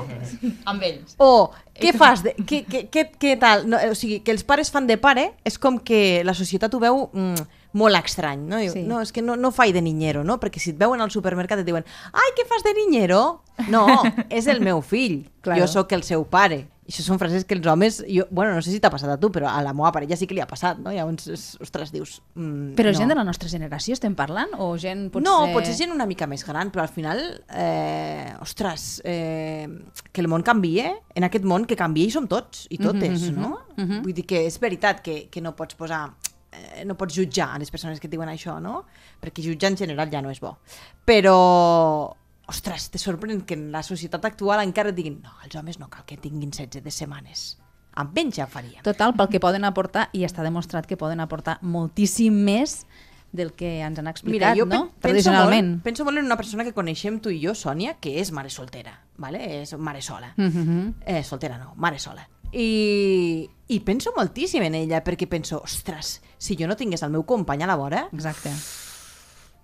amb 0.70 0.84
ells. 0.86 1.16
O, 1.18 1.50
què 1.74 1.96
fas? 1.98 2.22
De, 2.22 2.36
què, 2.46 2.60
què, 2.68 2.84
què, 2.94 3.08
què 3.18 3.32
tal? 3.42 3.64
No, 3.66 3.80
o 3.90 3.96
sigui, 3.98 4.20
que 4.22 4.36
els 4.36 4.44
pares 4.46 4.70
fan 4.70 4.86
de 4.86 5.00
pare 5.02 5.32
és 5.48 5.58
com 5.58 5.80
que 5.82 6.22
la 6.28 6.36
societat 6.38 6.76
ho 6.76 6.82
veu 6.84 7.08
mm, 7.10 7.48
molt 7.74 7.96
estrany, 7.98 8.40
no? 8.48 8.58
Diu, 8.62 8.72
Sí. 8.74 8.84
No, 8.88 9.02
és 9.02 9.12
que 9.12 9.22
no, 9.22 9.36
no 9.36 9.52
faig 9.52 9.74
de 9.74 9.82
niñero, 9.82 10.24
no? 10.24 10.40
Perquè 10.40 10.60
si 10.62 10.72
et 10.72 10.78
veuen 10.78 11.02
al 11.02 11.12
supermercat 11.12 11.60
et 11.60 11.66
diuen 11.66 11.84
ai, 12.14 12.30
què 12.38 12.46
fas 12.48 12.64
de 12.64 12.74
niñero? 12.74 13.42
No, 13.70 13.88
és 14.30 14.48
el 14.48 14.62
meu 14.62 14.82
fill. 14.82 15.24
Claro. 15.42 15.62
Jo 15.62 15.68
sóc 15.68 15.92
el 15.94 16.04
seu 16.04 16.24
pare. 16.26 16.68
Això 16.84 17.00
són 17.06 17.16
frases 17.18 17.46
que 17.48 17.56
els 17.56 17.66
homes... 17.66 18.02
Jo, 18.12 18.26
bueno, 18.30 18.52
no 18.54 18.62
sé 18.62 18.70
si 18.74 18.80
t'ha 18.84 18.90
passat 18.92 19.08
a 19.10 19.16
tu, 19.18 19.30
però 19.32 19.48
a 19.48 19.62
la 19.64 19.72
meva 19.72 19.90
parella 19.96 20.18
sí 20.20 20.28
que 20.28 20.36
li 20.36 20.42
ha 20.44 20.48
passat, 20.50 20.78
no? 20.84 20.92
Llavors, 20.92 21.30
és- 21.32 21.54
ostres, 21.64 21.94
dius... 21.94 22.18
Mm, 22.36 22.74
Però 22.76 22.92
no. 22.92 22.98
gent 22.98 23.08
de 23.08 23.16
la 23.16 23.24
nostra 23.24 23.48
generació 23.48 23.96
estem 23.96 24.14
parlant? 24.20 24.52
O 24.60 24.74
gent 24.78 25.06
potser... 25.14 25.24
No, 25.24 25.48
potser 25.56 25.78
gent 25.80 25.94
una 25.96 26.06
mica 26.06 26.28
més 26.28 26.44
gran, 26.44 26.74
però 26.76 26.84
al 26.84 26.92
final, 26.92 27.22
eh, 27.56 28.34
ostres, 28.44 29.02
eh, 29.06 29.70
que 30.12 30.20
el 30.22 30.28
món 30.28 30.44
canvia, 30.44 30.92
en 31.16 31.24
aquest 31.24 31.46
món 31.48 31.64
que 31.70 31.78
canvia 31.80 32.10
hi 32.10 32.12
som 32.12 32.28
tots 32.28 32.68
i 32.70 32.78
totes, 32.78 33.30
Mhm, 33.32 33.40
no? 33.40 33.54
mhm. 33.78 34.04
Vull 34.04 34.14
dir 34.20 34.26
que 34.28 34.44
és 34.46 34.60
veritat 34.60 35.00
que, 35.02 35.30
que 35.32 35.40
no 35.42 35.56
pots 35.56 35.76
posar 35.80 36.10
eh, 36.54 36.86
no 36.86 36.96
pots 36.96 37.16
jutjar 37.16 37.58
les 37.60 37.72
persones 37.72 38.00
que 38.00 38.08
et 38.08 38.12
diuen 38.12 38.30
això, 38.30 38.60
no? 38.62 38.86
Perquè 39.22 39.44
jutjar 39.44 39.72
en 39.72 39.78
general 39.78 40.10
ja 40.12 40.22
no 40.22 40.30
és 40.30 40.40
bo. 40.40 40.58
Però, 41.06 42.14
ostres, 42.48 42.90
te 42.92 43.00
sorprèn 43.02 43.42
que 43.48 43.56
en 43.58 43.72
la 43.72 43.84
societat 43.84 44.26
actual 44.26 44.64
encara 44.64 44.90
et 44.94 44.96
diguin 44.98 45.20
no, 45.24 45.32
els 45.46 45.56
homes 45.56 45.80
no 45.80 45.90
cal 45.90 46.06
que 46.06 46.18
tinguin 46.18 46.52
16 46.52 46.84
de 46.84 46.92
setmanes. 46.92 47.58
Amb 47.96 48.16
menys 48.18 48.40
ja 48.40 48.48
faríem. 48.50 48.82
Total, 48.84 49.14
pel 49.14 49.30
que 49.30 49.40
poden 49.40 49.66
aportar, 49.70 50.08
i 50.18 50.24
està 50.26 50.42
demostrat 50.42 50.88
que 50.90 50.98
poden 50.98 51.20
aportar 51.22 51.60
moltíssim 51.62 52.34
més 52.34 52.86
del 53.34 53.54
que 53.58 53.80
ens 53.82 53.98
han 54.02 54.08
explicat, 54.10 54.58
jo 54.58 54.66
no? 54.66 54.88
pe- 54.94 55.10
penso 55.10 55.30
Tradicionalment. 55.30 55.70
molt, 55.76 55.84
penso 55.84 56.06
molt 56.06 56.18
en 56.22 56.26
una 56.26 56.38
persona 56.38 56.64
que 56.66 56.74
coneixem 56.74 57.20
tu 57.20 57.30
i 57.34 57.40
jo, 57.42 57.54
Sònia, 57.58 57.96
que 58.02 58.20
és 58.22 58.32
mare 58.32 58.50
soltera, 58.54 59.00
¿vale? 59.18 59.62
és 59.62 59.74
mare 59.78 60.02
sola. 60.02 60.34
Mm 60.38 60.50
-hmm. 60.50 60.94
Eh, 61.06 61.24
soltera 61.24 61.58
no, 61.58 61.74
mare 61.76 62.00
sola. 62.00 62.28
I, 62.54 63.50
I 63.68 63.80
penso 63.82 64.14
moltíssim 64.16 64.64
en 64.64 64.76
ella, 64.78 65.02
perquè 65.04 65.28
penso, 65.30 65.62
ostres, 65.64 66.20
si 66.38 66.58
jo 66.60 66.68
no 66.70 66.78
tingués 66.78 67.04
el 67.04 67.14
meu 67.14 67.26
company 67.26 67.64
a 67.64 67.70
la 67.70 67.78
vora, 67.80 68.08
Exacte. 68.14 68.54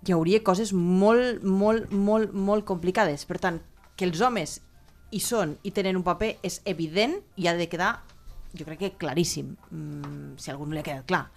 hi 0.06 0.12
hauria 0.16 0.42
coses 0.42 0.72
molt, 0.74 1.44
molt, 1.44 1.92
molt, 1.92 2.32
molt 2.34 2.66
complicades. 2.66 3.26
Per 3.28 3.38
tant, 3.38 3.60
que 3.96 4.08
els 4.08 4.20
homes 4.20 4.60
hi 5.10 5.20
són 5.20 5.56
i 5.66 5.72
tenen 5.74 5.98
un 5.98 6.06
paper 6.06 6.36
és 6.46 6.60
evident 6.64 7.18
i 7.36 7.46
ha 7.46 7.54
de 7.58 7.68
quedar, 7.70 7.98
jo 8.56 8.66
crec 8.66 8.80
que 8.80 8.92
claríssim, 8.98 9.54
mm, 9.70 10.36
si 10.38 10.50
a 10.50 10.54
algú 10.54 10.66
no 10.66 10.74
li 10.74 10.80
ha 10.82 10.86
quedat 10.86 11.06
clar. 11.06 11.28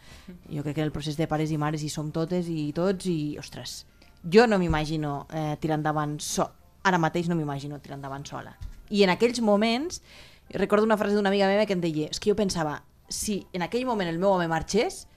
Jo 0.50 0.64
crec 0.64 0.76
que 0.76 0.82
en 0.82 0.90
el 0.90 0.96
procés 0.96 1.18
de 1.18 1.28
pares 1.28 1.52
i 1.52 1.58
mares 1.58 1.84
hi 1.84 1.90
som 1.90 2.12
totes 2.12 2.50
i 2.50 2.72
tots 2.74 3.06
i, 3.06 3.38
ostres, 3.38 3.86
jo 4.24 4.48
no 4.48 4.58
m'imagino 4.58 5.28
eh, 5.30 5.58
tirar 5.60 5.78
endavant 5.78 6.18
so 6.24 6.48
ara 6.84 7.00
mateix 7.00 7.30
no 7.30 7.36
m'imagino 7.36 7.80
tirar 7.80 7.98
endavant 7.98 8.26
sola. 8.28 8.56
I 8.90 9.04
en 9.04 9.12
aquells 9.14 9.40
moments, 9.42 10.02
recordo 10.52 10.86
una 10.86 10.98
frase 10.98 11.16
d'una 11.16 11.30
amiga 11.30 11.48
meva 11.48 11.66
que 11.66 11.74
em 11.74 11.82
deia, 11.82 12.10
és 12.12 12.20
que 12.20 12.32
jo 12.32 12.38
pensava, 12.38 12.82
si 13.10 13.44
en 13.54 13.64
aquell 13.66 13.86
moment 13.86 14.10
el 14.10 14.20
meu 14.20 14.34
home 14.36 14.48
marxés, 14.52 15.08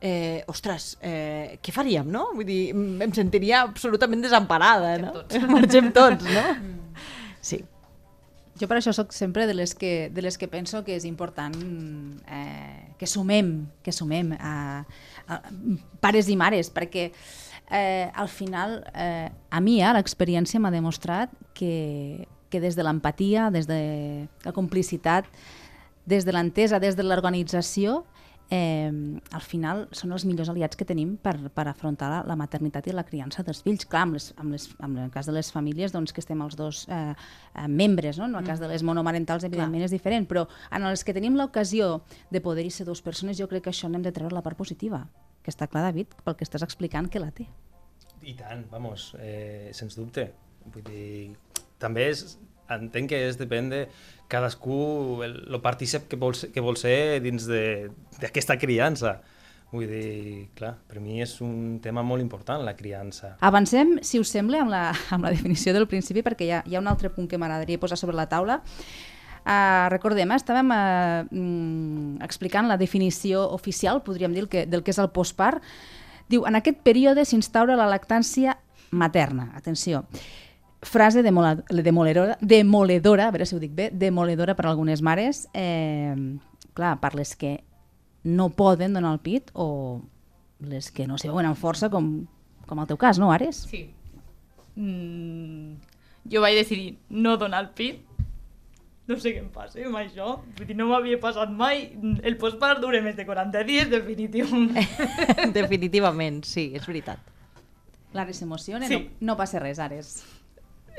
eh, 0.00 0.44
ostres, 0.46 0.96
eh, 1.00 1.58
què 1.62 1.72
faríem, 1.72 2.08
no? 2.12 2.28
Vull 2.34 2.48
dir, 2.48 2.60
em 2.74 3.14
sentiria 3.16 3.62
absolutament 3.66 4.22
desemparada, 4.24 4.96
no? 5.02 5.14
tots. 5.20 5.40
Marxem 5.56 5.90
tots, 5.96 6.28
no? 6.28 6.44
Sí. 7.40 7.62
Jo 8.56 8.68
per 8.70 8.78
això 8.78 8.92
sóc 8.96 9.12
sempre 9.12 9.44
de 9.46 9.52
les 9.52 9.74
que, 9.76 10.08
de 10.12 10.22
les 10.24 10.38
que 10.40 10.48
penso 10.48 10.80
que 10.84 10.94
és 10.96 11.04
important 11.04 11.52
eh, 12.32 12.94
que 12.96 13.08
sumem, 13.08 13.66
que 13.84 13.92
sumem 13.92 14.32
a, 14.40 14.84
a 15.28 15.40
pares 16.00 16.30
i 16.32 16.38
mares, 16.40 16.70
perquè 16.72 17.10
eh, 17.10 18.08
al 18.14 18.30
final 18.32 18.78
eh, 18.94 19.28
a 19.28 19.60
mi 19.60 19.82
eh, 19.82 19.92
l'experiència 19.92 20.60
m'ha 20.60 20.72
demostrat 20.72 21.34
que, 21.52 22.24
que 22.50 22.60
des 22.60 22.76
de 22.76 22.84
l'empatia, 22.86 23.50
des 23.50 23.66
de 23.66 23.78
la 24.44 24.52
complicitat, 24.52 25.26
des 26.06 26.24
de 26.24 26.32
l'entesa, 26.32 26.78
des 26.78 26.96
de 26.96 27.02
l'organització, 27.02 28.04
eh, 28.50 29.18
al 29.32 29.42
final 29.42 29.86
són 29.96 30.12
els 30.14 30.24
millors 30.26 30.50
aliats 30.52 30.78
que 30.78 30.86
tenim 30.86 31.16
per, 31.22 31.34
per 31.54 31.66
afrontar 31.66 32.08
la, 32.12 32.20
la 32.28 32.36
maternitat 32.38 32.86
i 32.86 32.94
la 32.94 33.04
criança 33.06 33.42
dels 33.46 33.62
fills. 33.66 33.86
Clar, 33.90 34.04
amb, 34.06 34.18
les, 34.18 34.30
amb, 34.38 34.54
les, 34.54 34.68
amb 34.86 35.02
el 35.02 35.10
cas 35.14 35.26
de 35.26 35.34
les 35.34 35.50
famílies 35.52 35.94
doncs, 35.94 36.14
que 36.14 36.22
estem 36.22 36.42
els 36.44 36.56
dos 36.58 36.84
eh, 36.86 37.12
eh, 37.12 37.66
membres, 37.66 38.20
no? 38.20 38.30
en 38.30 38.38
el 38.38 38.46
cas 38.46 38.62
de 38.62 38.70
les 38.70 38.86
monomarentals 38.86 39.46
evidentment 39.48 39.86
és 39.86 39.94
diferent, 39.94 40.28
però 40.30 40.46
en 40.70 40.86
els 40.86 41.04
que 41.04 41.14
tenim 41.16 41.38
l'ocasió 41.38 42.00
de 42.30 42.42
poder-hi 42.42 42.70
ser 42.70 42.86
dues 42.86 43.02
persones 43.02 43.38
jo 43.38 43.50
crec 43.50 43.66
que 43.66 43.74
això 43.74 43.90
n'hem 43.90 44.06
de 44.06 44.14
treure 44.14 44.34
la 44.34 44.44
part 44.46 44.58
positiva, 44.58 45.04
que 45.42 45.50
està 45.54 45.66
clar, 45.70 45.88
David, 45.90 46.14
pel 46.24 46.38
que 46.38 46.46
estàs 46.46 46.64
explicant 46.66 47.10
que 47.10 47.22
la 47.22 47.32
té. 47.34 47.48
I 48.26 48.34
tant, 48.34 48.64
vamos, 48.70 49.12
eh, 49.20 49.70
sens 49.76 49.98
dubte. 49.98 50.30
Vull 50.66 50.82
dir, 50.82 51.34
també 51.82 52.08
és, 52.10 52.38
entenc 52.72 53.10
que 53.12 53.22
és 53.28 53.38
depèn 53.38 53.70
de 53.70 53.86
cadascú, 54.28 55.22
el, 55.22 55.36
el 55.52 55.60
partícip 55.62 56.08
que 56.10 56.18
vol, 56.18 56.34
ser- 56.34 56.50
que 56.52 56.60
vol 56.64 56.76
ser 56.76 57.20
dins 57.22 57.46
d'aquesta 57.46 58.58
criança. 58.58 59.20
Vull 59.72 59.88
dir, 59.90 60.46
clar, 60.54 60.76
per 60.86 61.00
mi 61.02 61.18
és 61.20 61.32
un 61.42 61.80
tema 61.82 62.02
molt 62.06 62.22
important, 62.22 62.62
la 62.64 62.76
criança. 62.78 63.32
Avancem, 63.44 63.96
si 64.06 64.20
us 64.22 64.30
sembla, 64.30 64.60
amb 64.62 64.70
la, 64.70 64.84
amb 65.14 65.26
la 65.26 65.32
definició 65.34 65.74
del 65.74 65.88
principi, 65.90 66.22
perquè 66.22 66.46
hi 66.46 66.52
ha, 66.54 66.62
hi 66.66 66.76
ha 66.76 66.82
un 66.82 66.86
altre 66.86 67.10
punt 67.10 67.26
que 67.28 67.38
m'agradaria 67.38 67.80
posar 67.82 67.98
sobre 67.98 68.16
la 68.16 68.28
taula. 68.30 68.60
Uh, 69.46 69.86
recordem, 69.92 70.30
eh, 70.32 70.38
estàvem 70.40 70.70
uh, 70.74 72.24
explicant 72.24 72.66
la 72.70 72.78
definició 72.78 73.44
oficial, 73.54 74.00
podríem 74.06 74.32
dir, 74.34 74.46
que, 74.50 74.64
del 74.66 74.82
que 74.82 74.94
és 74.94 74.98
el 75.02 75.10
postpart. 75.14 75.62
Diu, 76.30 76.46
en 76.46 76.58
aquest 76.58 76.80
període 76.86 77.22
s'instaura 77.26 77.76
la 77.78 77.86
lactància 77.90 78.56
materna. 78.90 79.52
Atenció. 79.54 80.06
Frase 80.82 81.22
demoledora, 81.22 82.36
demoledora, 82.40 83.28
a 83.28 83.32
veure 83.32 83.46
si 83.46 83.56
ho 83.56 83.60
dic 83.60 83.72
bé, 83.74 83.88
demoledora 83.90 84.54
per 84.54 84.66
a 84.66 84.70
algunes 84.70 85.00
mares, 85.02 85.46
eh, 85.54 86.14
clar, 86.76 86.98
per 87.00 87.14
les 87.16 87.34
que 87.34 87.62
no 88.26 88.50
poden 88.50 88.92
donar 88.92 89.14
el 89.14 89.20
pit 89.24 89.50
o 89.54 90.02
les 90.60 90.90
que 90.90 91.06
no 91.06 91.16
s'hi 91.16 91.30
veuen 91.30 91.48
amb 91.48 91.58
força, 91.58 91.88
com, 91.92 92.26
com 92.66 92.82
el 92.82 92.88
teu 92.90 92.98
cas, 93.00 93.20
no, 93.22 93.30
Ares? 93.32 93.64
Sí. 93.70 93.86
Mm, 94.76 95.78
jo 96.32 96.42
vaig 96.44 96.58
decidir 96.58 96.98
no 97.08 97.36
donar 97.40 97.64
el 97.64 97.70
pit. 97.76 98.02
No 99.06 99.14
sé 99.22 99.30
què 99.36 99.38
em 99.38 99.50
passa 99.54 99.78
amb 99.86 100.00
això. 100.00 100.40
Vull 100.58 100.66
dir, 100.66 100.74
no 100.74 100.88
m'havia 100.90 101.20
passat 101.22 101.52
mai. 101.54 101.84
El 102.26 102.34
postpart 102.40 102.82
dura 102.82 102.98
més 103.04 103.14
de 103.14 103.24
40 103.28 103.62
dies, 103.68 103.86
definitivament. 103.92 104.74
Definitivament, 105.60 106.42
sí, 106.44 106.72
és 106.74 106.88
veritat. 106.90 107.22
L'Ares 108.16 108.40
s'emociona? 108.42 108.88
Sí. 108.90 108.98
No, 108.98 109.30
no 109.30 109.36
passa 109.38 109.62
res, 109.62 109.78
Ares. 109.78 110.16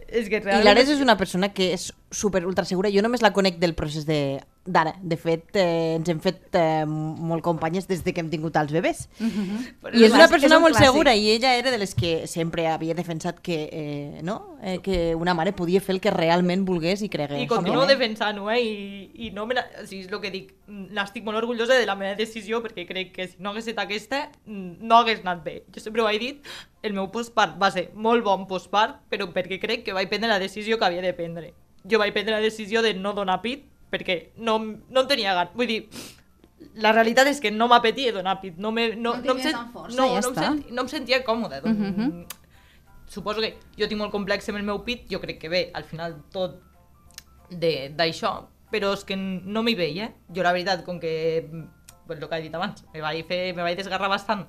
És 0.08 0.30
que 0.32 0.40
I 0.40 0.44
realment... 0.44 0.66
l'Ares 0.66 0.92
és 0.96 1.04
una 1.04 1.18
persona 1.20 1.52
que 1.54 1.72
és 1.76 1.90
super 2.12 2.46
ultra 2.46 2.66
segura. 2.66 2.92
Jo 2.94 3.02
només 3.04 3.22
la 3.22 3.34
conec 3.36 3.58
del 3.60 3.76
procés 3.76 4.06
de 4.08 4.40
d'ara. 4.68 4.96
De 5.02 5.16
fet, 5.18 5.56
eh, 5.56 5.96
ens 5.96 6.10
hem 6.12 6.20
fet 6.20 6.56
eh, 6.60 6.84
molt 6.86 7.42
companyes 7.44 7.88
des 7.88 8.04
de 8.04 8.14
que 8.14 8.22
hem 8.22 8.30
tingut 8.30 8.56
els 8.60 8.74
bebès. 8.76 9.06
Però 9.18 9.94
I 9.96 10.04
és 10.06 10.14
una 10.14 10.28
persona 10.28 10.56
és 10.56 10.58
un 10.58 10.64
molt 10.66 10.76
clàssic. 10.76 10.92
segura 10.92 11.16
i 11.16 11.30
ella 11.32 11.56
era 11.56 11.72
de 11.72 11.80
les 11.80 11.96
que 11.96 12.28
sempre 12.28 12.68
havia 12.68 12.94
defensat 12.94 13.40
que, 13.40 13.58
eh, 13.72 14.22
no? 14.24 14.58
eh, 14.62 14.80
que 14.84 15.16
una 15.16 15.34
mare 15.34 15.54
podia 15.54 15.82
fer 15.82 15.96
el 15.96 16.02
que 16.04 16.12
realment 16.12 16.66
volgués 16.68 17.02
i 17.02 17.10
cregués. 17.10 17.42
I 17.42 17.48
continuo 17.48 17.86
no? 17.86 17.88
defensant-ho, 17.88 18.50
eh? 18.52 18.60
I, 18.62 19.28
i 19.28 19.32
no 19.32 19.46
me 19.48 19.56
la... 19.56 19.64
o 19.82 19.86
sigui, 19.88 20.04
és 20.06 20.12
el 20.12 20.22
que 20.24 20.34
dic, 20.34 20.52
n'estic 20.68 21.24
molt 21.24 21.40
orgullosa 21.40 21.78
de 21.80 21.86
la 21.88 21.96
meva 21.96 22.18
decisió 22.20 22.62
perquè 22.64 22.86
crec 22.90 23.14
que 23.16 23.30
si 23.32 23.40
no 23.40 23.54
hagués 23.54 23.68
estat 23.68 23.86
aquesta, 23.86 24.26
mm, 24.46 24.84
no 24.84 25.00
hagués 25.00 25.24
anat 25.24 25.46
bé. 25.46 25.62
Jo 25.72 25.84
sempre 25.84 26.04
ho 26.04 26.10
he 26.12 26.20
dit, 26.20 26.44
el 26.84 26.94
meu 26.98 27.08
postpart 27.12 27.56
va 27.62 27.72
ser 27.72 27.90
molt 27.96 28.26
bon 28.28 28.46
postpart, 28.52 29.00
però 29.08 29.32
perquè 29.32 29.62
crec 29.64 29.88
que 29.88 29.96
vaig 29.96 30.12
prendre 30.12 30.30
la 30.32 30.44
decisió 30.44 30.78
que 30.78 30.86
havia 30.86 31.06
de 31.06 31.16
prendre. 31.16 31.54
Jo 31.90 32.00
vaig 32.00 32.14
prendre 32.14 32.34
la 32.36 32.42
decisió 32.44 32.82
de 32.82 32.94
no 32.94 33.14
donar 33.14 33.42
pit 33.42 33.66
perquè 33.92 34.32
no, 34.38 34.58
no 34.60 35.02
en 35.02 35.08
tenia 35.08 35.34
gan. 35.34 35.50
Vull 35.56 35.68
dir, 35.68 35.90
la 36.76 36.92
realitat 36.92 37.28
és 37.28 37.40
que 37.40 37.52
no 37.52 37.68
m'apetia 37.72 38.12
donar 38.12 38.40
pit. 38.42 38.58
No, 38.58 38.72
me, 38.72 38.90
no, 38.96 39.16
No 39.16 39.22
no, 39.24 39.36
em 39.38 39.40
sent, 39.40 39.58
força, 39.74 39.96
no, 39.96 40.08
ja 40.14 40.22
no, 40.22 40.28
em 40.30 40.36
sent, 40.36 40.72
no 40.72 40.82
em 40.84 40.88
sentia 40.92 41.24
còmode. 41.24 41.62
Doncs, 41.64 41.80
Mhm. 41.80 42.26
Suposo 43.08 43.40
que 43.40 43.54
jo 43.80 43.88
tinc 43.88 44.00
molt 44.02 44.12
complex 44.12 44.50
amb 44.50 44.58
el 44.58 44.64
meu 44.68 44.84
pit, 44.84 45.06
jo 45.10 45.22
crec 45.22 45.40
que 45.40 45.48
bé, 45.48 45.72
al 45.74 45.86
final 45.86 46.18
tot 46.30 46.58
de- 47.50 47.90
d'això, 47.96 48.48
però 48.70 48.92
és 48.94 49.06
que 49.06 49.16
no 49.16 49.64
m'hi 49.64 49.76
veia. 49.76 50.10
Jo 50.36 50.44
la 50.44 50.52
veritat, 50.52 50.84
com 50.84 51.00
que, 51.00 51.50
pues, 52.06 52.20
el 52.20 52.28
que 52.28 52.36
he 52.36 52.42
dit 52.42 52.54
abans, 52.56 52.84
me 52.94 53.00
vaig, 53.00 53.26
fer, 53.26 53.54
me 53.56 53.62
vaig 53.64 53.78
desgarrar 53.78 54.10
bastant 54.10 54.46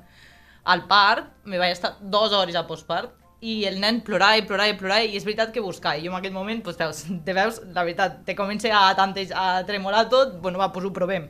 al 0.64 0.88
part, 0.88 1.30
me 1.44 1.56
vaig 1.58 1.70
estar 1.70 1.96
dues 2.00 2.32
hores 2.32 2.56
a 2.56 2.66
postpart, 2.66 3.12
i 3.40 3.64
el 3.68 3.76
nen 3.80 4.00
plorava 4.02 4.38
i 4.38 4.42
plorava 4.46 4.72
i 4.72 4.76
plorava 4.78 5.04
i 5.06 5.16
és 5.16 5.24
veritat 5.26 5.52
que 5.54 5.62
buscava. 5.62 5.96
I 5.96 6.06
jo 6.06 6.10
en 6.10 6.18
aquell 6.18 6.34
moment, 6.34 6.62
pues, 6.64 6.78
veus, 6.78 7.04
te 7.24 7.34
veus, 7.36 7.60
la 7.74 7.84
veritat, 7.84 8.22
te 8.26 8.34
comença 8.38 8.70
a, 8.74 8.94
tantes, 8.98 9.30
a 9.34 9.62
tremolar 9.68 10.08
tot, 10.10 10.40
bueno, 10.42 10.58
va, 10.58 10.72
pues 10.72 10.86
ho 10.86 10.92
provem. 10.92 11.28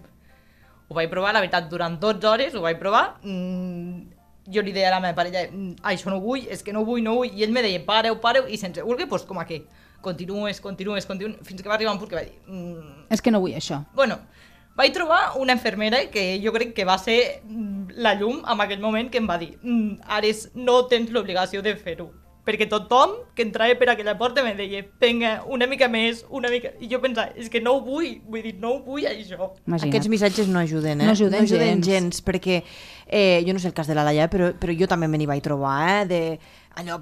Ho 0.89 0.95
vaig 0.97 1.11
provar, 1.13 1.35
la 1.37 1.43
veritat, 1.45 1.69
durant 1.69 1.99
12 2.01 2.29
hores, 2.31 2.55
ho 2.57 2.63
vaig 2.65 2.79
provar. 2.81 3.19
Mm, 3.23 4.07
jo 4.49 4.63
li 4.65 4.73
deia 4.73 4.89
a 4.89 4.95
la 4.95 5.03
meva 5.05 5.19
parella, 5.19 5.43
mm, 5.51 5.83
això 5.91 6.09
no 6.09 6.17
ho 6.17 6.25
vull, 6.25 6.47
és 6.49 6.63
que 6.65 6.73
no 6.73 6.81
ho 6.81 6.89
vull, 6.89 7.03
no 7.05 7.13
ho 7.13 7.21
vull. 7.21 7.35
I 7.37 7.45
ell 7.45 7.53
me 7.53 7.61
deia, 7.67 7.83
pareu, 7.85 8.17
pareu, 8.23 8.49
i 8.49 8.57
sense 8.57 8.81
voler, 8.83 9.05
doncs 9.07 9.29
com 9.29 9.39
aquí. 9.43 9.67
Continues, 10.01 10.63
continues, 10.65 11.05
continues, 11.05 11.37
fins 11.45 11.61
que 11.61 11.69
va 11.69 11.75
arribar 11.75 11.93
un 11.93 11.99
punt 12.01 12.09
que 12.09 12.17
va 12.17 12.23
dir... 12.25 12.33
Mm, 12.47 13.05
És 13.13 13.21
que 13.21 13.33
no 13.35 13.41
vull 13.45 13.53
això. 13.59 13.83
bueno, 13.93 14.17
vaig 14.79 14.95
trobar 14.95 15.35
una 15.43 15.57
infermera 15.59 16.05
que 16.13 16.39
jo 16.45 16.55
crec 16.55 16.73
que 16.77 16.87
va 16.87 16.99
ser 17.03 17.43
mm, 17.43 17.99
la 17.99 18.15
llum 18.15 18.41
en 18.45 18.65
aquell 18.65 18.81
moment 18.85 19.11
que 19.11 19.19
em 19.19 19.29
va 19.29 19.41
dir 19.41 19.57
mm, 19.59 20.01
Ares, 20.19 20.49
no 20.55 20.85
tens 20.91 21.11
l'obligació 21.15 21.65
de 21.67 21.75
fer-ho 21.77 22.09
perquè 22.49 22.65
tothom 22.71 23.13
que 23.37 23.45
entrava 23.45 23.75
per 23.77 23.91
aquella 23.93 24.15
porta 24.17 24.41
me 24.45 24.55
deia, 24.57 24.81
vinga, 25.03 25.35
una 25.53 25.67
mica 25.69 25.89
més, 25.93 26.23
una 26.33 26.49
mica... 26.49 26.71
I 26.81 26.89
jo 26.89 27.01
pensava, 27.03 27.35
és 27.37 27.51
que 27.53 27.61
no 27.61 27.75
ho 27.77 27.83
vull, 27.85 28.23
vull 28.25 28.47
dir, 28.47 28.55
no 28.63 28.71
ho 28.73 28.79
vull 28.87 29.05
això. 29.05 29.51
Imagina't. 29.67 29.91
Aquests 29.91 30.09
missatges 30.09 30.49
no 30.49 30.63
ajuden, 30.63 31.03
eh? 31.03 31.11
No 31.11 31.13
ajuden 31.13 31.45
no 31.45 31.45
ajuden 31.45 31.83
gens. 31.85 31.91
gens. 31.91 32.23
perquè 32.25 32.63
eh, 32.63 33.45
jo 33.45 33.53
no 33.53 33.61
sé 33.61 33.69
el 33.69 33.77
cas 33.77 33.91
de 33.91 33.99
la 33.99 34.07
Laia, 34.09 34.31
però, 34.33 34.55
però 34.57 34.73
jo 34.73 34.89
també 34.89 35.11
me 35.13 35.21
n'hi 35.21 35.29
vaig 35.29 35.45
trobar, 35.45 35.77
eh? 35.91 36.07
De, 36.09 36.23
allò, 36.77 36.99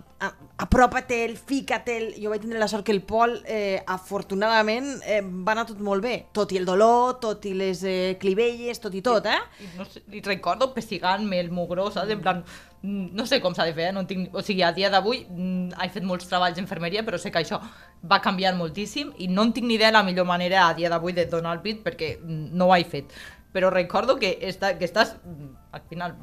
apropa-te'l, 0.63 1.37
fica-te'l... 1.37 2.15
Jo 2.23 2.31
vaig 2.33 2.45
tindre 2.45 2.61
la 2.61 2.69
sort 2.71 2.87
que 2.87 2.95
el 2.95 3.03
Pol, 3.05 3.35
eh, 3.45 3.83
afortunadament, 3.87 4.89
eh, 5.05 5.21
va 5.23 5.53
anar 5.53 5.67
tot 5.69 5.83
molt 5.85 6.05
bé. 6.05 6.15
Tot 6.37 6.55
i 6.55 6.61
el 6.61 6.69
dolor, 6.69 7.19
tot 7.23 7.45
i 7.49 7.53
les 7.57 7.83
eh, 7.85 8.17
clivelles, 8.23 8.81
tot 8.81 8.95
i 8.97 9.03
tot, 9.05 9.29
eh? 9.29 9.41
I, 9.61 9.69
no 9.77 9.85
sé, 9.91 10.05
i 10.13 10.23
recordo 10.25 10.73
pessigant-me 10.75 11.41
el 11.43 11.53
mugró, 11.53 11.91
saps? 11.93 12.15
En 12.15 12.25
plan, 12.25 12.43
no 12.87 13.27
sé 13.27 13.41
com 13.43 13.55
s'ha 13.55 13.67
de 13.67 13.75
fer, 13.75 13.91
eh? 13.91 13.95
no 13.95 14.07
tinc, 14.09 14.35
o 14.35 14.43
sigui, 14.45 14.63
a 14.63 14.73
dia 14.77 14.91
d'avui 14.93 15.25
mm, 15.27 15.77
he 15.83 15.89
fet 15.95 16.07
molts 16.07 16.29
treballs 16.31 16.57
d'infermeria, 16.59 17.05
però 17.07 17.19
sé 17.21 17.33
que 17.35 17.43
això 17.43 17.61
va 18.07 18.21
canviar 18.23 18.55
moltíssim 18.57 19.13
i 19.19 19.29
no 19.33 19.47
en 19.47 19.53
tinc 19.57 19.67
ni 19.67 19.77
idea 19.79 19.91
la 19.95 20.05
millor 20.07 20.29
manera 20.29 20.67
a 20.67 20.75
dia 20.77 20.91
d'avui 20.93 21.17
de 21.17 21.27
donar 21.31 21.57
el 21.57 21.65
pit 21.65 21.83
perquè 21.85 22.17
mm, 22.21 22.55
no 22.55 22.71
ho 22.71 22.77
he 22.77 22.85
fet. 22.85 23.13
Però 23.57 23.71
recordo 23.73 24.19
que, 24.21 24.37
esta, 24.43 24.77
que 24.79 24.85
estàs, 24.85 25.17
mm, 25.25 25.53
al 25.73 25.85
final, 25.91 26.17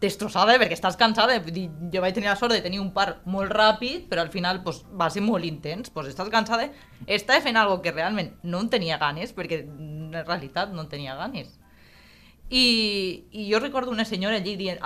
destrossada 0.00 0.56
perquè 0.58 0.76
estàs 0.76 0.98
cansada. 1.00 1.38
Vull 1.44 1.54
dir, 1.54 1.66
jo 1.92 2.02
vaig 2.02 2.16
tenir 2.16 2.30
la 2.30 2.36
sort 2.40 2.54
de 2.56 2.62
tenir 2.64 2.80
un 2.82 2.90
part 2.96 3.24
molt 3.30 3.52
ràpid, 3.52 4.08
però 4.10 4.24
al 4.24 4.32
final 4.32 4.62
pues, 4.64 4.82
va 4.96 5.10
ser 5.12 5.22
molt 5.24 5.46
intens. 5.46 5.92
Pues, 5.92 6.10
estàs 6.10 6.30
cansada, 6.32 6.70
estava 7.06 7.42
fent 7.44 7.60
algo 7.60 7.80
que 7.84 7.94
realment 7.94 8.34
no 8.42 8.62
en 8.64 8.70
tenia 8.72 8.98
ganes, 8.98 9.34
perquè 9.36 9.64
en 9.66 10.14
realitat 10.24 10.72
no 10.74 10.86
en 10.86 10.92
tenia 10.92 11.16
ganes. 11.20 11.56
I, 12.50 13.26
i 13.30 13.44
jo 13.46 13.60
recordo 13.60 13.92
una 13.94 14.04
senyora 14.04 14.40
allí 14.40 14.56
dient, 14.58 14.80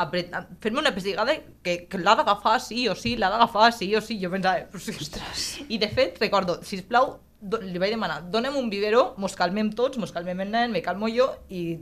fent-me 0.61 0.83
una 0.83 0.92
pessigada 0.92 1.38
que, 1.64 1.87
que 1.88 1.98
l'ha 1.98 2.12
d'agafar 2.18 2.59
sí 2.61 2.83
o 2.92 2.94
sí, 2.94 3.14
l'ha 3.16 3.31
d'agafar 3.33 3.70
sí 3.72 3.88
o 3.96 4.03
sí. 4.05 4.18
Jo 4.20 4.29
pensava, 4.35 4.66
ostres. 4.77 5.46
I 5.72 5.81
de 5.81 5.88
fet, 5.88 6.20
recordo, 6.20 6.59
sisplau, 6.66 7.14
do, 7.40 7.62
li 7.64 7.81
vaig 7.81 7.94
demanar, 7.94 8.20
dona'm 8.35 8.59
un 8.61 8.68
biberó, 8.68 9.14
mos 9.16 9.37
calmem 9.38 9.72
tots, 9.72 9.96
mos 10.00 10.12
calmem 10.12 10.44
el 10.44 10.53
nen, 10.53 10.77
me 10.77 10.85
calmo 10.85 11.09
jo 11.09 11.31
i 11.48 11.79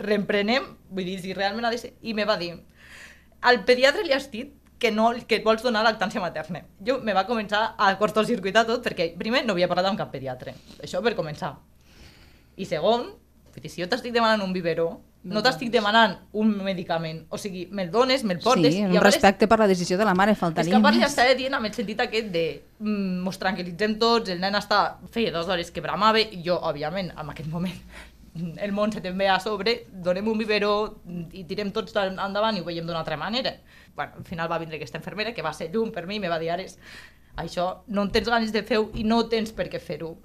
reemprenem, 0.00 0.72
vull 0.88 1.04
dir, 1.08 1.18
si 1.20 1.36
realment 1.36 1.68
ha 1.68 1.74
de 1.74 1.82
ser... 1.84 1.92
I 2.00 2.16
me 2.16 2.24
va 2.28 2.38
dir, 2.40 2.54
al 3.46 3.62
pediatre 3.68 4.04
li 4.06 4.14
has 4.16 4.28
dit 4.32 4.52
que, 4.78 4.90
no, 4.92 5.08
que 5.26 5.38
et 5.38 5.44
vols 5.46 5.62
donar 5.64 5.84
lactància 5.86 6.20
materna. 6.20 6.60
Jo 6.84 6.98
me 7.04 7.14
va 7.16 7.24
començar 7.28 7.62
a 7.80 7.92
cortocircuitar 8.00 8.66
tot 8.68 8.84
perquè, 8.84 9.12
primer, 9.16 9.44
no 9.46 9.54
havia 9.56 9.68
parlat 9.70 9.88
amb 9.92 10.00
cap 10.00 10.10
pediatre. 10.12 10.52
Això 10.84 11.00
per 11.04 11.14
començar. 11.16 11.54
I 12.60 12.66
segon, 12.68 13.06
dir, 13.56 13.70
si 13.72 13.80
jo 13.80 13.88
t'estic 13.88 14.12
demanant 14.12 14.42
un 14.44 14.52
biberó, 14.52 14.90
no 15.26 15.40
t'estic 15.42 15.72
demanant 15.74 16.12
un 16.38 16.52
medicament. 16.62 17.22
O 17.34 17.38
sigui, 17.40 17.64
me'l 17.74 17.88
dones, 17.90 18.22
me'l 18.22 18.38
portes... 18.44 18.68
Sí, 18.74 18.82
i 18.82 18.84
un 18.84 18.92
vegades- 18.92 19.16
respecte 19.16 19.48
per 19.50 19.58
la 19.58 19.66
decisió 19.66 19.96
de 19.98 20.04
la 20.06 20.14
mare, 20.14 20.36
és 20.36 20.38
faltaria 20.38 20.70
que 20.70 20.78
a 20.78 20.84
part 20.84 20.94
ja 20.94 21.06
més. 21.06 21.14
estava 21.16 21.34
dient 21.40 21.56
amb 21.56 21.66
el 21.66 21.74
sentit 21.74 22.02
aquest 22.04 22.28
de 22.34 22.44
mm, 22.78 23.24
mos 23.24 23.40
tranquil·litzem 23.42 23.96
tots, 23.98 24.30
el 24.30 24.44
nen 24.44 24.54
està, 24.60 24.82
feia 25.10 25.32
dues 25.34 25.48
hores 25.50 25.72
que 25.74 25.82
bramava, 25.82 26.20
i 26.20 26.44
jo, 26.44 26.60
òbviament, 26.70 27.10
en 27.16 27.32
aquest 27.32 27.48
moment, 27.50 27.80
el 28.36 29.00
te'n 29.02 29.18
ve 29.18 29.28
a 29.28 29.38
sobre, 29.40 29.86
donem 29.90 30.28
un 30.28 30.38
biberó 30.38 31.00
i 31.32 31.44
tirem 31.44 31.70
tots 31.72 31.94
en- 31.96 32.18
endavant 32.18 32.56
i 32.56 32.60
ho 32.60 32.64
veiem 32.64 32.86
d'una 32.86 33.00
altra 33.00 33.16
manera. 33.16 33.56
Bueno, 33.94 34.12
al 34.18 34.24
final 34.24 34.50
va 34.50 34.58
vindre 34.58 34.76
aquesta 34.76 34.98
infermera, 34.98 35.32
que 35.34 35.42
va 35.42 35.52
ser 35.52 35.70
llum 35.72 35.90
per 35.92 36.06
mi, 36.06 36.16
i 36.16 36.20
me 36.20 36.28
va 36.28 36.38
dir, 36.38 36.50
això 37.36 37.82
no 37.88 38.02
en 38.02 38.10
tens 38.10 38.28
ganes 38.28 38.52
de 38.52 38.62
fer-ho 38.62 38.90
i 38.94 39.04
no 39.04 39.28
tens 39.28 39.52
per 39.52 39.68
què 39.68 39.80
fer-ho. 39.80 40.16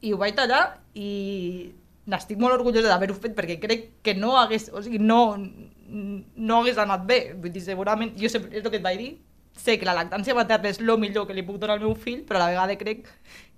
I 0.00 0.12
ho 0.12 0.18
vaig 0.18 0.34
tallar 0.34 0.78
i 0.94 1.72
n'estic 2.06 2.38
molt 2.38 2.54
orgullosa 2.54 2.88
d'haver-ho 2.88 3.14
fet 3.14 3.34
perquè 3.36 3.58
crec 3.60 3.88
que 4.02 4.14
no 4.14 4.36
hagués, 4.38 4.70
o 4.72 4.82
sigui, 4.82 4.98
no, 4.98 5.36
no 5.38 6.60
hagués 6.60 6.78
anat 6.78 7.04
bé. 7.06 7.34
Vull 7.34 7.52
dir, 7.52 7.62
segurament, 7.62 8.14
jo 8.18 8.28
sempre, 8.28 8.56
és 8.56 8.64
el 8.64 8.70
que 8.70 8.78
et 8.80 8.84
vaig 8.84 8.98
dir, 8.98 9.10
sé 9.58 9.78
que 9.78 9.86
la 9.88 9.94
lactància 9.98 10.34
materna 10.38 10.70
és 10.70 10.78
el 10.80 10.98
millor 10.98 11.26
que 11.26 11.34
li 11.34 11.42
puc 11.42 11.58
donar 11.58 11.76
al 11.76 11.82
meu 11.82 11.94
fill, 11.98 12.22
però 12.24 12.38
a 12.38 12.44
la 12.46 12.50
vegada 12.52 12.78
crec 12.78 13.08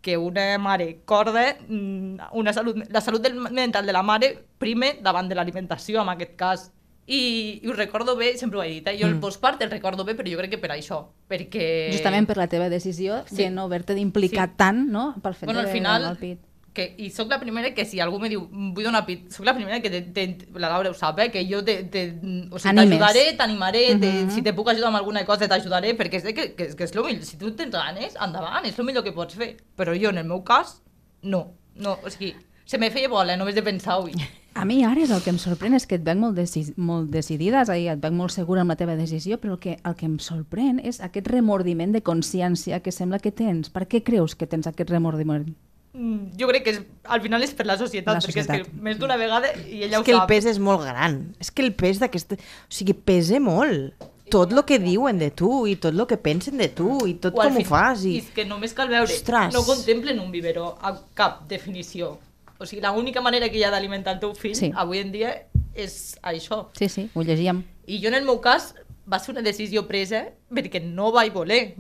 que 0.01 0.17
una 0.17 0.57
mare 0.59 1.01
corda, 1.05 1.57
mm, 1.69 2.17
una 2.33 2.53
salut, 2.53 2.77
la 2.89 3.01
salut 3.01 3.23
del, 3.23 3.35
mental 3.51 3.87
de 3.87 3.93
la 3.93 4.03
mare 4.03 4.45
prime 4.59 4.99
davant 5.03 5.29
de 5.29 5.35
l'alimentació, 5.35 6.03
en 6.03 6.09
aquest 6.09 6.37
cas. 6.37 6.71
I, 7.07 7.61
I 7.65 7.69
ho 7.69 7.73
recordo 7.73 8.15
bé, 8.17 8.37
sempre 8.39 8.59
ho 8.59 8.63
he 8.63 8.69
dit, 8.69 8.87
eh? 8.87 8.97
jo 9.01 9.09
el 9.09 9.19
postpart 9.19 9.61
el 9.63 9.71
recordo 9.71 10.05
bé, 10.05 10.15
però 10.15 10.31
jo 10.31 10.39
crec 10.39 10.53
que 10.53 10.59
per 10.63 10.71
això, 10.71 11.01
perquè... 11.29 11.89
Justament 11.91 12.29
per 12.29 12.37
la 12.39 12.47
teva 12.47 12.69
decisió 12.71 13.25
Sí. 13.27 13.37
de 13.43 13.51
no 13.51 13.65
haver-te 13.67 13.95
d'implicar 13.95 14.49
Sí. 14.49 14.55
tant 14.57 14.87
no? 14.89 15.17
pel 15.23 15.35
fet 15.35 15.47
Bueno, 15.49 15.61
de 15.61 15.67
al 15.67 15.73
final, 15.73 16.05
el 16.05 16.17
pit. 16.19 16.39
Que, 16.73 16.85
i 16.99 17.09
sóc 17.11 17.29
la 17.29 17.41
primera 17.41 17.73
que 17.75 17.85
si 17.85 17.99
algú 18.01 18.21
me 18.23 18.29
diu 18.31 18.45
vull 18.51 18.85
donar 18.85 19.05
pit, 19.07 19.31
sóc 19.35 19.45
la 19.47 19.55
primera 19.55 19.81
que 19.83 19.91
te, 19.91 20.03
te, 20.03 20.27
la 20.55 20.69
Laura 20.71 20.91
ho 20.91 20.95
sap, 20.95 21.19
eh? 21.19 21.31
que 21.31 21.43
jo 21.51 21.65
te, 21.65 21.83
te, 21.91 22.05
o 22.51 22.59
sigui, 22.59 22.77
t'ajudaré, 22.77 23.25
t'animaré, 23.37 23.85
te, 23.99 24.11
Mhm. 24.13 24.31
si 24.31 24.43
te 24.43 24.53
puc 24.55 24.69
ajudar 24.69 24.89
amb 24.89 24.97
alguna 25.01 25.25
cosa 25.27 25.49
t'ajudaré, 25.49 25.97
perquè 25.99 26.21
sé 26.21 26.33
que, 26.35 26.55
que, 26.55 26.69
que 26.77 26.85
és 26.85 26.93
el 26.95 27.03
millor, 27.05 27.25
si 27.25 27.37
tu 27.37 27.51
tens 27.57 27.73
ganes, 27.75 28.15
endavant, 28.21 28.65
és 28.67 28.79
el 28.79 28.85
millor 28.87 29.03
que 29.03 29.13
pots 29.13 29.35
fer. 29.35 29.57
Però 29.77 29.95
jo, 30.01 30.11
en 30.11 30.19
el 30.19 30.25
meu 30.29 30.45
cas, 30.45 30.81
no. 31.23 31.55
no 31.75 31.99
o 32.05 32.11
sigui, 32.11 32.35
se 32.65 32.79
me 32.79 32.91
feia 32.91 33.09
bola, 33.09 33.37
només 33.37 33.55
de 33.55 33.63
pensar-ho. 33.63 34.07
A 34.55 34.65
mi 34.65 34.83
ara 34.85 35.01
és 35.01 35.11
el 35.11 35.21
que 35.23 35.31
em 35.31 35.39
sorprèn 35.39 35.75
és 35.75 35.87
que 35.87 35.95
et 35.95 36.03
veig 36.05 36.19
molt, 36.19 36.35
deci 36.37 36.73
molt 36.77 37.11
decidida, 37.11 37.63
és 37.63 37.69
a 37.71 37.75
dir, 37.75 37.89
et 37.89 38.01
veig 38.03 38.13
molt 38.13 38.33
segura 38.35 38.63
amb 38.63 38.71
la 38.71 38.77
teva 38.77 38.97
decisió, 38.99 39.39
però 39.39 39.53
el 39.55 39.59
que, 39.63 39.77
el 39.85 39.95
que 39.95 40.07
em 40.07 40.19
sorprèn 40.19 40.81
és 40.83 40.99
aquest 41.01 41.27
remordiment 41.31 41.93
de 41.95 42.03
consciència 42.03 42.81
que 42.83 42.91
sembla 42.91 43.19
que 43.19 43.31
tens. 43.31 43.71
Per 43.71 43.87
què 43.89 44.03
creus 44.03 44.35
que 44.35 44.47
tens 44.47 44.67
aquest 44.67 44.91
remordiment? 44.91 45.55
Mm, 45.93 46.37
Jo 46.39 46.47
crec 46.47 46.63
que 46.65 46.71
és, 46.71 46.81
al 47.05 47.21
final 47.21 47.43
és 47.43 47.53
per 47.55 47.67
la 47.67 47.77
societat, 47.77 48.15
La 48.15 48.21
perquè 48.21 48.39
és 48.41 48.47
societat. 48.47 48.69
que 48.71 48.83
més 48.83 48.99
d'una 48.99 49.17
vegada, 49.19 49.49
i 49.67 49.83
ella 49.83 49.97
És 49.97 50.01
ho 50.01 50.05
que 50.07 50.13
el 50.13 50.19
sap. 50.19 50.29
pes 50.29 50.45
és 50.47 50.59
molt 50.63 50.83
gran. 50.87 51.35
És 51.41 51.51
que 51.51 51.63
el 51.63 51.75
pes 51.75 51.99
d'aquest... 51.99 52.33
O 52.39 52.71
sigui, 52.71 52.93
pesa 52.95 53.41
molt. 53.41 53.95
Tot 54.31 54.53
el 54.53 54.63
que 54.65 54.79
diuen 54.79 55.19
de 55.19 55.33
tu 55.35 55.67
i 55.67 55.75
tot 55.75 55.91
el 55.93 56.07
que 56.07 56.17
pensen 56.17 56.57
de 56.57 56.69
tu 56.69 57.01
i 57.09 57.15
tot 57.19 57.35
O 57.35 57.43
com 57.43 57.57
ho 57.59 57.65
fas. 57.67 58.05
I 58.07 58.13
I... 58.13 58.19
és 58.23 58.29
que 58.37 58.45
només 58.47 58.73
cal 58.73 58.89
veure, 58.89 59.11
Ostres. 59.11 59.53
no 59.53 59.65
contemplen 59.67 60.21
un 60.23 60.31
biberó 60.31 60.77
a 60.81 60.93
cap 61.19 61.49
definició. 61.51 62.13
O 62.61 62.67
sigui, 62.67 62.81
l'única 62.85 63.21
manera 63.21 63.49
que 63.51 63.59
hi 63.59 63.65
ha 63.65 63.71
d'alimentar 63.73 64.15
el 64.15 64.21
teu 64.21 64.35
fill 64.39 64.55
Sí. 64.55 64.71
avui 64.77 64.99
en 65.01 65.11
dia 65.11 65.47
és 65.75 66.17
això. 66.23 66.69
Sí, 66.79 66.89
sí, 66.89 67.09
ho 67.15 67.23
llegíem. 67.27 67.65
I 67.89 67.99
jo 68.01 68.07
en 68.09 68.15
el 68.15 68.25
meu 68.25 68.39
cas 68.41 68.75
va 69.11 69.19
ser 69.19 69.33
una 69.35 69.43
decisió 69.43 69.89
presa 69.89 70.29
perquè 70.53 70.81
no 70.85 71.11
vaig 71.11 71.33
voler. 71.33 71.75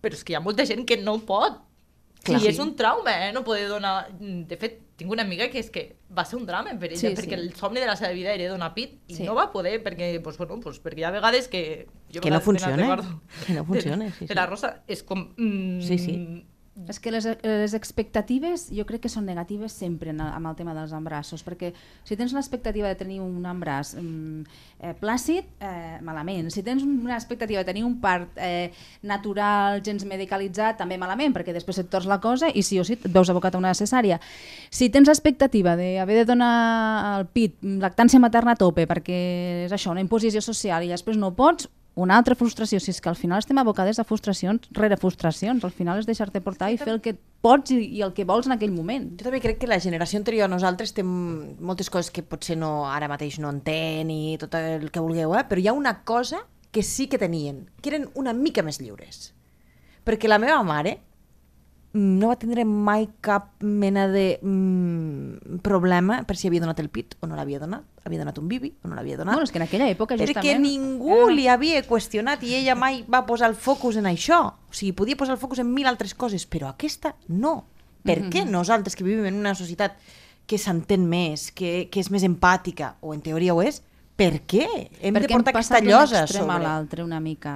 Però 0.00 0.14
és 0.14 0.22
que 0.22 0.32
hi 0.34 0.36
ha 0.36 0.40
molta 0.40 0.64
gent 0.64 0.86
que 0.86 0.96
no 1.02 1.18
pot. 1.26 1.58
Clar. 2.22 2.42
I 2.44 2.48
és 2.50 2.58
un 2.60 2.74
trauma, 2.76 3.14
eh? 3.28 3.32
No 3.32 3.42
poder 3.44 3.66
donar... 3.68 4.08
De 4.20 4.56
fet, 4.60 4.80
tinc 5.00 5.10
una 5.10 5.22
amiga 5.24 5.46
que 5.48 5.58
és 5.62 5.70
que 5.72 5.96
va 6.12 6.26
ser 6.28 6.36
un 6.36 6.44
drama 6.44 6.74
per 6.78 6.90
ella, 6.90 7.00
Sí, 7.00 7.14
perquè 7.16 7.32
sí. 7.32 7.40
el 7.40 7.54
somni 7.56 7.80
de 7.80 7.86
la 7.88 7.96
seva 7.96 8.10
vida 8.12 8.34
era 8.34 8.50
donar 8.52 8.74
pit 8.74 8.98
i 9.08 9.14
Sí. 9.16 9.24
no 9.24 9.34
va 9.34 9.46
poder, 9.52 9.78
perquè, 9.82 10.20
pues, 10.22 10.36
bueno, 10.36 10.58
pues, 10.60 10.82
perquè 10.84 11.00
hi 11.00 11.04
ha 11.08 11.10
vegades 11.14 11.48
que... 11.48 11.86
Jo 12.12 12.20
Que 12.20 12.30
no 12.30 12.40
funciona, 12.40 12.76
recordo 12.76 13.22
que 13.46 13.54
no 13.54 13.64
funciona, 13.64 14.04
De, 14.04 14.10
sí, 14.18 14.26
de 14.26 14.28
sí. 14.28 14.34
la 14.34 14.46
Rosa 14.46 14.82
és 14.86 15.02
com... 15.02 15.30
Mm, 15.38 15.80
Sí, 15.80 15.96
sí. 15.98 16.44
És 16.88 17.00
que 17.02 17.10
les, 17.12 17.26
les 17.42 17.74
expectatives 17.76 18.68
jo 18.72 18.84
crec 18.88 19.04
que 19.04 19.10
són 19.12 19.26
negatives 19.28 19.74
sempre 19.76 20.14
amb 20.14 20.50
el 20.50 20.56
tema 20.58 20.74
dels 20.76 20.92
embrassos, 20.96 21.42
perquè 21.46 21.72
si 22.06 22.16
tens 22.16 22.32
l'expectativa 22.36 22.88
de 22.88 22.98
tenir 22.98 23.20
un 23.20 23.44
embràs 23.48 23.92
mm, 23.98 24.60
eh, 24.80 24.94
plàcid, 25.00 25.48
eh, 25.60 25.98
malament. 26.06 26.50
Si 26.54 26.64
tens 26.66 26.84
una 26.86 27.18
expectativa 27.18 27.60
de 27.60 27.68
tenir 27.68 27.84
un 27.84 27.98
part 28.00 28.38
eh, 28.38 28.70
natural, 29.02 29.82
gens 29.86 30.06
medicalitzat, 30.08 30.78
també 30.80 30.98
malament, 31.00 31.34
perquè 31.36 31.54
després 31.56 31.82
et 31.82 31.90
tors 31.90 32.08
la 32.10 32.20
cosa 32.22 32.50
i 32.52 32.64
sí 32.66 32.80
o 32.80 32.86
sí 32.86 32.96
et 32.98 33.08
veus 33.10 33.30
abocat 33.30 33.54
a 33.56 33.62
una 33.62 33.74
cesària. 33.76 34.20
Si 34.70 34.90
tens 34.90 35.10
l'expectativa 35.10 35.76
d'haver 35.78 36.22
de 36.22 36.28
donar 36.28 36.54
el 37.18 37.28
pit, 37.32 37.58
lactància 37.62 38.22
materna 38.22 38.56
a 38.56 38.60
tope, 38.60 38.86
perquè 38.90 39.20
és 39.66 39.74
això, 39.74 39.92
una 39.92 40.04
imposició 40.04 40.42
social 40.44 40.86
i 40.86 40.92
després 40.92 41.18
no 41.20 41.34
pots, 41.36 41.68
una 41.98 42.16
altra 42.16 42.36
frustració, 42.38 42.78
si 42.80 42.92
és 42.92 43.00
que 43.02 43.10
al 43.10 43.18
final 43.18 43.42
estem 43.42 43.58
abocades 43.58 43.98
a 43.98 44.04
frustracions 44.06 44.68
rere 44.76 44.96
frustracions, 44.96 45.64
al 45.64 45.74
final 45.74 45.98
és 45.98 46.06
deixar-te 46.06 46.40
portar 46.40 46.70
i 46.70 46.78
fer 46.78 46.92
el 46.94 47.00
que 47.02 47.16
pots 47.42 47.74
i, 47.74 47.80
i 47.98 48.04
el 48.06 48.14
que 48.14 48.24
vols 48.28 48.46
en 48.46 48.54
aquell 48.54 48.72
moment. 48.72 49.08
Jo 49.18 49.26
també 49.26 49.40
crec 49.42 49.58
que 49.60 49.70
la 49.70 49.80
generació 49.82 50.20
anterior 50.20 50.46
a 50.46 50.52
nosaltres 50.52 50.94
té 50.94 51.02
moltes 51.02 51.90
coses 51.90 52.12
que 52.14 52.22
potser 52.22 52.56
no, 52.60 52.86
ara 52.86 53.10
mateix 53.10 53.40
no 53.42 53.50
entén 53.50 54.12
i 54.14 54.36
tot 54.40 54.54
el 54.60 54.88
que 54.94 55.02
vulgueu, 55.02 55.34
eh? 55.34 55.44
però 55.50 55.60
hi 55.60 55.68
ha 55.68 55.76
una 55.76 55.98
cosa 56.06 56.44
que 56.70 56.84
sí 56.86 57.08
que 57.10 57.18
tenien, 57.18 57.66
que 57.82 57.90
eren 57.90 58.08
una 58.14 58.32
mica 58.32 58.62
més 58.62 58.78
lliures. 58.80 59.32
Perquè 60.06 60.30
la 60.30 60.38
meva 60.38 60.62
mare 60.64 61.00
no 61.92 62.28
va 62.30 62.36
tindre 62.38 62.62
mai 62.64 63.08
cap 63.20 63.48
mena 63.66 64.04
de 64.08 64.38
mm, 64.42 65.58
problema 65.64 66.20
per 66.28 66.36
si 66.38 66.46
havia 66.46 66.62
donat 66.62 66.78
el 66.78 66.88
pit 66.92 67.16
o 67.18 67.26
no 67.26 67.34
l'havia 67.34 67.58
donat, 67.58 67.82
havia 68.06 68.20
donat 68.22 68.38
un 68.38 68.46
bibi 68.48 68.72
o 68.84 68.88
no 68.88 68.94
l'havia 68.94 69.16
donat. 69.18 69.34
Bueno, 69.34 69.48
és 69.48 69.50
que 69.50 69.58
en 69.58 69.66
aquella 69.66 69.88
època 69.90 70.14
Perquè 70.14 70.28
justament... 70.36 70.62
ningú 70.62 71.16
era- 71.16 71.34
li 71.34 71.48
havia 71.50 71.82
qüestionat 71.88 72.44
i 72.46 72.54
ella 72.60 72.76
mai 72.78 73.02
va 73.10 73.24
posar 73.26 73.50
el 73.50 73.56
focus 73.58 73.98
en 73.98 74.06
això. 74.06 74.40
O 74.70 74.72
sigui, 74.72 74.92
podia 74.92 75.18
posar 75.18 75.34
el 75.34 75.42
focus 75.42 75.64
en 75.64 75.72
mil 75.74 75.86
altres 75.90 76.14
coses, 76.14 76.46
però 76.46 76.70
aquesta 76.70 77.16
no. 77.28 77.64
Per 78.06 78.30
què 78.32 78.46
nosaltres 78.48 78.94
que 78.96 79.04
vivim 79.04 79.26
en 79.28 79.34
una 79.36 79.52
societat 79.54 79.98
que 80.48 80.56
s'entén 80.58 81.02
més, 81.06 81.50
que, 81.52 81.88
que 81.92 82.00
és 82.00 82.08
més 82.10 82.22
empàtica, 82.24 82.94
o 83.04 83.12
en 83.12 83.20
teoria 83.20 83.52
ho 83.52 83.60
és, 83.62 83.82
per 84.16 84.40
què 84.48 84.64
hem 85.02 85.14
perquè 85.14 85.26
de 85.26 85.34
portar 85.34 85.52
hem 85.52 85.58
aquesta 85.58 85.58
passat 85.58 85.84
d'un 85.84 85.92
llosa 85.92 86.22
extrem 86.24 86.48
a 86.48 86.54
sobre? 86.54 86.64
l'altre 86.64 87.04
una 87.04 87.20
mica. 87.20 87.52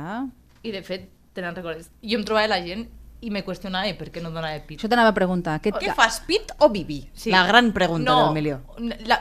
I 0.62 0.70
de 0.74 0.82
fet, 0.84 1.08
te 1.32 1.40
n'en 1.42 1.56
recordes. 1.56 1.88
Jo 2.02 2.18
em 2.20 2.26
trobava 2.28 2.50
la 2.52 2.60
gent 2.66 2.84
i 3.24 3.32
me 3.34 3.42
qüestionava 3.46 3.90
per 3.98 4.10
què 4.12 4.22
no 4.22 4.30
donava 4.34 4.60
pit. 4.66 4.78
Això 4.78 4.90
t'anava 4.92 5.14
a 5.14 5.16
preguntar. 5.16 5.58
Què, 5.64 5.72
Què 5.80 5.96
fas, 5.96 6.20
pit 6.28 6.54
o 6.60 6.70
bibi? 6.72 7.00
Sí. 7.12 7.32
La 7.34 7.44
gran 7.48 7.72
pregunta 7.76 8.10
no, 8.10 8.20
del 8.26 8.38
milió. 8.38 8.60
La, 9.08 9.20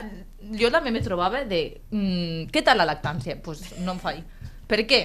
jo 0.60 0.70
també 0.74 0.92
me 0.94 1.02
trobava 1.04 1.44
de... 1.48 1.64
Mm, 1.90 2.48
què 2.54 2.64
tal 2.66 2.80
la 2.82 2.88
lactància? 2.88 3.38
Doncs 3.40 3.44
pues 3.44 3.84
no 3.84 3.96
em 3.96 4.02
faig. 4.02 4.24
Per 4.68 4.82
què? 4.88 5.02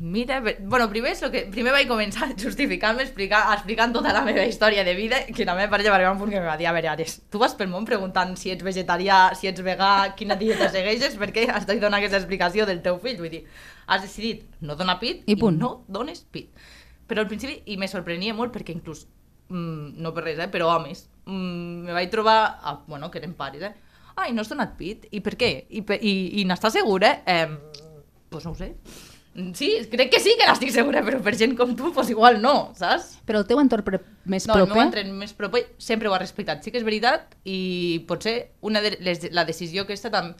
mira, 0.00 0.42
bueno, 0.60 0.88
primer, 0.88 1.12
és 1.12 1.22
lo 1.22 1.30
que, 1.30 1.44
primer 1.50 1.72
vaig 1.74 1.88
començar 1.90 2.28
justificant-me, 2.38 3.04
explicar, 3.06 3.42
explicant 3.54 3.92
tota 3.94 4.12
la 4.14 4.22
meva 4.26 4.44
història 4.46 4.84
de 4.86 4.94
vida, 4.94 5.20
que 5.34 5.46
la 5.46 5.56
meva 5.58 5.70
parella 5.72 5.90
va 5.92 5.98
arribar 5.98 6.12
a 6.12 6.16
un 6.16 6.20
punt 6.22 6.32
que 6.32 6.38
em 6.38 6.46
va 6.46 6.56
dir, 6.60 6.68
a 6.70 6.74
veure, 6.76 6.90
Ares, 6.92 7.18
tu 7.30 7.40
vas 7.42 7.54
pel 7.58 7.70
món 7.72 7.86
preguntant 7.88 8.34
si 8.38 8.52
ets 8.54 8.64
vegetarià, 8.64 9.20
si 9.38 9.50
ets 9.50 9.64
vegà, 9.64 10.14
quina 10.18 10.38
dieta 10.38 10.70
segueixes, 10.74 11.18
perquè 11.20 11.48
estic 11.50 11.82
donant 11.82 11.98
aquesta 11.98 12.20
explicació 12.20 12.66
del 12.68 12.82
teu 12.84 12.98
fill, 13.02 13.18
vull 13.20 13.32
dir, 13.32 13.44
has 13.86 14.04
decidit 14.04 14.46
no 14.60 14.76
donar 14.78 14.98
pit 15.02 15.24
I 15.26 15.38
punt. 15.40 15.58
no 15.58 15.82
dones 15.88 16.22
pit. 16.30 16.52
Però 17.08 17.22
al 17.24 17.28
principi, 17.30 17.62
i 17.72 17.76
me 17.80 17.88
sorprenia 17.88 18.34
molt 18.36 18.52
perquè 18.54 18.74
inclús, 18.76 19.06
mm, 19.48 19.96
no 19.98 20.12
per 20.14 20.24
res, 20.28 20.38
eh, 20.44 20.48
però 20.52 20.68
homes, 20.76 21.06
mm, 21.24 21.84
me 21.88 21.92
vaig 21.96 22.10
trobar, 22.12 22.58
a, 22.62 22.74
bueno, 22.86 23.10
que 23.10 23.18
eren 23.18 23.32
pares, 23.34 23.62
eh, 23.62 23.74
ai, 24.16 24.32
no 24.34 24.42
has 24.42 24.48
donat 24.52 24.76
pit, 24.76 25.06
i 25.10 25.20
per 25.24 25.36
què? 25.40 25.52
I, 25.70 25.84
i, 26.00 26.14
i 26.42 26.44
n'estàs 26.44 26.74
segura? 26.76 27.22
Eh, 27.24 27.48
pues 28.28 28.44
no 28.44 28.52
ho 28.52 28.54
sé. 28.58 28.74
Mm, 29.34 29.52
Sí, 29.54 29.68
crec 29.90 30.10
que 30.10 30.18
sí 30.20 30.32
que 30.38 30.46
n'estic 30.48 30.72
segura, 30.74 31.00
però 31.06 31.20
per 31.22 31.34
gent 31.38 31.56
com 31.56 31.74
tu, 31.78 31.92
pues 31.94 32.10
igual 32.10 32.40
no, 32.42 32.72
saps? 32.76 33.18
Però 33.24 33.38
el 33.40 33.46
teu 33.46 33.60
entorn 33.60 33.84
pre- 33.86 34.00
més 34.26 34.46
No, 34.48 34.54
el 34.54 34.64
meu 34.66 34.74
proper... 34.74 34.86
entren 34.88 35.12
més 35.16 35.32
proper 35.32 35.64
sempre 35.78 36.08
ho 36.08 36.14
ha 36.14 36.18
respectat. 36.18 36.60
Sí 36.64 36.72
que 36.74 36.78
és 36.80 36.84
veritat 36.84 37.36
i 37.44 38.04
potser 38.08 38.50
una 38.60 38.80
de 38.84 38.96
les, 39.00 39.28
la 39.32 39.44
decisió 39.48 39.84
aquesta 39.86 40.10
també... 40.10 40.34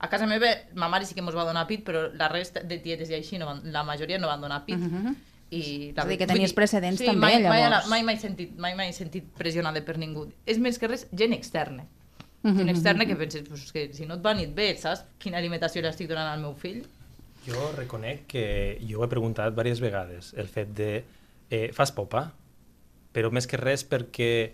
A 0.00 0.08
casa 0.08 0.24
meva, 0.26 0.48
ma 0.80 0.88
mare 0.88 1.04
sí 1.04 1.12
que 1.14 1.20
mos 1.20 1.36
va 1.36 1.44
donar 1.44 1.66
pit, 1.68 1.82
però 1.84 2.06
la 2.16 2.28
resta 2.32 2.62
de 2.64 2.78
tietes 2.80 3.10
i 3.12 3.14
així, 3.18 3.36
no 3.38 3.44
van, 3.44 3.58
la 3.70 3.82
majoria 3.84 4.18
no 4.18 4.26
van 4.32 4.40
donar 4.40 4.64
pit. 4.64 4.78
Mhm. 4.80 5.14
I 5.50 5.60
És 5.90 5.98
a 5.98 6.04
dir, 6.06 6.16
que 6.18 6.26
tenies 6.30 6.52
precedents 6.54 7.00
sí, 7.00 7.06
també, 7.08 7.20
mai, 7.26 7.42
mai, 7.42 7.62
llavors. 7.64 7.88
mai 7.90 8.04
m'he 8.06 8.16
sentit, 8.22 8.52
mai 8.58 8.76
m'he 8.78 8.92
sentit 8.94 9.24
pressionada 9.36 9.82
per 9.84 9.96
ningú. 9.98 10.28
És 10.46 10.60
més 10.62 10.78
que 10.78 10.86
res 10.86 11.08
gent 11.10 11.34
externa. 11.34 11.86
Mhm, 12.42 12.56
Gent 12.56 12.70
externa 12.72 13.04
que 13.04 13.16
penses 13.16 13.42
pues, 13.48 13.72
que 13.72 13.92
si 13.92 14.06
no 14.06 14.14
et 14.14 14.22
va 14.24 14.32
ni 14.34 14.44
et 14.46 14.54
ve, 14.56 14.70
saps? 14.78 15.02
Quina 15.18 15.36
alimentació 15.38 15.82
li 15.82 15.88
estic 15.90 16.08
donant 16.08 16.30
al 16.30 16.40
meu 16.40 16.54
fill? 16.54 16.84
Jo 17.44 17.72
reconec 17.76 18.26
que 18.30 18.44
jo 18.86 19.00
ho 19.00 19.04
he 19.04 19.08
preguntat 19.12 19.52
diverses 19.52 19.80
vegades, 19.80 20.32
el 20.36 20.48
fet 20.48 20.72
de 20.76 21.04
eh, 21.50 21.70
fas 21.76 21.92
popa, 21.92 22.30
però 23.12 23.30
més 23.32 23.46
que 23.50 23.58
res 23.60 23.84
perquè, 23.84 24.52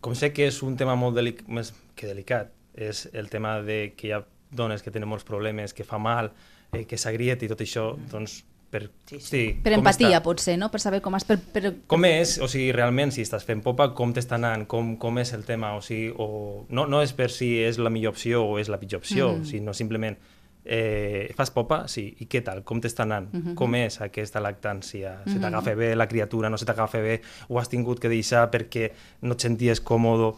com 0.00 0.14
sé 0.18 0.32
que 0.32 0.46
és 0.48 0.62
un 0.66 0.76
tema 0.76 0.96
molt 0.98 1.14
delic 1.18 1.44
més 1.46 1.72
que 1.94 2.08
delicat, 2.08 2.50
és 2.74 3.08
el 3.12 3.28
tema 3.30 3.60
de 3.62 3.92
que 3.96 4.08
hi 4.08 4.14
ha 4.16 4.22
dones 4.50 4.82
que 4.82 4.90
tenen 4.90 5.08
molts 5.08 5.24
problemes, 5.28 5.74
que 5.74 5.84
fa 5.84 5.98
mal, 5.98 6.32
eh, 6.72 6.86
que 6.86 6.98
s'agrieta 6.98 7.44
i 7.44 7.50
tot 7.52 7.60
això, 7.60 7.92
doncs 8.10 8.42
per, 8.72 8.86
sí, 9.08 9.20
sí. 9.20 9.42
Per 9.60 9.74
com 9.74 9.82
empatia, 9.82 10.16
està? 10.16 10.24
potser, 10.24 10.56
no? 10.56 10.70
Per 10.72 10.80
saber 10.80 11.02
com 11.04 11.14
has... 11.18 11.26
Per, 11.28 11.36
per... 11.52 11.74
Com 11.92 12.06
és, 12.08 12.38
o 12.40 12.48
sigui, 12.48 12.70
realment, 12.72 13.12
si 13.12 13.24
estàs 13.26 13.44
fent 13.44 13.60
popa, 13.64 13.90
com 13.98 14.14
t'està 14.16 14.38
anant, 14.40 14.64
com, 14.70 14.94
com 15.02 15.20
és 15.20 15.34
el 15.36 15.44
tema, 15.48 15.74
o 15.76 15.82
sigui, 15.84 16.08
o... 16.16 16.28
No, 16.72 16.86
no 16.88 17.02
és 17.04 17.12
per 17.16 17.28
si 17.34 17.54
és 17.60 17.76
la 17.82 17.92
millor 17.92 18.16
opció 18.16 18.46
o 18.48 18.56
és 18.62 18.72
la 18.72 18.80
pitjor 18.80 19.04
opció, 19.04 19.34
mm. 19.36 19.50
sinó 19.52 19.76
simplement 19.76 20.16
eh, 20.64 21.32
fas 21.36 21.50
popa? 21.50 21.82
Sí. 21.88 22.06
I 22.22 22.28
què 22.30 22.42
tal? 22.46 22.62
Com 22.64 22.80
t'està 22.80 23.04
anant? 23.04 23.28
Mm 23.32 23.42
-hmm. 23.42 23.54
Com 23.58 23.74
és 23.74 24.00
aquesta 24.00 24.40
lactància? 24.40 25.22
Se 25.26 25.38
t'agafa 25.38 25.74
bé 25.74 25.94
la 25.96 26.08
criatura? 26.08 26.48
No 26.48 26.56
se 26.56 26.64
t'agafa 26.64 26.98
bé? 26.98 27.20
Ho 27.48 27.58
has 27.58 27.68
tingut 27.68 28.00
que 28.00 28.08
deixar 28.08 28.50
perquè 28.50 28.92
no 29.22 29.32
et 29.32 29.40
senties 29.40 29.80
còmodo? 29.80 30.36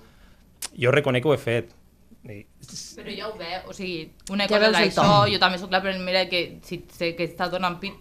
Jo 0.76 0.90
reconec 0.90 1.22
que 1.22 1.28
ho 1.28 1.34
he 1.34 1.38
fet. 1.38 1.74
Però 2.24 3.12
ja 3.12 3.26
ho 3.28 3.34
veu, 3.36 3.66
o 3.68 3.74
sigui, 3.76 4.06
una 4.32 4.46
Ja 4.48 4.56
cosa 4.56 4.80
és 4.80 4.94
això, 4.96 5.08
jo 5.28 5.40
també 5.42 5.58
sóc 5.60 5.74
la 5.74 5.82
primera 5.84 6.22
que 6.30 6.40
si 6.64 6.78
sé 6.96 7.10
que 7.18 7.26
està 7.28 7.50
donant 7.52 7.76
pit, 7.82 7.98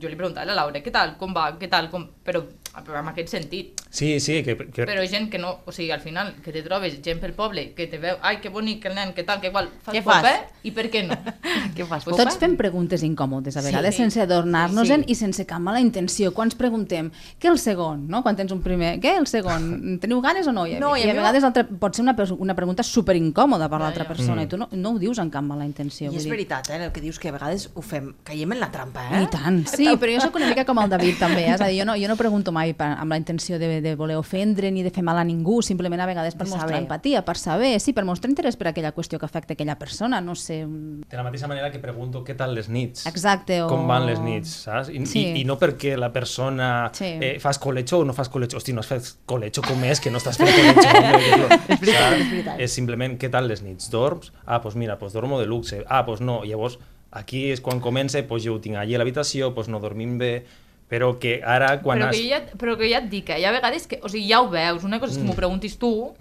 jo 0.00 0.08
li 0.08 0.16
preguntava 0.16 0.46
a 0.46 0.48
la 0.48 0.56
Laura, 0.62 0.80
què 0.80 0.92
tal, 0.94 1.12
com 1.20 1.36
va, 1.36 1.50
què 1.60 1.68
tal, 1.68 1.90
com... 1.92 2.06
però 2.24 2.40
però 2.84 3.00
en 3.00 3.08
aquest 3.08 3.28
sentit. 3.28 3.80
sí, 3.90 4.20
sí, 4.20 4.42
que, 4.42 4.56
que 4.56 4.84
Però 4.86 5.06
gent 5.08 5.30
que 5.30 5.38
no, 5.38 5.60
o 5.64 5.72
sigui, 5.72 5.90
al 5.90 6.00
final, 6.00 6.34
que 6.44 6.52
te 6.52 6.62
trobes 6.62 6.98
gent 7.02 7.20
pel 7.20 7.32
poble, 7.32 7.72
que 7.74 7.86
te 7.86 7.98
veu, 7.98 8.16
ai, 8.22 8.40
que 8.40 8.48
bonic 8.50 8.84
el 8.86 8.94
nen, 8.94 9.14
què 9.14 9.24
tal, 9.24 9.40
que 9.40 9.48
igual, 9.48 9.70
fas 9.82 9.94
Què 9.94 10.02
popa, 10.02 10.20
fas? 10.22 10.40
i 10.62 10.70
per 10.72 10.90
què 10.90 11.06
no? 11.06 11.14
Què 11.76 11.86
fas, 11.86 12.04
Pues 12.04 12.16
popa? 12.16 12.24
Tots 12.24 12.36
fem 12.38 12.56
preguntes 12.56 13.02
incòmodes, 13.02 13.56
a 13.56 13.62
Sí. 13.62 13.66
vegades, 13.70 13.94
sense 13.96 14.20
adornar-nos-en 14.20 15.04
Sí. 15.06 15.12
i 15.12 15.14
sense 15.14 15.46
cap 15.46 15.60
mala 15.60 15.80
intenció. 15.80 16.32
Quan 16.34 16.46
ens 16.48 16.54
preguntem, 16.54 17.10
què 17.40 17.48
el 17.48 17.58
segon, 17.58 18.06
no? 18.08 18.22
Quan 18.22 18.36
tens 18.36 18.52
un 18.52 18.60
primer, 18.62 18.98
què 19.00 19.16
el 19.18 19.26
segon? 19.26 19.98
Teniu 20.02 20.20
ganes 20.20 20.46
o 20.46 20.52
no? 20.52 20.66
I, 20.66 20.74
No, 20.80 20.96
i 20.96 21.02
i 21.06 21.10
a 21.10 21.14
vegades 21.14 21.44
altra, 21.44 21.64
pot 21.66 21.94
ser 21.94 22.02
una, 22.02 22.14
una 22.38 22.54
pregunta 22.54 22.82
superincòmoda 22.82 23.68
per 23.68 23.78
Ja, 23.78 23.84
l'altra 23.84 24.04
persona 24.06 24.42
Mm. 24.42 24.44
i 24.44 24.48
tu 24.48 24.56
no, 24.58 24.68
no 24.72 24.90
ho 24.90 24.98
dius 24.98 25.18
amb 25.18 25.32
cap 25.32 25.42
mala 25.44 25.64
intenció. 25.64 26.06
I 26.06 26.08
vull 26.10 26.18
és 26.18 26.24
dir. 26.24 26.30
veritat, 26.32 26.68
eh, 26.70 26.84
el 26.86 26.92
que 26.92 27.00
dius 27.00 27.18
que 27.18 27.28
a 27.28 27.32
vegades 27.32 27.70
ho 27.74 27.82
fem, 27.82 28.14
caiem 28.24 28.52
en 28.52 28.60
la 28.60 28.70
trampa, 28.70 29.04
eh? 29.10 29.22
I 29.22 29.26
tant, 29.30 29.66
sí, 29.66 29.86
però 29.96 30.12
jo 30.14 30.20
sóc 30.20 30.34
una 30.36 30.46
mica 30.48 30.64
com 30.64 30.78
el 30.78 30.90
David 30.90 31.18
també, 31.18 31.46
eh? 31.46 31.54
és 31.54 31.60
a 31.60 31.66
dir, 31.68 31.78
jo 31.80 31.84
no, 31.86 31.94
jo 31.96 32.08
no 32.08 32.16
pregunto 32.16 32.52
mai 32.52 32.65
per, 32.74 32.86
amb 32.98 33.10
la 33.12 33.16
intenció 33.18 33.58
de, 33.58 33.80
de 33.80 33.94
voler 33.94 34.16
ofendre 34.16 34.70
ni 34.72 34.82
de 34.82 34.90
fer 34.90 35.04
mal 35.04 35.18
a 35.18 35.24
ningú, 35.24 35.60
simplement 35.62 36.00
a 36.00 36.06
vegades 36.06 36.34
per 36.34 36.46
Per 36.46 36.50
mostrar 36.50 36.68
saber. 36.70 36.82
empatia, 36.82 37.22
per 37.24 37.36
saber, 37.38 37.78
sí, 37.80 37.92
per 37.92 38.04
mostrar 38.04 38.30
interès 38.30 38.56
per 38.56 38.68
aquella 38.68 38.92
qüestió 38.94 39.18
que 39.18 39.26
afecta 39.26 39.52
aquella 39.54 39.78
persona, 39.78 40.20
no 40.20 40.34
sé, 40.34 40.64
de 40.66 41.16
la 41.16 41.22
mateixa 41.22 41.46
manera 41.46 41.70
que 41.70 41.78
pregunto 41.78 42.24
què 42.24 42.34
tal 42.36 42.54
les 42.54 42.68
nits. 42.68 43.06
exacte, 43.06 43.60
o... 43.62 43.68
com 43.68 43.86
van 43.86 44.06
les 44.06 44.18
nits, 44.20 44.48
saps? 44.66 44.88
I, 44.90 45.04
Sí. 45.06 45.20
i, 45.36 45.40
i 45.42 45.44
no 45.44 45.58
perquè 45.58 45.96
la 45.96 46.12
persona 46.12 46.90
Sí. 46.92 47.12
eh, 47.20 47.38
fas 47.40 47.58
colecho 47.58 47.98
o 48.00 48.04
no 48.04 48.12
fas 48.12 48.28
colecho. 48.28 48.56
Hosti, 48.56 48.72
no 48.72 48.80
has 48.80 48.86
fet 48.88 49.12
colecho, 49.26 49.62
com 49.62 49.84
és 49.84 50.00
que 50.00 50.10
no 50.10 50.18
estàs 50.18 50.36
fent 50.38 50.50
colecho? 50.50 50.88
Home, 50.88 51.12
és 51.68 51.80
veritat, 51.80 52.18
és 52.18 52.30
veritat. 52.30 52.60
És 52.60 52.72
simplement, 52.72 53.18
què 53.18 53.30
tal 53.30 53.46
les 53.48 53.62
nits? 53.62 53.90
Dorms? 53.90 54.32
Ah, 54.46 54.56
doncs 54.58 54.62
pues 54.62 54.76
mira, 54.76 54.98
pues 54.98 55.12
dormo 55.12 55.38
de 55.40 55.46
luxe. 55.46 55.84
Ah, 55.88 56.02
doncs 56.02 56.06
pues 56.06 56.20
no. 56.20 56.42
Llavors, 56.44 56.78
aquí 57.10 57.50
és 57.52 57.60
quan 57.60 57.80
comença, 57.80 58.20
pues 58.26 58.42
jo 58.44 58.54
ho 58.56 58.60
tinc 58.60 58.76
allí 58.76 58.94
a 58.94 58.98
l'habitació, 58.98 59.52
pues 59.54 59.68
no 59.68 59.78
dormim 59.80 60.16
bé, 60.18 60.44
però 60.88 61.18
que 61.18 61.40
ara 61.44 61.80
quan 61.82 61.98
però, 61.98 62.08
has... 62.10 62.16
que 62.16 62.22
jo 62.22 62.28
ja, 62.36 62.40
però 62.58 62.76
que 62.78 62.88
ja 62.90 62.98
et 63.02 63.10
dic, 63.10 63.24
que 63.26 63.38
hi 63.40 63.44
ha 63.44 63.52
vegades 63.52 63.86
que, 63.90 63.98
o 64.02 64.08
sigui, 64.08 64.28
ja 64.30 64.40
ho 64.40 64.48
veus, 64.50 64.84
una 64.84 65.00
cosa 65.00 65.12
és 65.12 65.18
que 65.18 65.24
Mm. 65.24 65.28
m'ho 65.32 65.36
preguntis 65.36 65.78
tu, 65.78 66.14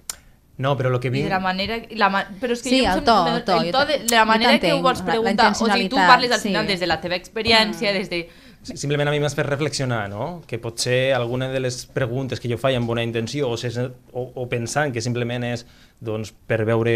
No, 0.58 0.78
però 0.80 0.88
el 0.88 1.02
que 1.04 1.10
i 1.10 1.12
vinc... 1.12 1.26
de 1.26 1.30
la 1.30 1.40
manera... 1.44 1.76
i 1.90 1.98
La, 2.00 2.08
ma- 2.10 2.24
però 2.40 2.54
és 2.56 2.62
que 2.64 2.70
Sí, 2.70 2.78
jo 2.86 2.94
el 2.94 3.04
to, 3.04 3.16
el 3.28 3.44
to, 3.44 3.58
el 3.60 3.72
to 3.76 3.86
de, 3.86 3.98
de 4.08 4.16
la 4.16 4.24
manera 4.24 4.58
que 4.58 4.72
ho 4.72 4.82
vols 4.82 5.02
la- 5.02 5.06
la 5.06 5.12
preguntar, 5.12 5.52
o 5.52 5.66
sigui, 5.68 5.90
tu 5.90 5.98
parles 5.98 6.32
al 6.32 6.40
sí. 6.40 6.48
final 6.48 6.66
des 6.66 6.80
de 6.80 6.88
la 6.88 7.02
teva 7.02 7.16
experiència, 7.16 7.92
Mm. 7.92 7.98
des 7.98 8.10
de... 8.10 8.30
Simplement 8.66 9.10
a 9.10 9.12
mi 9.12 9.20
m'has 9.20 9.36
fet 9.36 9.46
reflexionar, 9.46 10.08
no? 10.10 10.42
Que 10.48 10.58
potser 10.58 11.14
alguna 11.14 11.50
de 11.52 11.60
les 11.60 11.86
preguntes 11.86 12.40
que 12.40 12.48
jo 12.50 12.58
faig 12.58 12.78
amb 12.80 12.88
bona 12.88 13.04
intenció 13.04 13.50
o, 13.52 13.58
sense, 13.58 13.84
o, 14.14 14.24
o 14.34 14.48
pensant 14.50 14.94
que 14.96 15.02
simplement 15.04 15.44
és 15.44 15.66
doncs, 16.00 16.32
per 16.48 16.64
veure 16.66 16.96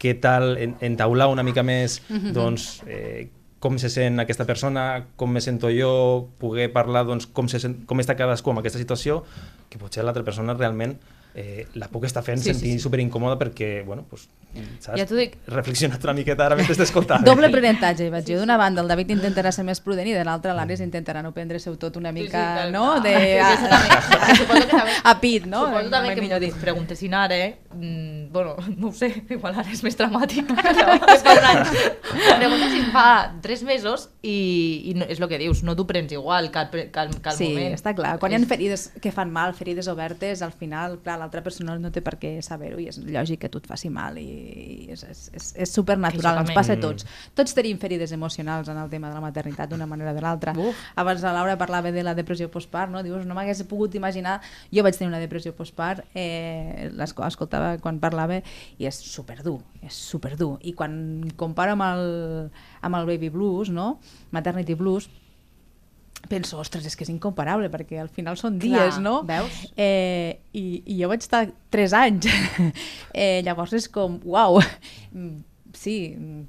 què 0.00 0.14
tal, 0.20 0.56
en, 0.58 0.74
entaular 0.80 1.28
una 1.28 1.44
mica 1.46 1.62
més 1.62 2.00
doncs, 2.08 2.80
eh, 2.88 3.28
com 3.66 3.80
se 3.82 3.90
sent 3.90 4.22
aquesta 4.22 4.46
persona, 4.46 5.08
com 5.18 5.34
me 5.34 5.42
sento 5.42 5.72
jo, 5.74 5.90
poder 6.38 6.70
parlar 6.70 7.02
doncs, 7.08 7.26
com, 7.26 7.50
se 7.50 7.58
sent, 7.58 7.80
com 7.90 7.98
està 7.98 8.14
cadascú 8.14 8.54
en 8.54 8.62
aquesta 8.62 8.78
situació, 8.78 9.24
que 9.72 9.82
potser 9.82 10.06
l'altra 10.06 10.22
persona 10.22 10.54
realment 10.54 10.94
eh, 11.36 11.66
la 11.76 11.86
puc 11.92 12.06
estar 12.08 12.22
fent 12.24 12.38
Sí, 12.40 12.48
sí, 12.48 12.52
sentir 12.54 12.72
sí. 12.78 12.78
superincòmoda 12.80 13.36
perquè, 13.38 13.84
bueno, 13.84 14.06
pues, 14.08 14.22
saps? 14.80 14.96
Ja 14.98 15.04
t'ho 15.06 15.14
dic. 15.18 15.34
Reflexionat 15.52 16.02
una 16.08 16.14
miqueta 16.16 16.46
ara 16.46 16.56
mentre 16.56 16.74
t'escoltava. 16.74 17.20
Doble 17.28 17.50
aprenentatge, 17.50 18.08
vaig 18.10 18.24
dir. 18.24 18.38
D'una 18.40 18.56
banda, 18.56 18.80
el 18.80 18.88
David 18.88 19.10
intentarà 19.18 19.52
ser 19.52 19.66
més 19.68 19.82
prudent 19.84 20.08
i 20.08 20.14
de 20.16 20.24
l'altra, 20.24 20.54
l'Ares 20.56 20.80
intentarà 20.80 21.20
no 21.22 21.34
prendre-se 21.36 21.74
tot 21.76 21.98
una 22.00 22.10
mica, 22.16 22.40
tal- 22.62 22.72
no? 22.72 22.86
ah, 22.94 23.00
De, 23.04 23.12
sí, 23.12 23.36
a, 23.36 23.52
també. 23.68 24.60
Que 24.64 24.66
també- 24.72 24.96
a 25.04 25.14
pit, 25.20 25.44
no? 25.46 25.66
Suposo 25.66 25.90
també 25.92 26.08
Mai 26.08 26.14
que 26.16 26.24
millor 26.24 26.40
m'ho 26.40 26.46
dit. 26.46 26.56
preguntessin 26.64 27.14
ara, 27.14 27.36
eh? 27.36 27.58
Mm, 27.76 28.32
bueno, 28.32 28.56
no 28.80 28.88
ho 28.88 28.92
sé, 28.96 29.12
igual 29.28 29.54
ara 29.60 29.68
és 29.70 29.82
més 29.84 29.96
dramàtic. 30.00 30.48
Preguntessin 32.38 32.90
fa 32.92 33.34
tres 33.42 33.62
mesos 33.62 34.08
i, 34.22 34.82
i 34.90 34.94
no, 34.96 35.04
és 35.08 35.20
el 35.20 35.28
que 35.30 35.38
dius, 35.40 35.62
no 35.66 35.74
t'ho 35.76 35.86
prens 35.88 36.12
igual 36.16 36.50
que 36.52 36.58
al, 36.60 36.70
pre- 36.72 36.86
que 36.92 37.00
al, 37.00 37.10
que 37.20 37.28
al 37.32 37.36
Sí, 37.36 37.50
moment. 37.52 37.76
està 37.76 37.94
clar. 37.96 38.16
Quan 38.22 38.32
hi 38.32 38.38
ha 38.38 38.42
ferides 38.48 38.88
que 39.02 39.12
fan 39.12 39.30
mal, 39.32 39.54
ferides 39.58 39.88
obertes, 39.92 40.42
al 40.42 40.52
final, 40.56 40.98
clar, 41.04 41.18
l'altra 41.26 41.42
persona 41.42 41.74
no 41.82 41.90
té 41.92 42.00
per 42.06 42.14
què 42.22 42.36
saber-ho 42.46 42.78
i 42.80 42.86
és 42.92 43.00
lògic 43.02 43.42
que 43.42 43.50
tu 43.50 43.58
et 43.58 43.66
faci 43.66 43.90
mal 43.92 44.16
i 44.22 44.86
és, 44.94 45.02
és, 45.02 45.22
és, 45.34 45.48
és 45.66 45.72
supernatural, 45.74 46.38
ens 46.44 46.52
passa 46.56 46.76
a 46.76 46.80
tots. 46.80 47.06
Tots 47.36 47.54
tenim 47.58 47.80
ferides 47.82 48.14
emocionals 48.14 48.70
en 48.70 48.78
el 48.78 48.88
tema 48.92 49.10
de 49.10 49.18
la 49.18 49.24
maternitat 49.24 49.70
d'una 49.70 49.86
manera 49.90 50.14
o 50.14 50.16
de 50.16 50.22
l'altra. 50.24 50.54
Abans 50.96 51.22
la 51.26 51.34
Laura 51.36 51.58
parlava 51.58 51.90
de 51.92 52.02
la 52.06 52.14
depressió 52.14 52.48
postpart, 52.50 52.90
no? 52.94 53.02
Dius, 53.02 53.26
no 53.26 53.34
m'hagués 53.34 53.64
pogut 53.66 53.94
imaginar... 53.98 54.38
Jo 54.72 54.82
vaig 54.86 54.96
tenir 54.96 55.10
una 55.10 55.20
depressió 55.22 55.52
postpart, 55.56 56.04
eh, 56.14 56.90
l'esco- 56.94 57.26
escoltava 57.26 57.74
quan 57.82 57.98
parlava 58.02 58.40
i 58.78 58.86
és 58.86 58.96
superdur, 59.02 59.58
és 59.82 59.94
superdur. 59.94 60.56
I 60.62 60.72
quan 60.78 60.96
comparo 61.36 61.74
amb 61.76 61.82
el, 61.90 62.50
amb 62.86 63.00
el 63.00 63.06
baby 63.10 63.30
blues, 63.34 63.70
no? 63.72 63.98
maternity 64.30 64.74
blues, 64.78 65.08
penso, 66.28 66.58
ostres, 66.58 66.86
és 66.88 66.96
que 66.96 67.04
és 67.06 67.10
incomparable, 67.12 67.68
perquè 67.70 68.00
al 68.02 68.08
final 68.10 68.36
són 68.40 68.56
Clar, 68.58 68.86
dies, 68.88 68.98
no? 69.02 69.20
veus? 69.28 69.60
Eh, 69.76 70.40
i, 70.56 70.82
I 70.86 70.96
jo 71.02 71.08
vaig 71.12 71.20
estar 71.22 71.44
3 71.70 71.92
anys. 71.94 72.26
eh, 73.14 73.42
llavors 73.46 73.72
és 73.78 73.86
com, 73.92 74.16
uau, 74.24 74.58
sí, 75.76 75.94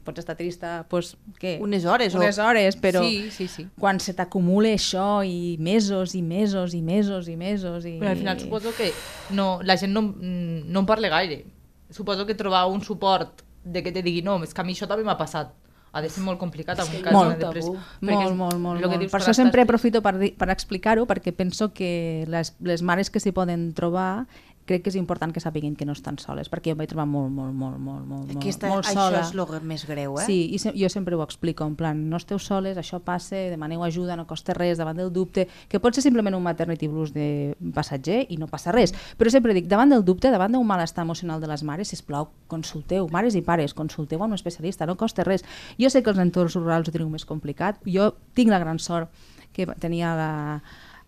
pots 0.07 0.21
estar 0.23 0.37
trista, 0.39 0.85
doncs, 0.89 1.13
què? 1.41 1.57
Unes 1.61 1.85
hores, 1.85 2.15
o- 2.15 2.21
Unes 2.21 2.37
hores, 2.39 2.77
però 2.79 3.01
Sí, 3.03 3.29
sí, 3.31 3.47
sí. 3.51 3.67
quan 3.77 3.99
se 3.99 4.13
t'acumula 4.15 4.69
això 4.73 5.21
i 5.27 5.57
mesos 5.59 6.15
i 6.15 6.21
mesos 6.23 6.73
i 6.73 6.81
mesos 6.81 7.27
i 7.27 7.35
mesos 7.35 7.85
i... 7.85 7.97
Però 7.99 8.13
al 8.13 8.17
final 8.21 8.39
suposo 8.39 8.71
que 8.77 8.91
no, 9.35 9.59
la 9.63 9.75
gent 9.77 9.91
no, 9.93 10.01
no 10.17 10.79
en 10.79 10.85
parla 10.89 11.09
gaire. 11.11 11.43
Suposo 11.91 12.25
que 12.25 12.35
trobar 12.35 12.65
un 12.71 12.81
suport 12.83 13.43
de 13.67 13.83
que 13.83 13.91
te 13.91 14.01
digui 14.01 14.21
no, 14.23 14.39
és 14.43 14.53
que 14.55 14.61
a 14.63 14.63
mi 14.67 14.73
això 14.75 14.87
també 14.87 15.03
m'ha 15.03 15.17
passat. 15.19 15.51
Ha 15.97 16.01
de 16.03 16.11
ser 16.13 16.21
molt 16.21 16.37
complicat 16.37 16.77
en 16.83 16.91
un 16.93 17.01
cas 17.01 17.15
molt, 17.15 17.31
de 17.33 17.41
depressió. 17.41 17.71
Molt, 18.05 18.35
molt, 18.37 18.59
molt, 18.61 18.81
lo 18.83 18.85
que 18.85 18.93
molt. 18.93 19.01
dius, 19.01 19.13
Per 19.15 19.21
això 19.23 19.33
sempre 19.33 19.63
aprofito 19.65 20.03
per, 20.05 20.13
per 20.37 20.49
explicar-ho, 20.53 21.07
perquè 21.09 21.33
penso 21.33 21.71
que 21.73 21.89
les, 22.29 22.53
les 22.61 22.83
mares 22.85 23.09
que 23.09 23.21
s'hi 23.23 23.33
poden 23.33 23.71
trobar 23.73 24.27
crec 24.67 24.83
que 24.83 24.91
és 24.91 24.97
important 24.99 25.33
que 25.33 25.41
sàpiguin 25.43 25.75
que 25.79 25.85
no 25.87 25.95
estan 25.95 26.17
soles, 26.21 26.49
perquè 26.51 26.71
jo 26.71 26.75
em 26.75 26.81
vaig 26.81 26.91
trobar 26.91 27.07
molt, 27.09 27.31
molt, 27.33 27.53
molt, 27.55 27.79
molt, 27.79 28.03
molt, 28.07 28.33
Aquesta, 28.35 28.69
molt 28.71 28.85
això 28.85 29.07
sola. 29.07 29.21
és 29.23 29.31
el 29.33 29.67
més 29.67 29.85
greu, 29.87 30.17
eh? 30.19 30.25
Sí, 30.27 30.37
i 30.53 30.59
se, 30.61 30.73
jo 30.75 30.89
sempre 30.91 31.15
ho 31.15 31.23
explico, 31.23 31.65
en 31.65 31.75
plan, 31.79 32.01
no 32.11 32.19
esteu 32.19 32.39
soles, 32.39 32.77
això 32.77 32.99
passa, 33.03 33.39
demaneu 33.51 33.83
ajuda, 33.87 34.17
no 34.19 34.27
costa 34.27 34.53
res, 34.57 34.77
davant 34.77 34.97
del 34.99 35.11
dubte, 35.13 35.47
que 35.69 35.79
pot 35.79 35.95
ser 35.95 36.03
simplement 36.03 36.35
un 36.35 36.43
maternity 36.43 36.89
blues 36.91 37.13
de 37.15 37.55
passatger 37.73 38.25
i 38.29 38.37
no 38.37 38.49
passa 38.51 38.75
res, 38.75 38.93
però 39.17 39.31
sempre 39.31 39.55
dic, 39.55 39.69
davant 39.71 39.89
del 39.93 40.03
dubte, 40.05 40.31
davant 40.33 40.51
d'un 40.51 40.67
malestar 40.67 41.05
emocional 41.07 41.41
de 41.41 41.47
les 41.47 41.63
mares, 41.63 41.93
sisplau, 41.93 42.29
consulteu, 42.51 43.07
mares 43.11 43.35
i 43.35 43.41
pares, 43.41 43.73
consulteu 43.73 44.21
amb 44.21 44.35
un 44.35 44.39
especialista, 44.39 44.85
no 44.85 44.97
costa 44.99 45.23
res. 45.23 45.45
Jo 45.79 45.89
sé 45.89 46.03
que 46.03 46.11
els 46.11 46.19
entorns 46.19 46.57
rurals 46.59 46.89
ho 46.89 46.95
teniu 46.95 47.09
més 47.09 47.25
complicat, 47.25 47.79
jo 47.87 48.11
tinc 48.35 48.51
la 48.51 48.59
gran 48.59 48.79
sort 48.79 49.09
que 49.53 49.65
tenia 49.81 50.13
la, 50.13 50.31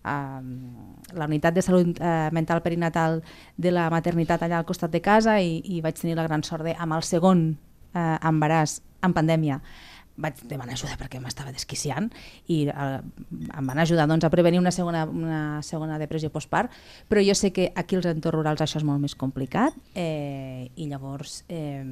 la 0.09 1.25
unitat 1.25 1.55
de 1.55 1.63
salut 1.65 1.99
eh, 1.99 2.29
mental 2.35 2.61
perinatal 2.65 3.21
de 3.57 3.71
la 3.73 3.89
maternitat 3.93 4.43
allà 4.45 4.59
al 4.59 4.67
costat 4.67 4.91
de 4.93 5.01
casa 5.01 5.39
i, 5.41 5.59
i 5.65 5.81
vaig 5.81 5.99
tenir 5.99 6.17
la 6.19 6.27
gran 6.27 6.43
sort 6.43 6.67
de, 6.67 6.75
amb 6.77 6.97
el 6.97 7.05
segon 7.07 7.47
eh, 7.93 8.17
embaràs 8.29 8.79
en 9.05 9.15
pandèmia, 9.15 9.59
vaig 10.19 10.41
demanar 10.51 10.75
ajuda 10.75 10.97
perquè 10.99 11.21
m'estava 11.23 11.53
desquiciant 11.55 12.09
i 12.51 12.61
eh, 12.67 12.87
em 12.99 13.71
van 13.71 13.79
ajudar 13.79 14.07
doncs, 14.09 14.27
a 14.27 14.31
prevenir 14.33 14.59
una 14.59 14.73
segona, 14.75 15.05
una 15.05 15.61
segona 15.63 15.99
depressió 16.01 16.31
postpart, 16.33 16.73
però 17.07 17.23
jo 17.23 17.35
sé 17.35 17.53
que 17.55 17.71
aquí 17.75 17.95
als 17.97 18.09
entorns 18.11 18.35
rurals 18.35 18.65
això 18.65 18.81
és 18.81 18.87
molt 18.87 19.01
més 19.03 19.15
complicat 19.15 19.75
eh, 19.95 20.69
i 20.75 20.89
llavors 20.91 21.43
eh, 21.47 21.83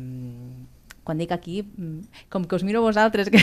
quan 1.08 1.22
dic 1.22 1.32
aquí, 1.32 1.62
mm, 1.64 2.28
com 2.34 2.44
que 2.44 2.58
us 2.60 2.66
miro 2.68 2.84
vosaltres, 2.84 3.32
que... 3.32 3.40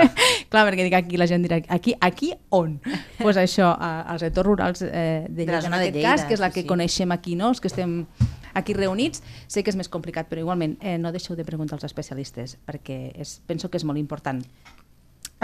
clar, 0.50 0.64
perquè 0.66 0.88
dic 0.88 0.96
aquí, 0.98 1.20
la 1.20 1.28
gent 1.30 1.46
dirà, 1.46 1.60
aquí, 1.70 1.94
aquí 2.02 2.32
on? 2.50 2.80
Doncs 2.82 3.20
pues 3.20 3.38
això, 3.38 3.70
a, 3.78 4.00
als 4.10 4.26
entorns 4.26 4.50
rurals 4.50 4.82
eh, 4.82 5.26
de 5.28 5.44
Lleida, 5.44 5.60
en 5.60 5.68
zona 5.68 5.78
de 5.78 5.90
aquest 5.92 6.00
Lleida, 6.00 6.10
cas, 6.10 6.26
que 6.26 6.34
és 6.34 6.42
la 6.42 6.50
sí, 6.50 6.58
que 6.58 6.64
sí. 6.66 6.70
coneixem 6.72 7.14
aquí, 7.14 7.38
no? 7.38 7.52
els 7.54 7.62
que 7.62 7.70
estem 7.70 8.00
aquí 8.54 8.74
reunits, 8.74 9.22
sé 9.46 9.62
que 9.62 9.70
és 9.70 9.78
més 9.78 9.90
complicat, 9.90 10.30
però 10.30 10.42
igualment 10.42 10.78
eh, 10.80 10.96
no 10.98 11.14
deixeu 11.14 11.38
de 11.38 11.46
preguntar 11.46 11.78
als 11.78 11.86
especialistes, 11.86 12.58
perquè 12.66 12.98
és, 13.14 13.38
penso 13.46 13.70
que 13.70 13.78
és 13.78 13.86
molt 13.86 14.02
important. 14.02 14.42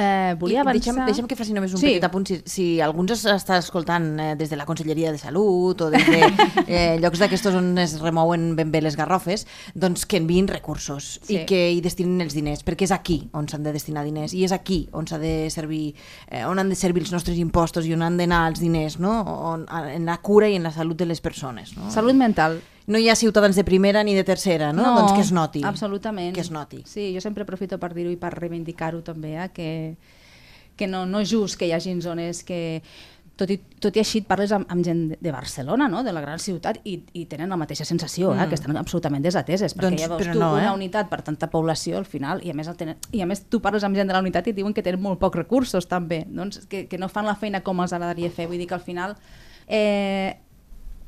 Eh, 0.00 0.34
volia 0.40 0.62
avançar... 0.64 0.94
Deixa'm, 0.94 1.06
deixa'm 1.10 1.28
que 1.28 1.36
faci 1.38 1.54
només 1.56 1.74
un 1.76 1.80
sí. 1.82 1.90
petit 1.90 2.06
apunt. 2.06 2.26
Si, 2.30 2.38
si 2.48 2.66
algú 2.84 3.04
ens 3.04 3.24
està 3.28 3.58
escoltant 3.60 4.08
eh, 4.16 4.30
des 4.40 4.50
de 4.52 4.58
la 4.58 4.66
Conselleria 4.68 5.12
de 5.12 5.20
Salut 5.20 5.84
o 5.84 5.90
des 5.92 6.06
de 6.08 6.20
eh, 6.66 6.96
llocs 7.02 7.20
d'aquestos 7.22 7.56
on 7.58 7.74
es 7.82 7.98
remouen 8.00 8.54
ben 8.58 8.72
bé 8.72 8.82
les 8.84 8.96
garrofes, 8.98 9.46
doncs 9.74 10.06
que 10.08 10.20
enviïn 10.20 10.48
recursos 10.48 11.18
Sí. 11.20 11.36
i 11.36 11.44
que 11.48 11.60
hi 11.74 11.80
destinin 11.84 12.24
els 12.24 12.34
diners, 12.36 12.64
perquè 12.64 12.88
és 12.88 12.94
aquí 12.94 13.20
on 13.36 13.48
s'han 13.50 13.64
de 13.66 13.74
destinar 13.76 14.04
diners 14.06 14.32
i 14.36 14.44
és 14.46 14.52
aquí 14.56 14.82
on 14.96 15.06
s'ha 15.10 15.20
de 15.20 15.50
servir, 15.52 15.94
eh, 16.30 16.44
on 16.48 16.58
han 16.58 16.72
de 16.72 16.78
servir 16.78 17.04
els 17.04 17.12
nostres 17.12 17.38
impostos 17.38 17.86
i 17.86 17.94
on 17.94 18.02
han 18.06 18.16
d'anar 18.20 18.46
els 18.50 18.60
diners, 18.62 18.98
no? 19.02 19.20
On, 19.52 19.66
en 19.68 20.08
la 20.08 20.18
cura 20.24 20.48
i 20.48 20.56
en 20.56 20.64
la 20.66 20.72
salut 20.72 20.96
de 20.96 21.06
les 21.06 21.20
persones. 21.20 21.76
No? 21.76 21.90
Salut 21.90 22.16
mental. 22.16 22.60
No 22.86 22.98
hi 22.98 23.08
ha 23.10 23.16
ciutadans 23.16 23.56
de 23.56 23.64
primera 23.64 24.02
ni 24.04 24.14
de 24.16 24.24
tercera, 24.24 24.72
no? 24.72 24.86
doncs 24.96 25.12
que 25.12 25.20
es 25.20 25.32
noti. 25.32 25.62
Absolutament. 25.64 26.34
Que 26.34 26.40
es 26.40 26.50
noti. 26.50 26.82
Sí, 26.86 27.10
jo 27.14 27.20
sempre 27.20 27.44
aprofito 27.44 27.78
per 27.78 27.92
dir-ho 27.94 28.10
i 28.10 28.18
per 28.20 28.32
reivindicar-ho 28.38 29.02
també, 29.06 29.36
eh? 29.36 29.48
que, 29.54 29.70
que 30.76 30.88
no, 30.88 31.04
no 31.06 31.20
és 31.20 31.30
just 31.30 31.60
que 31.60 31.68
hi 31.68 31.74
hagi 31.76 31.94
zones 32.00 32.44
que 32.46 32.60
tot 33.40 33.50
i, 33.52 33.56
tot 33.80 33.96
i 33.96 34.02
així 34.02 34.20
et 34.20 34.26
parles 34.28 34.52
amb, 34.52 34.68
amb 34.72 34.84
gent 34.84 35.00
de 35.16 35.32
Barcelona, 35.32 35.88
no? 35.88 36.02
de 36.04 36.12
la 36.12 36.20
gran 36.20 36.40
ciutat, 36.42 36.80
i, 36.84 36.98
i 37.16 37.24
tenen 37.30 37.52
la 37.52 37.58
mateixa 37.60 37.86
sensació, 37.88 38.34
eh? 38.34 38.46
que 38.50 38.58
estan 38.58 38.76
absolutament 38.76 39.24
desateses, 39.24 39.74
perquè 39.76 39.94
Doncs, 39.94 40.02
llavors 40.04 40.26
però 40.26 40.34
tu 40.36 40.42
no, 40.42 40.50
eh? 40.58 40.66
una 40.66 40.74
unitat 40.76 41.08
per 41.12 41.22
tanta 41.26 41.48
població 41.52 41.96
al 42.00 42.08
final, 42.08 42.44
i 42.44 42.52
a, 42.52 42.56
més 42.56 42.68
tenen, 42.76 43.00
i 43.16 43.24
a 43.24 43.28
més 43.30 43.46
tu 43.48 43.62
parles 43.64 43.86
amb 43.86 43.96
gent 43.96 44.10
de 44.10 44.16
la 44.16 44.20
unitat 44.24 44.50
i 44.50 44.54
et 44.54 44.60
diuen 44.60 44.76
que 44.76 44.84
tenen 44.84 45.00
molt 45.00 45.20
pocs 45.22 45.40
recursos 45.40 45.88
també, 45.88 46.22
doncs 46.28 46.66
que, 46.68 46.84
que 46.90 47.00
no 47.00 47.08
fan 47.08 47.28
la 47.28 47.36
feina 47.40 47.62
com 47.64 47.80
els 47.80 47.96
agradaria 47.96 48.32
fer, 48.34 48.48
vull 48.50 48.60
dir 48.60 48.68
que 48.68 48.76
al 48.76 48.84
final 48.84 49.16
eh, 49.66 50.36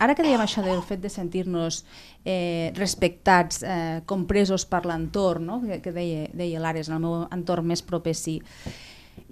ara 0.02 0.16
que 0.18 0.24
dèiem 0.26 0.42
això 0.42 0.64
del 0.64 0.82
fet 0.86 1.02
de 1.02 1.10
sentir-nos 1.12 1.82
eh, 2.24 2.72
respectats, 2.76 3.62
eh, 3.62 4.00
compresos 4.06 4.66
per 4.68 4.84
l'entorn, 4.88 5.46
no? 5.46 5.60
que, 5.62 5.80
que 5.84 5.94
deia, 5.94 6.26
deia 6.34 6.62
l'Ares, 6.62 6.90
en 6.90 6.98
el 6.98 7.04
meu 7.04 7.20
entorn 7.30 7.68
més 7.70 7.84
proper 7.86 8.14
sí, 8.18 8.40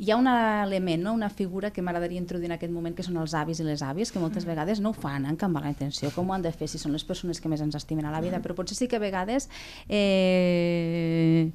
hi 0.01 0.11
ha 0.13 0.17
un 0.17 0.29
element, 0.31 1.03
no? 1.03 1.13
una 1.17 1.29
figura 1.29 1.71
que 1.75 1.83
m'agradaria 1.83 2.21
introduir 2.21 2.49
en 2.51 2.57
aquest 2.57 2.73
moment, 2.73 2.95
que 2.97 3.05
són 3.05 3.19
els 3.21 3.35
avis 3.37 3.61
i 3.61 3.67
les 3.67 3.83
àvies, 3.85 4.13
que 4.13 4.23
moltes 4.23 4.47
vegades 4.49 4.81
no 4.81 4.95
ho 4.95 4.97
fan 4.97 5.27
amb 5.29 5.41
cap 5.41 5.53
mala 5.53 5.73
intenció, 5.73 6.13
com 6.15 6.31
ho 6.31 6.37
han 6.37 6.45
de 6.47 6.53
fer 6.57 6.71
si 6.71 6.81
són 6.81 6.97
les 6.97 7.05
persones 7.05 7.41
que 7.41 7.53
més 7.53 7.61
ens 7.65 7.77
estimen 7.77 8.09
a 8.09 8.15
la 8.15 8.23
vida, 8.25 8.41
però 8.41 8.57
potser 8.57 8.79
sí 8.79 8.89
que 8.89 9.01
a 9.01 9.05
vegades... 9.05 9.51
Eh, 9.89 11.51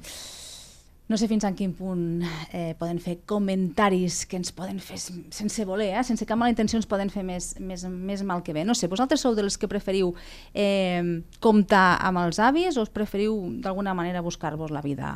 no 1.08 1.18
sé 1.18 1.28
fins 1.30 1.44
a 1.46 1.52
quin 1.54 1.72
punt 1.76 2.24
eh, 2.50 2.74
poden 2.78 2.98
fer 3.02 3.20
comentaris 3.28 4.24
que 4.26 4.38
ens 4.40 4.50
poden 4.54 4.80
fer 4.82 4.98
sense 4.98 5.66
voler, 5.68 5.92
eh? 5.94 6.02
sense 6.06 6.26
cap 6.26 6.38
mala 6.38 6.50
intenció 6.50 6.80
ens 6.80 6.88
poden 6.90 7.12
fer 7.14 7.22
més, 7.26 7.52
més, 7.62 7.86
més 7.86 8.24
mal 8.26 8.42
que 8.42 8.56
bé. 8.56 8.64
No 8.66 8.74
sé, 8.74 8.90
vosaltres 8.90 9.22
sou 9.22 9.36
dels 9.38 9.58
que 9.58 9.70
preferiu 9.70 10.14
eh, 10.54 11.22
comptar 11.40 12.00
amb 12.02 12.24
els 12.24 12.42
avis 12.42 12.76
o 12.76 12.86
us 12.86 12.90
preferiu 12.90 13.38
d'alguna 13.62 13.94
manera 13.94 14.24
buscar-vos 14.24 14.74
la 14.74 14.82
vida 14.82 15.12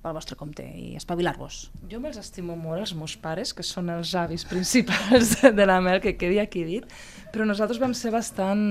pel 0.00 0.14
vostre 0.16 0.36
compte 0.38 0.64
i 0.64 0.94
espavilar-vos? 0.96 1.66
Jo 1.90 2.00
me'ls 2.00 2.16
estimo 2.20 2.54
molt, 2.56 2.80
els 2.80 2.94
meus 2.96 3.16
pares, 3.20 3.52
que 3.56 3.64
són 3.66 3.90
els 3.92 4.14
avis 4.16 4.46
principals 4.48 5.34
de, 5.42 5.66
la 5.68 5.80
Mel, 5.84 6.00
que 6.00 6.14
quedi 6.16 6.40
aquí 6.40 6.64
dit, 6.64 6.86
però 7.34 7.44
nosaltres 7.48 7.80
vam 7.82 7.92
ser 7.96 8.12
bastant 8.14 8.62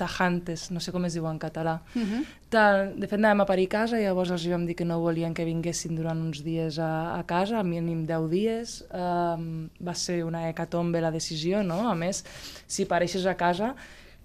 tajantes, 0.00 0.68
no 0.74 0.82
sé 0.82 0.92
com 0.94 1.06
es 1.06 1.14
diu 1.14 1.28
en 1.30 1.38
català. 1.38 1.78
Uh 1.94 2.02
-huh. 2.02 2.24
Tal, 2.50 2.94
de 2.98 3.06
fet, 3.06 3.18
anàvem 3.18 3.42
a 3.42 3.46
parir 3.46 3.66
a 3.66 3.74
casa 3.78 4.00
i 4.00 4.04
llavors 4.04 4.30
els 4.30 4.46
vam 4.48 4.66
dir 4.66 4.74
que 4.74 4.84
no 4.84 5.00
volien 5.00 5.34
que 5.34 5.44
vinguessin 5.44 5.96
durant 5.96 6.18
uns 6.18 6.42
dies 6.42 6.78
a, 6.78 7.18
a 7.18 7.22
casa, 7.24 7.58
al 7.58 7.66
mínim 7.66 8.06
10 8.06 8.28
dies. 8.30 8.84
Um, 8.92 9.68
va 9.80 9.94
ser 9.94 10.24
una 10.24 10.48
hecatombe 10.48 11.00
la 11.00 11.10
decisió, 11.10 11.62
no? 11.62 11.88
A 11.90 11.94
més, 11.94 12.24
si 12.66 12.84
pareixes 12.84 13.26
a 13.26 13.34
casa, 13.34 13.74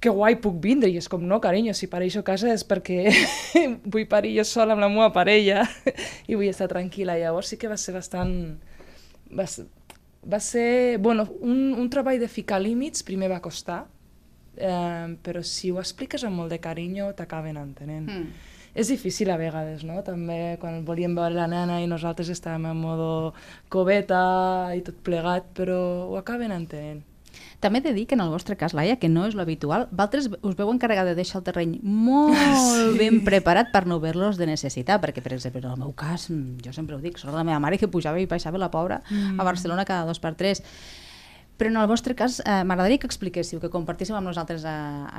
que 0.02 0.10
guai 0.10 0.36
puc 0.42 0.58
vindre, 0.64 0.90
i 0.90 0.98
és 0.98 1.08
com, 1.10 1.22
no, 1.22 1.38
carinyo, 1.42 1.76
si 1.78 1.86
pareixo 1.90 2.24
a 2.24 2.26
casa 2.26 2.50
és 2.50 2.64
perquè 2.66 3.12
vull 3.94 4.08
parir 4.10 4.34
jo 4.40 4.46
sola 4.50 4.74
amb 4.74 4.82
la 4.82 4.90
meva 4.90 5.12
parella 5.14 5.62
i 6.30 6.34
vull 6.34 6.50
estar 6.50 6.68
tranquil·la. 6.72 7.20
Llavors 7.22 7.54
sí 7.54 7.62
que 7.62 7.70
va 7.70 7.78
ser 7.78 7.94
bastant... 8.00 8.34
Va 9.32 9.46
ser, 9.48 9.68
va 10.28 10.42
ser 10.44 10.98
bueno, 11.00 11.28
un, 11.40 11.76
un 11.78 11.90
treball 11.94 12.20
de 12.20 12.28
ficar 12.28 12.60
límits, 12.60 13.06
primer 13.08 13.30
va 13.32 13.40
costar, 13.46 13.86
eh, 14.58 15.14
però 15.24 15.46
si 15.46 15.72
ho 15.72 15.78
expliques 15.80 16.26
amb 16.28 16.42
molt 16.42 16.52
de 16.52 16.60
carinyo 16.60 17.12
t'acaben 17.16 17.62
entenent. 17.62 18.10
Mm. 18.10 18.50
És 18.74 18.90
difícil 18.90 19.30
a 19.30 19.38
vegades, 19.38 19.86
no? 19.86 20.02
També 20.04 20.58
quan 20.60 20.82
volíem 20.88 21.14
veure 21.16 21.36
la 21.36 21.48
nena 21.52 21.78
i 21.84 21.88
nosaltres 21.92 22.32
estàvem 22.34 22.70
en 22.72 22.82
modo 22.82 23.08
coveta 23.70 24.72
i 24.76 24.82
tot 24.82 24.98
plegat, 25.06 25.54
però 25.56 25.80
ho 26.10 26.18
acaben 26.20 26.54
entenent. 26.56 27.06
També 27.62 27.78
he 27.78 27.84
de 27.86 27.94
dir 27.94 28.08
que 28.10 28.16
en 28.18 28.24
el 28.24 28.32
vostre 28.34 28.56
cas, 28.58 28.74
Laia, 28.74 28.98
que 28.98 29.10
no 29.10 29.28
és 29.30 29.36
lo 29.38 29.44
habitual, 29.46 29.86
vosaltres 29.92 30.32
us 30.34 30.56
veu 30.58 30.72
encarregar 30.74 31.06
de 31.06 31.14
deixar 31.18 31.40
el 31.42 31.46
terreny 31.46 31.76
molt 31.84 32.34
Sí. 32.72 32.98
ben 32.98 33.22
preparat 33.26 33.70
per 33.74 33.86
no 33.86 34.00
haver-los 34.02 34.40
de 34.42 34.48
necessitar, 34.50 34.98
perquè, 35.04 35.22
per 35.22 35.36
exemple, 35.36 35.62
en 35.62 35.70
el 35.76 35.84
meu 35.84 35.94
cas, 35.94 36.28
jo 36.32 36.74
sempre 36.74 36.98
ho 36.98 37.02
dic, 37.04 37.22
sort 37.22 37.38
la 37.38 37.46
meva 37.46 37.62
mare 37.62 37.78
que 37.78 37.90
pujava 37.92 38.20
i 38.20 38.26
baixava 38.26 38.58
la 38.62 38.72
pobra 38.74 39.04
mm. 39.06 39.40
a 39.40 39.46
Barcelona 39.46 39.86
cada 39.86 40.10
dos 40.10 40.20
per 40.20 40.34
tres. 40.40 40.64
Però 41.62 41.70
en 41.70 41.78
el 41.78 41.86
vostre 41.86 42.16
cas, 42.18 42.40
eh, 42.42 42.64
m'agradaria 42.66 42.98
que 42.98 43.06
expliquéssiu, 43.06 43.60
que 43.62 43.70
compartíssiu 43.70 44.16
amb 44.18 44.26
nosaltres 44.26 44.66
eh, 44.66 44.72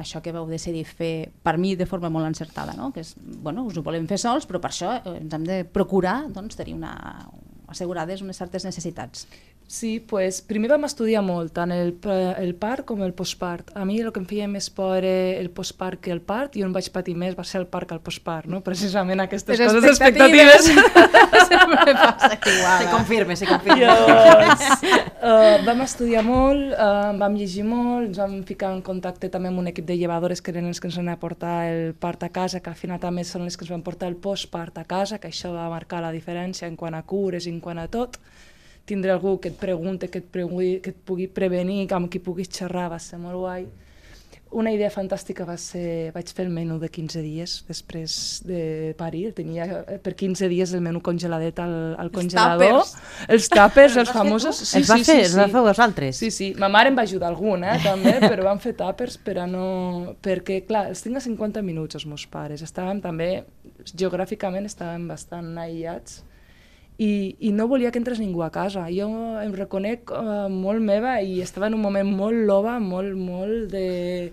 això 0.03 0.19
que 0.25 0.35
vau 0.35 0.49
decidir 0.51 0.83
fer, 0.89 1.31
per 1.47 1.55
mi, 1.55 1.77
de 1.79 1.87
forma 1.87 2.11
molt 2.11 2.27
encertada, 2.27 2.75
no? 2.75 2.91
que 2.91 3.05
és, 3.07 3.15
bueno, 3.23 3.63
us 3.71 3.79
ho 3.79 3.85
volem 3.87 4.09
fer 4.11 4.19
sols, 4.19 4.49
però 4.51 4.59
per 4.59 4.73
això 4.73 4.97
eh, 4.99 5.21
ens 5.21 5.39
hem 5.39 5.47
de 5.47 5.63
procurar 5.63 6.25
doncs, 6.35 6.59
tenir 6.59 6.75
una, 6.75 6.97
assegurades 7.71 8.27
unes 8.27 8.43
certes 8.43 8.67
necessitats. 8.67 9.29
Sí, 9.73 10.01
pues, 10.01 10.43
primer 10.45 10.69
vam 10.69 10.83
estudiar 10.85 11.23
molt, 11.25 11.55
tant 11.57 11.71
el, 11.73 11.95
el 12.37 12.51
part 12.61 12.85
com 12.85 13.01
el 13.07 13.15
postpart. 13.17 13.71
A 13.73 13.87
mi 13.89 13.95
el 14.03 14.11
que 14.13 14.21
em 14.21 14.27
feia 14.29 14.45
més 14.45 14.67
por 14.69 14.99
era 14.99 15.39
el 15.41 15.49
postpart 15.49 15.97
que 16.05 16.13
el 16.13 16.21
part, 16.21 16.59
i 16.61 16.65
on 16.67 16.75
vaig 16.75 16.91
patir 16.93 17.15
més 17.17 17.33
va 17.39 17.47
ser 17.49 17.63
el 17.63 17.65
part 17.73 17.89
que 17.89 17.97
el 17.97 18.03
postpart, 18.05 18.51
no? 18.53 18.61
precisament 18.61 19.25
aquestes 19.25 19.57
Les 19.57 19.73
coses 19.73 19.87
expectatives. 19.95 20.69
expectatives. 20.69 21.49
Sempre 21.53 21.95
passa 22.03 22.29
Se 22.83 22.91
confirma, 22.93 23.39
se 23.41 23.49
confirma. 23.49 23.97
Llavors, 24.11 24.85
uh, 24.85 25.65
vam 25.65 25.83
estudiar 25.89 26.27
molt, 26.29 26.77
uh, 26.77 27.17
vam 27.25 27.41
llegir 27.41 27.65
molt, 27.65 28.11
ens 28.11 28.21
vam 28.21 28.37
ficar 28.45 28.75
en 28.77 28.85
contacte 28.85 29.33
també 29.33 29.49
amb 29.49 29.65
un 29.65 29.73
equip 29.73 29.89
de 29.89 29.97
llevadores 29.97 30.45
que 30.45 30.53
eren 30.53 30.69
els 30.69 30.85
que 30.85 30.93
ens 30.93 31.01
van 31.01 31.15
a 31.15 31.17
portar 31.17 31.57
el 31.73 31.97
part 31.97 32.29
a 32.29 32.29
casa, 32.29 32.61
que 32.61 32.69
al 32.69 32.77
final 32.77 33.01
també 33.01 33.25
són 33.25 33.49
els 33.49 33.57
que 33.57 33.65
ens 33.65 33.73
van 33.73 33.89
portar 33.89 34.13
el 34.13 34.21
postpart 34.21 34.85
a 34.85 34.85
casa, 34.85 35.17
que 35.17 35.33
això 35.33 35.57
va 35.57 35.71
marcar 35.73 36.05
la 36.05 36.13
diferència 36.13 36.69
en 36.69 36.77
quant 36.77 36.93
a 36.93 37.07
cures 37.09 37.49
i 37.49 37.57
en 37.57 37.65
quant 37.65 37.81
a 37.81 37.89
tot. 37.89 38.21
Tindre 38.93 39.15
algú 39.15 39.39
que 39.41 39.49
et 39.49 39.57
pregunte, 39.57 40.11
que 40.13 40.21
et, 40.21 40.27
pregui, 40.29 40.75
que 40.85 40.91
et 40.93 40.97
pugui 41.09 41.25
prevenir, 41.33 41.87
amb 41.97 42.11
qui 42.13 42.21
puguis 42.21 42.51
xerrar, 42.53 42.91
va 42.93 42.99
ser 43.01 43.17
molt 43.23 43.41
guai. 43.41 43.63
Una 44.53 44.69
idea 44.69 44.91
fantàstica 44.93 45.47
va 45.49 45.55
ser, 45.57 46.11
vaig 46.13 46.29
fer 46.37 46.45
el 46.45 46.51
menú 46.53 46.75
de 46.77 46.91
15 46.93 47.23
dies 47.25 47.55
després 47.65 48.15
de 48.45 48.93
parir, 48.99 49.31
tenia 49.33 49.65
eh, 49.65 49.97
per 49.97 50.13
15 50.13 50.51
dies 50.53 50.75
el 50.77 50.83
menú 50.85 51.01
congeladet 51.01 51.63
al, 51.65 51.73
al 51.97 52.11
congelador. 52.13 52.83
tàpers. 52.83 53.31
Els 53.33 53.49
tàpers, 53.49 53.97
els 54.03 54.13
famosos. 54.19 54.61
Sí, 54.61 54.83
els 54.83 54.91
va 54.93 54.99
sí, 55.01 55.07
fer, 55.09 55.15
sí, 55.23 55.25
els 55.31 55.37
va 55.41 55.47
sí. 55.47 55.55
fer 55.55 55.63
vosaltres? 55.69 56.21
Sí, 56.21 56.29
sí. 56.37 56.51
Ma 56.61 56.69
mare 56.75 56.93
em 56.93 56.99
va 57.01 57.07
ajudar 57.09 57.31
algun, 57.33 57.65
eh, 57.65 57.79
també, 57.81 58.19
però 58.29 58.45
vam 58.51 58.61
fer 58.61 58.75
tàpers 58.83 59.17
per 59.25 59.39
a 59.41 59.47
no... 59.49 59.71
Perquè, 60.21 60.67
clar, 60.69 60.91
els 60.93 61.01
tinc 61.01 61.17
a 61.17 61.25
50 61.25 61.65
minuts, 61.65 61.97
els 61.97 62.05
meus 62.13 62.29
pares. 62.29 62.61
Estàvem 62.69 63.01
també, 63.01 63.31
geogràficament, 63.97 64.69
estàvem 64.69 65.09
bastant 65.09 65.49
aïllats 65.65 66.21
i, 66.99 67.37
i 67.41 67.53
no 67.53 67.69
volia 67.69 67.91
que 67.91 67.99
entrés 67.99 68.21
ningú 68.21 68.43
a 68.43 68.51
casa. 68.51 68.87
Jo 68.93 69.09
em 69.43 69.53
reconec 69.57 70.13
uh, 70.13 70.49
molt 70.53 70.83
meva 70.85 71.21
i 71.23 71.41
estava 71.41 71.69
en 71.71 71.79
un 71.79 71.85
moment 71.85 72.09
molt 72.09 72.47
loba, 72.47 72.79
molt, 72.81 73.17
molt 73.17 73.71
de 73.73 74.33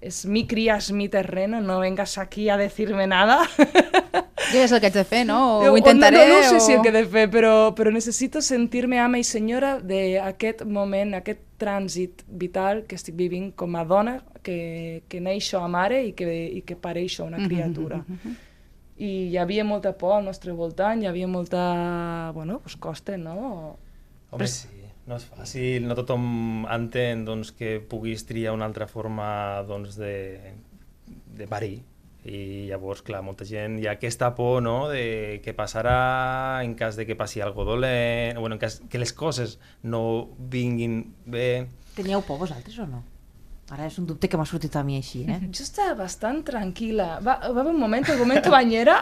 es 0.00 0.26
mi 0.26 0.46
cría, 0.46 0.76
es 0.76 0.92
mi 0.92 1.08
terreno, 1.08 1.60
no 1.60 1.80
vengas 1.80 2.18
aquí 2.18 2.48
a 2.48 2.56
decirme 2.56 3.06
nada. 3.06 3.40
Ja 4.52 4.68
sé 4.68 4.76
el 4.76 4.80
que 4.80 4.86
haig 4.86 4.94
de 4.94 5.02
fer, 5.02 5.24
no? 5.26 5.58
O 5.58 5.72
ho 5.72 5.76
intentaré 5.76 6.20
no, 6.28 6.36
no, 6.36 6.40
no 6.40 6.48
sé 6.48 6.56
o... 6.56 6.60
si 6.60 6.72
el 6.76 6.82
que 6.82 6.92
he 6.92 6.94
de 6.94 7.02
fer, 7.10 7.24
però, 7.32 7.72
però 7.74 7.90
necessito 7.90 8.38
sentir-me 8.38 9.00
ama 9.02 9.18
i 9.18 9.24
senyora 9.26 9.72
d'aquest 9.82 10.62
moment, 10.70 11.16
aquest 11.18 11.42
trànsit 11.58 12.22
vital 12.28 12.84
que 12.86 12.94
estic 12.94 13.16
vivint 13.18 13.50
com 13.58 13.74
a 13.74 13.82
dona 13.88 14.20
que, 14.46 15.02
que 15.10 15.18
neixo 15.20 15.58
a 15.58 15.66
mare 15.66 16.04
i 16.06 16.12
que, 16.14 16.28
i 16.30 16.62
que 16.62 16.78
pareixo 16.78 17.26
una 17.26 17.42
criatura. 17.42 18.04
I 18.96 19.10
hi 19.30 19.36
havia 19.36 19.64
molta 19.64 19.92
por 20.00 20.16
al 20.16 20.24
nostre 20.24 20.54
voltant, 20.56 21.02
hi 21.02 21.08
havia 21.10 21.28
molta... 21.28 22.30
Bueno, 22.34 22.60
pues 22.64 22.76
costa, 22.80 23.16
no? 23.20 23.76
Home, 24.30 24.46
sí, 24.48 24.86
no 25.06 25.18
és 25.20 25.26
fàcil, 25.28 25.84
no 25.86 25.96
tothom 25.98 26.64
entén 26.72 27.26
doncs, 27.26 27.52
que 27.52 27.76
puguis 27.90 28.24
triar 28.26 28.54
una 28.56 28.64
altra 28.66 28.88
forma 28.88 29.28
doncs, 29.68 29.98
de, 30.00 30.54
de 31.36 31.46
parir. 31.50 31.82
I 32.26 32.66
llavors, 32.66 33.04
clar, 33.06 33.20
molta 33.22 33.46
gent 33.46 33.76
hi 33.78 33.84
ha 33.86 33.92
aquesta 33.94 34.32
por 34.34 34.58
no? 34.64 34.88
de 34.90 35.38
què 35.44 35.52
passarà 35.54 36.58
en 36.66 36.72
cas 36.74 36.96
de 36.98 37.06
que 37.06 37.14
passi 37.14 37.44
algo 37.44 37.62
dolent, 37.68 38.40
bueno, 38.40 38.56
en 38.56 38.62
cas 38.64 38.80
que 38.90 38.98
les 38.98 39.12
coses 39.14 39.60
no 39.84 40.02
vinguin 40.38 41.04
bé. 41.22 41.68
Teníeu 41.94 42.24
por 42.26 42.40
vosaltres 42.42 42.80
o 42.82 42.88
no? 42.90 43.04
Ara 43.66 43.88
és 43.88 43.96
un 43.98 44.04
dubte 44.06 44.28
que 44.30 44.38
m'ha 44.38 44.44
sortit 44.46 44.76
a 44.78 44.82
mi 44.86 44.94
així, 45.00 45.24
eh? 45.26 45.40
Jo 45.50 45.64
estava 45.64 45.96
bastant 45.98 46.36
tranquil·la. 46.46 47.06
Va, 47.18 47.32
va 47.42 47.48
haver 47.50 47.72
un 47.72 47.80
moment, 47.80 48.04
el 48.12 48.20
momento 48.20 48.52
banyera, 48.52 48.94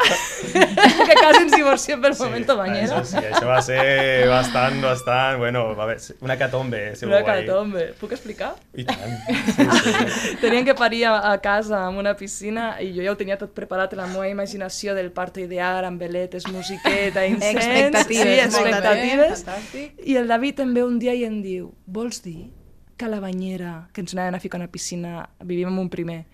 que 0.55 1.17
quasi 1.19 1.43
ens 1.43 1.53
divorciem 1.53 2.01
pel 2.01 2.17
momento 2.17 2.57
banyera. 2.57 3.03
Això, 3.03 3.03
sí, 3.11 3.21
això 3.29 3.45
va 3.51 3.59
ser 3.67 3.83
bastant, 4.31 4.79
bastant, 4.81 5.37
bueno, 5.43 5.67
va 5.77 5.85
haver 5.85 5.99
una 6.25 6.39
catombe, 6.41 6.81
segur. 6.97 7.13
Una 7.13 7.21
ahí. 7.21 7.45
catombe. 7.45 7.85
Puc 8.01 8.17
explicar? 8.17 8.55
I 8.73 8.89
tant. 8.89 9.15
Sí, 9.29 9.69
sí. 9.69 10.35
Tenien 10.47 10.65
que 10.65 10.79
parir 10.81 11.05
a, 11.13 11.37
casa 11.45 11.85
amb 11.85 12.01
una 12.01 12.17
piscina 12.17 12.79
i 12.81 12.95
jo 12.97 13.05
ja 13.05 13.13
ho 13.13 13.21
tenia 13.21 13.37
tot 13.37 13.53
preparat 13.53 13.93
en 13.93 14.01
la 14.01 14.09
meva 14.09 14.33
imaginació 14.33 14.97
del 14.97 15.13
parto 15.13 15.45
ideal, 15.45 15.85
amb 15.85 16.01
veletes, 16.01 16.49
musiqueta, 16.49 17.27
incens... 17.35 17.61
Expectatives, 17.61 18.25
Sí, 18.25 18.65
expectatives. 18.65 19.45
fantàstic. 19.45 20.05
I 20.09 20.17
el 20.25 20.33
David 20.33 20.65
ve 20.73 20.89
un 20.89 20.99
dia 21.05 21.13
i 21.13 21.29
em 21.29 21.43
diu 21.45 21.75
vols 21.85 22.25
dir 22.25 22.49
que 23.05 23.09
a 23.09 23.11
la 23.11 23.21
banyera, 23.21 23.89
que 23.93 24.01
ens 24.01 24.15
anaven 24.15 24.35
a 24.35 24.41
ficar 24.41 24.59
a 24.59 24.65
una 24.65 24.73
piscina, 24.73 25.29
vivim 25.45 25.69
en 25.69 25.79
un 25.79 25.91
primer, 25.91 26.25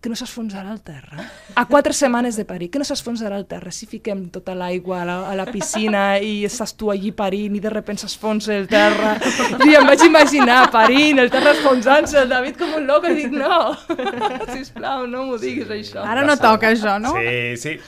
que 0.00 0.10
no 0.10 0.16
s'esfonsarà 0.18 0.68
al 0.70 0.82
terra? 0.84 1.24
A 1.56 1.64
quatre 1.66 1.94
setmanes 1.96 2.36
de 2.36 2.44
parir, 2.44 2.68
que 2.70 2.78
no 2.78 2.84
s'esfonsarà 2.84 3.38
al 3.40 3.46
terra? 3.48 3.72
Si 3.72 3.88
fiquem 3.88 4.26
tota 4.30 4.54
l'aigua 4.54 5.00
a, 5.00 5.06
la, 5.08 5.16
a 5.30 5.34
la 5.38 5.46
piscina 5.48 6.18
i 6.20 6.44
estàs 6.44 6.76
tu 6.76 6.92
allí 6.92 7.14
parint 7.16 7.56
i 7.56 7.62
de 7.64 7.72
repente 7.72 8.04
s'esfonsa 8.04 8.52
el 8.54 8.68
terra. 8.68 9.16
I 9.64 9.78
em 9.80 9.88
vaig 9.88 10.04
imaginar 10.04 10.66
parint, 10.70 11.22
el 11.24 11.32
terra 11.32 11.56
esfonsant-se, 11.56 12.20
el 12.26 12.28
David 12.28 12.60
com 12.60 12.76
un 12.76 12.86
loco, 12.86 13.08
i 13.08 13.16
dic, 13.16 13.32
no, 13.32 13.72
sisplau, 14.54 15.08
no 15.08 15.24
m'ho 15.30 15.40
diguis 15.40 15.72
això. 15.80 16.04
Ara 16.04 16.26
no 16.28 16.36
toca 16.36 16.74
això, 16.76 17.00
no? 17.00 17.16
Sí, 17.16 17.56
sí. 17.64 17.78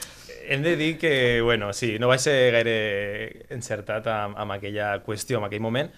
Hem 0.49 0.63
de 0.65 0.79
dir 0.81 0.95
que, 0.97 1.43
bueno, 1.45 1.75
sí, 1.77 1.99
no 2.01 2.09
vaig 2.09 2.25
ser 2.25 2.39
gaire 2.57 2.79
encertat 3.53 4.09
amb, 4.09 4.39
amb 4.41 4.57
aquella 4.57 4.95
qüestió, 5.05 5.43
en 5.43 5.53
aquell 5.53 5.61
moment, 5.61 5.93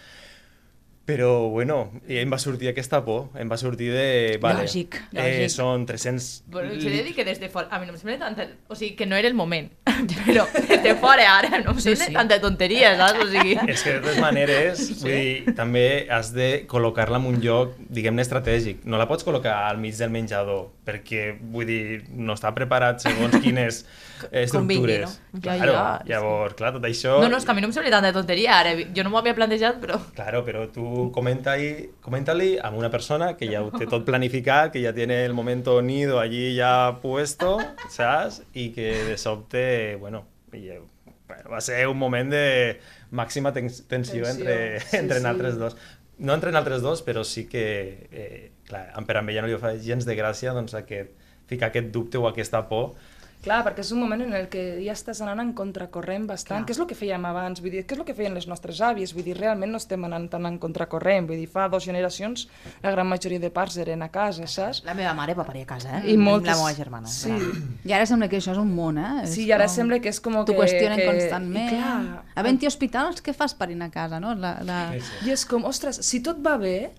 però, 1.05 1.49
bueno, 1.51 1.91
em 2.07 2.31
va 2.31 2.39
sortir 2.39 2.69
aquesta 2.71 3.01
por, 3.05 3.31
em 3.35 3.49
va 3.51 3.57
sortir 3.59 3.89
de... 3.91 4.39
Vale, 4.43 4.63
Lògic, 4.63 4.95
Eh, 5.11 5.25
lògic. 5.41 5.51
són 5.51 5.87
300... 5.89 6.27
Bueno, 6.53 6.71
jo 6.79 6.87
he 6.87 6.93
de 7.01 7.03
dir 7.09 7.15
que 7.17 7.25
des 7.27 7.41
de 7.41 7.49
fora... 7.51 7.67
A 7.75 7.81
mi 7.81 7.87
no 7.89 7.95
em 7.97 7.99
sembla 7.99 8.19
tanta... 8.21 8.47
O 8.71 8.77
sigui, 8.79 8.93
que 8.95 9.07
no 9.11 9.17
era 9.19 9.27
el 9.27 9.35
moment. 9.35 9.73
Però 10.27 10.45
des 10.55 10.83
de 10.85 10.95
fora 11.03 11.25
ara 11.39 11.59
no 11.65 11.73
em 11.75 11.81
Sí, 11.81 11.89
sembla 11.97 12.07
sí. 12.07 12.15
tanta 12.15 12.39
tonteria, 12.41 12.93
saps? 13.01 13.25
O 13.25 13.27
sigui... 13.33 13.57
És 13.75 13.83
que 13.83 13.97
de 13.97 14.03
totes 14.05 14.21
maneres, 14.23 14.85
vull 15.03 15.17
dir, 15.17 15.55
també 15.59 15.85
has 16.15 16.31
de 16.37 16.51
col·locar-la 16.71 17.19
en 17.19 17.27
un 17.33 17.41
lloc, 17.43 17.75
diguem-ne, 17.91 18.23
estratègic. 18.23 18.85
No 18.87 19.01
la 19.01 19.09
pots 19.11 19.27
col·locar 19.27 19.57
al 19.73 19.83
mig 19.83 19.99
del 19.99 20.15
menjador, 20.15 20.69
perquè, 20.87 21.33
vull 21.41 21.67
dir, 21.67 22.05
no 22.15 22.39
està 22.39 22.55
preparat 22.55 23.03
segons 23.03 23.35
quines 23.43 23.83
eh, 24.31 24.47
Convingui, 24.53 24.95
estructures. 24.95 25.19
no? 25.33 25.41
Ja, 25.43 25.57
claro, 25.59 25.75
ja, 25.75 25.85
sí. 26.05 26.13
llavors, 26.15 26.55
clar, 26.59 26.73
tot 26.79 26.87
això... 26.87 27.19
No, 27.25 27.29
no, 27.33 27.39
és 27.43 27.45
que 27.49 27.51
a 27.51 27.59
mi 27.59 27.67
no 27.67 27.73
em 27.73 27.75
sembla 27.75 27.97
tanta 27.99 28.15
tonteria 28.15 28.61
ara. 28.63 28.77
Jo 28.95 29.03
no 29.07 29.11
m'ho 29.11 29.19
havia 29.25 29.35
plantejat, 29.35 29.83
però... 29.83 29.99
Claro, 30.15 30.45
pero 30.47 30.69
tú 30.91 31.11
comenta-li 31.13 31.91
comenta 32.01 32.33
a 32.63 32.71
una 32.71 32.91
persona 32.91 33.37
que 33.37 33.49
ya 33.49 33.63
té 33.79 33.87
tot 33.87 34.05
planificat, 34.05 34.73
que 34.73 34.81
ya 34.81 34.93
tiene 34.93 35.25
el 35.25 35.35
momento 35.35 35.81
nido 35.83 36.19
allí 36.21 36.55
ya 36.55 36.99
puesto, 37.03 37.59
¿sabes? 37.89 38.43
Y 38.53 38.71
que 38.71 39.05
de 39.05 39.19
sobte, 39.19 39.97
bueno, 39.97 40.27
i, 40.53 40.69
eh, 40.69 40.83
bueno 41.29 41.51
va 41.51 41.61
ser 41.61 41.87
un 41.87 41.99
moment 41.99 42.31
de 42.31 42.81
màxima 43.11 43.53
tens 43.53 43.85
tensió, 43.87 44.25
Tensió, 44.25 44.27
entre, 44.27 44.81
sí, 44.81 44.97
entre 45.03 45.19
sí. 45.19 45.23
nosaltres 45.23 45.59
dos. 45.59 45.77
No 46.19 46.35
entre 46.35 46.51
nosaltres 46.51 46.83
dos, 46.83 47.03
però 47.03 47.25
sí 47.25 47.47
que, 47.47 48.09
eh, 48.11 48.53
clar, 48.67 48.93
per 49.07 49.17
a 49.17 49.23
ella 49.23 49.43
no 49.43 49.49
li 49.49 49.59
fa 49.59 49.77
gens 49.79 50.05
de 50.05 50.17
gràcia 50.19 50.53
doncs, 50.53 50.75
aquest, 50.75 51.15
ficar 51.47 51.71
aquest 51.71 51.91
dubte 51.95 52.19
o 52.19 52.27
aquesta 52.29 52.67
por 52.69 52.95
Clar, 53.41 53.63
perquè 53.65 53.81
és 53.81 53.91
un 53.95 54.01
moment 54.03 54.21
en 54.21 54.35
el 54.37 54.51
que 54.53 54.63
ja 54.85 54.93
estàs 54.93 55.23
anant 55.25 55.41
en 55.41 55.55
contracorrent 55.57 56.27
bastant, 56.29 56.59
Clar. 56.61 56.67
que 56.69 56.75
és 56.75 56.81
el 56.83 56.87
que 56.91 56.97
fèiem 56.99 57.23
abans, 57.25 57.63
vull 57.65 57.73
dir, 57.73 57.87
què 57.89 57.97
és 57.97 58.01
el 58.03 58.05
que 58.05 58.13
feien 58.19 58.35
les 58.37 58.45
nostres 58.51 58.83
àvies, 58.85 59.15
vull 59.17 59.25
dir, 59.25 59.33
realment 59.39 59.73
no 59.73 59.81
estem 59.81 60.05
anant 60.05 60.27
tan 60.29 60.45
en 60.45 60.59
contracorrent, 60.61 61.25
vull 61.31 61.41
dir, 61.41 61.47
fa 61.49 61.65
dues 61.73 61.87
generacions 61.89 62.47
la 62.85 62.93
gran 62.93 63.09
majoria 63.09 63.41
de 63.41 63.49
parts 63.51 63.79
eren 63.81 64.05
a 64.05 64.11
casa, 64.13 64.45
saps? 64.47 64.83
La 64.85 64.93
meva 64.99 65.15
mare 65.17 65.33
va 65.39 65.47
parir 65.49 65.63
a 65.65 65.71
casa, 65.73 66.03
eh? 66.03 66.13
I 66.13 66.19
moltes... 66.21 66.53
La 66.53 66.59
meva 66.61 66.75
germana. 66.77 67.09
Sí, 67.09 67.33
gran. 67.33 67.75
I 67.89 67.97
ara 67.97 68.05
sembla 68.13 68.29
que 68.29 68.37
això 68.43 68.53
és 68.53 68.61
un 68.61 68.75
món, 68.77 69.01
eh? 69.01 69.25
És 69.25 69.35
sí 69.39 69.47
i 69.49 69.53
ara 69.57 69.65
com- 69.65 69.75
sembla 69.79 70.01
que 70.05 70.13
és 70.13 70.21
com 70.21 70.37
T'ho 70.45 70.53
que... 70.53 70.59
qüestionen 70.61 71.01
que... 71.01 71.09
constantment. 71.09 71.73
I 71.73 71.81
clar, 71.81 72.25
Havent-hi 72.37 72.69
hospitals, 72.69 73.25
què 73.25 73.33
fas 73.33 73.57
parint 73.57 73.89
a 73.89 73.91
casa, 73.91 74.21
no? 74.21 74.35
La, 74.37 74.59
la... 74.69 74.83
Sí, 74.93 75.01
sí. 75.09 75.29
I 75.31 75.33
és 75.39 75.47
com, 75.49 75.65
ostres, 75.65 75.97
si 76.05 76.21
tot 76.21 76.45
va 76.45 76.59
bé, 76.61 76.91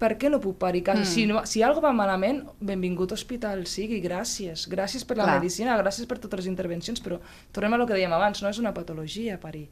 per 0.00 0.14
què 0.16 0.30
no 0.32 0.40
puc 0.40 0.56
parir 0.62 0.82
a? 0.88 0.96
Mm. 0.96 1.08
Si, 1.08 1.26
no, 1.28 1.44
si 1.46 1.62
algo 1.66 1.82
va 1.84 1.92
malament, 1.96 2.42
benvingut 2.64 3.12
hospital 3.12 3.66
sigui, 3.68 4.00
gràcies. 4.00 4.64
Gràcies 4.72 5.04
per 5.04 5.18
la 5.20 5.28
Clar. 5.28 5.38
medicina, 5.38 5.76
gràcies 5.80 6.08
per 6.08 6.18
totes 6.18 6.42
les 6.42 6.50
intervencions, 6.50 7.02
però 7.04 7.20
tornem 7.52 7.76
a 7.76 7.80
lo 7.80 7.86
que 7.88 7.98
dèiem 7.98 8.12
abans, 8.16 8.40
no 8.42 8.48
és 8.48 8.60
una 8.62 8.72
patologia 8.76 9.38
parir. 9.40 9.68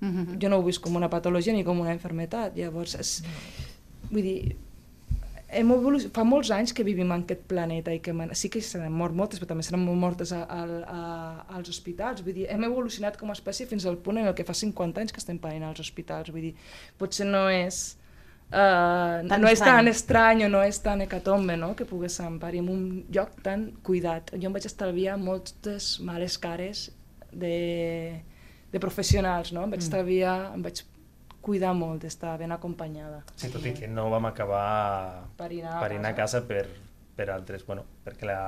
Mhm. 0.00 0.38
Jo 0.42 0.48
no 0.50 0.58
ho 0.58 0.66
visc 0.66 0.82
com 0.82 0.96
una 0.96 1.10
patologia 1.10 1.52
ni 1.54 1.64
com 1.64 1.78
una 1.80 1.94
enfermetat, 1.94 2.56
llavors 2.58 2.94
és... 2.98 3.18
Vull 4.10 4.22
dir, 4.22 4.56
hem 5.48 5.70
evolu... 5.72 6.00
fa 6.12 6.24
molts 6.28 6.50
anys 6.54 6.74
que 6.76 6.84
vivim 6.86 7.08
en 7.08 7.24
aquest 7.24 7.46
planeta 7.50 7.94
i 7.94 8.00
que 8.04 8.12
man... 8.12 8.34
sí 8.36 8.50
que 8.52 8.60
se 8.64 8.80
n'han 8.80 8.94
mort 8.94 9.16
moltes, 9.16 9.40
però 9.40 9.54
també 9.54 9.64
se 9.64 9.74
n'han 9.74 9.84
mort 9.84 10.00
moltes 10.02 10.32
a, 10.36 10.42
a, 10.44 10.60
a, 10.82 11.00
als 11.58 11.70
hospitals. 11.72 12.22
Vull 12.26 12.36
dir, 12.36 12.48
hem 12.52 12.66
evolucionat 12.68 13.16
com 13.20 13.32
a 13.32 13.38
espècie 13.38 13.68
fins 13.70 13.86
al 13.88 13.98
punt 14.02 14.20
en 14.20 14.28
el 14.28 14.36
que 14.36 14.46
fa 14.46 14.56
50 14.56 15.02
anys 15.02 15.14
que 15.14 15.22
estem 15.22 15.40
parint 15.40 15.64
als 15.64 15.80
hospitals. 15.84 16.30
Vull 16.34 16.50
dir, 16.50 16.54
potser 17.00 17.28
no 17.30 17.46
és... 17.52 17.97
Uh, 18.48 19.28
Tan 19.28 19.42
no 19.42 19.48
és 19.50 19.58
estrany. 19.58 19.76
tan 19.76 19.88
estrany 19.90 20.44
o 20.46 20.48
no 20.48 20.62
és 20.64 20.78
tan 20.80 21.02
hecatombe 21.04 21.56
no? 21.60 21.74
que 21.76 21.84
poguéssim 21.84 22.38
parir 22.40 22.62
en 22.62 22.70
un 22.72 22.84
lloc 23.12 23.34
tan 23.44 23.66
cuidat. 23.84 24.32
Jo 24.32 24.48
em 24.48 24.54
vaig 24.56 24.64
estalviar 24.64 25.18
moltes 25.20 25.98
males 26.00 26.38
cares 26.40 26.86
de, 27.30 28.22
de 28.72 28.80
professionals, 28.80 29.52
no? 29.52 29.66
Em 29.68 29.74
vaig 29.76 29.84
estalviar, 29.84 30.54
em 30.56 30.64
vaig 30.64 30.80
cuidar 31.44 31.74
molt 31.76 32.02
d'estar 32.02 32.38
ben 32.40 32.52
acompanyada. 32.56 33.20
Sí, 33.36 33.50
tot 33.52 33.64
i 33.68 33.74
que 33.76 33.88
no 33.88 34.08
vam 34.10 34.26
acabar 34.30 35.28
Parint 35.36 35.68
a 35.68 35.78
parint 35.80 36.08
a 36.08 36.14
casa 36.16 36.40
per, 36.48 36.64
per 37.16 37.28
altres, 37.30 37.66
bueno, 37.68 37.84
perquè 38.04 38.26
la, 38.28 38.40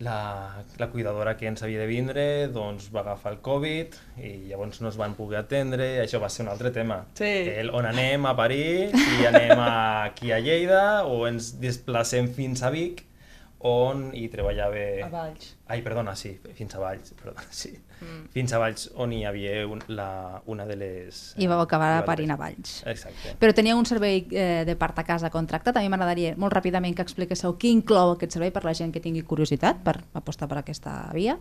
la, 0.00 0.64
la 0.78 0.88
cuidadora 0.88 1.36
que 1.36 1.46
ens 1.46 1.62
havia 1.62 1.82
de 1.82 1.86
vindre 1.86 2.24
doncs, 2.48 2.88
va 2.94 3.02
agafar 3.04 3.34
el 3.34 3.40
Covid 3.44 3.98
i 4.16 4.32
llavors 4.48 4.80
no 4.80 4.88
es 4.88 4.96
van 4.96 5.12
poder 5.14 5.42
atendre, 5.42 5.86
i 5.98 6.00
això 6.02 6.18
va 6.22 6.30
ser 6.32 6.46
un 6.46 6.50
altre 6.52 6.72
tema. 6.74 7.02
Sí. 7.20 7.28
El, 7.52 7.68
on 7.76 7.86
anem 7.86 8.24
a 8.26 8.32
París, 8.38 8.96
si 8.96 9.28
anem 9.28 9.60
a, 9.60 9.70
aquí 10.08 10.32
a 10.32 10.40
Lleida 10.40 10.82
o 11.04 11.26
ens 11.28 11.52
desplacem 11.60 12.32
fins 12.32 12.64
a 12.64 12.72
Vic, 12.72 13.04
on 13.60 14.10
hi 14.16 14.26
treballava... 14.32 14.82
A 15.04 15.08
Valls. 15.12 15.54
Ai, 15.68 15.82
perdona, 15.84 16.14
sí, 16.16 16.32
fins 16.56 16.74
a 16.74 16.80
Valls, 16.80 17.12
perdona, 17.18 17.44
sí. 17.52 17.74
Mm. 18.00 18.22
Fins 18.32 18.54
a 18.56 18.60
Valls, 18.62 18.86
on 18.96 19.12
hi 19.12 19.20
havia 19.28 19.66
un, 19.68 19.82
la, 19.92 20.40
una 20.48 20.64
de 20.66 20.76
les... 20.80 21.20
I 21.36 21.48
vau 21.50 21.60
acabar 21.60 21.90
cuidadores. 21.90 22.08
parint 22.08 22.32
a 22.32 22.38
Valls. 22.40 22.74
Exacte. 22.88 23.36
Però 23.42 23.52
teníeu 23.56 23.78
un 23.78 23.88
servei 23.88 24.24
eh, 24.32 24.64
de 24.64 24.76
part 24.80 24.98
a 24.98 25.04
casa 25.04 25.30
contractat. 25.30 25.76
A 25.76 25.84
mi 25.84 25.92
m'agradaria 25.92 26.32
molt 26.40 26.56
ràpidament 26.56 26.96
que 26.96 27.04
expliquéssiu 27.04 27.58
què 27.60 27.72
inclou 27.72 28.16
aquest 28.16 28.38
servei 28.38 28.52
per 28.54 28.64
la 28.64 28.74
gent 28.76 28.94
que 28.94 29.04
tingui 29.04 29.26
curiositat 29.28 29.84
per 29.84 29.98
apostar 30.16 30.48
per 30.48 30.62
aquesta 30.62 31.02
via. 31.12 31.36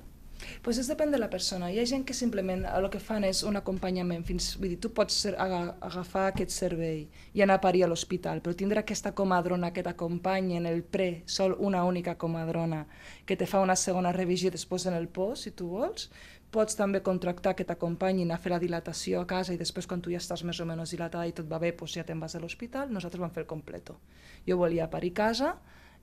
Pues 0.62 0.78
es 0.78 0.88
depèn 0.92 1.12
de 1.12 1.20
la 1.20 1.30
persona. 1.30 1.70
Hi 1.72 1.80
ha 1.80 1.86
gent 1.90 2.06
que 2.08 2.16
simplement 2.18 2.66
el 2.70 2.88
que 2.94 3.02
fan 3.04 3.26
és 3.28 3.44
un 3.48 3.60
acompanyament 3.60 4.26
fins... 4.28 4.52
Vull 4.60 4.74
dir, 4.74 4.80
tu 4.84 4.92
pots 4.96 5.22
agafar 5.32 6.26
aquest 6.30 6.54
servei 6.56 7.06
i 7.34 7.44
anar 7.46 7.60
a 7.60 7.64
parir 7.64 7.86
a 7.86 7.90
l'hospital, 7.92 8.42
però 8.44 8.56
tindre 8.58 8.84
aquesta 8.84 9.14
comadrona 9.16 9.72
que 9.76 9.84
t'acompanya 9.86 10.58
en 10.60 10.68
el 10.70 10.84
pre, 10.84 11.24
sol 11.26 11.56
una 11.60 11.84
única 11.86 12.18
comadrona, 12.18 12.86
que 13.26 13.38
te 13.38 13.48
fa 13.48 13.64
una 13.64 13.78
segona 13.80 14.14
revisió 14.16 14.52
després 14.52 14.88
en 14.90 14.98
el 14.98 15.08
post, 15.08 15.48
si 15.48 15.56
tu 15.56 15.70
vols, 15.74 16.10
pots 16.52 16.76
també 16.76 17.02
contractar 17.06 17.54
que 17.56 17.66
t'acompanyin 17.68 18.32
a 18.34 18.40
fer 18.42 18.54
la 18.56 18.62
dilatació 18.62 19.22
a 19.22 19.28
casa 19.30 19.54
i 19.54 19.60
després 19.60 19.88
quan 19.88 20.02
tu 20.02 20.14
ja 20.14 20.22
estàs 20.22 20.44
més 20.44 20.60
o 20.60 20.66
menys 20.66 20.96
dilatada 20.96 21.28
i 21.30 21.36
tot 21.36 21.50
va 21.50 21.60
bé, 21.62 21.76
doncs 21.78 22.00
ja 22.00 22.06
te'n 22.06 22.20
vas 22.20 22.36
a 22.36 22.42
l'hospital. 22.42 22.90
Nosaltres 22.94 23.22
vam 23.22 23.34
fer 23.36 23.44
el 23.46 23.52
completo. 23.52 24.00
Jo 24.48 24.58
volia 24.58 24.90
parir 24.90 25.14
a 25.14 25.20
casa, 25.22 25.52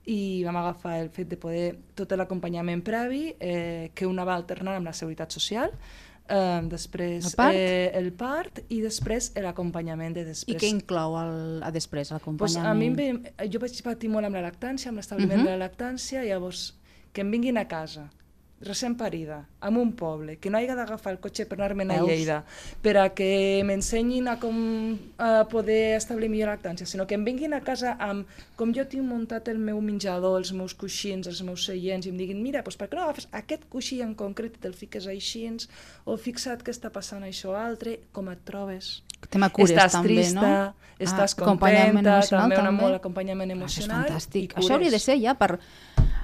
i 0.07 0.43
vam 0.47 0.55
agafar 0.55 0.97
el 1.01 1.09
fet 1.11 1.27
de 1.27 1.37
poder 1.37 1.75
tot 1.95 2.13
l'acompanyament 2.15 2.81
previ 2.87 3.33
eh, 3.39 3.91
que 3.93 4.07
una 4.07 4.23
va 4.27 4.35
alternant 4.39 4.77
amb 4.79 4.87
la 4.87 4.93
Seguretat 4.95 5.31
Social 5.35 5.71
eh, 6.29 6.61
després 6.71 7.25
El 7.27 7.35
part? 7.35 7.55
Eh, 7.55 7.91
el 7.99 8.11
part 8.13 8.61
i 8.69 8.79
després 8.81 9.33
l'acompanyament 9.35 10.15
de 10.15 10.21
I 10.23 10.29
després. 10.31 10.61
què 10.63 10.69
inclou 10.71 11.17
el, 11.19 11.61
a 11.63 11.71
després, 11.75 12.07
pues 12.07 12.15
l'acompanyament? 12.15 12.67
a 12.71 12.73
mi 12.73 12.89
jo 13.51 13.59
vaig 13.59 13.81
patir 13.83 14.09
molt 14.09 14.25
amb 14.29 14.35
la 14.39 14.45
lactància, 14.47 14.89
amb 14.93 14.97
l'establiment 15.03 15.39
Mhm. 15.41 15.45
de 15.45 15.57
la 15.57 15.67
lactància, 15.67 16.23
llavors 16.23 16.73
que 17.13 17.21
em 17.21 17.31
vinguin 17.31 17.57
a 17.57 17.67
casa, 17.67 18.09
recent 18.61 18.95
parida, 18.97 19.45
en 19.61 19.77
un 19.77 19.91
poble, 19.93 20.37
que 20.41 20.49
no 20.49 20.57
hagi 20.57 20.67
d'agafar 20.67 21.11
el 21.13 21.19
cotxe 21.21 21.45
per 21.45 21.59
anar-me'n 21.59 21.91
a? 21.93 21.97
Lleida, 22.01 22.39
per 22.81 22.95
a 22.97 23.09
que 23.13 23.61
m'ensenyin 23.63 24.27
a 24.27 24.39
com 24.41 24.97
a 25.21 25.45
poder 25.49 25.95
establir 25.97 26.29
millor 26.29 26.49
lactància, 26.49 26.87
sinó 26.89 27.05
que 27.05 27.13
em 27.15 27.23
vinguin 27.23 27.53
a 27.53 27.61
casa 27.61 27.95
amb 28.01 28.25
com 28.57 28.73
jo 28.73 28.85
tinc 28.89 29.05
muntat 29.05 29.47
el 29.47 29.59
meu 29.61 29.79
menjador, 29.81 30.39
els 30.41 30.51
meus 30.57 30.73
coixins, 30.73 31.27
els 31.29 31.43
meus 31.45 31.65
seients, 31.69 32.07
i 32.07 32.09
em 32.09 32.17
diguin, 32.17 32.41
mira, 32.41 32.63
doncs 32.65 32.77
per 32.81 32.89
què 32.89 32.97
no 32.97 33.03
agafes 33.05 33.27
aquest 33.31 33.67
coixí 33.69 34.01
en 34.01 34.15
concret 34.17 34.57
i 34.57 34.63
te'l 34.65 34.73
fiques 34.73 35.05
així, 35.07 35.45
o 36.05 36.17
fixa't 36.17 36.63
que 36.65 36.71
està 36.73 36.89
passant 36.89 37.21
això 37.23 37.53
altre, 37.55 37.99
com 38.11 38.27
et 38.33 38.39
trobes? 38.43 39.03
Tema 39.29 39.49
cures, 39.53 39.71
estàs 39.71 39.91
també, 39.93 40.15
trista, 40.15 40.41
no? 40.41 40.73
estàs 40.99 41.33
Ah, 41.37 41.45
contenta, 41.45 41.89
emocional, 41.89 42.41
també, 42.49 42.55
una 42.57 42.69
també. 42.69 42.81
molt 42.81 42.95
acompanyament 42.95 43.51
Ah, 43.51 43.53
Això 43.53 43.61
emocional. 43.61 44.01
és 44.05 44.11
fantàstic. 44.11 44.53
Això 44.57 44.73
hauria 44.73 44.91
de 44.91 44.99
ser 44.99 45.19
ja 45.21 45.33
per... 45.35 45.59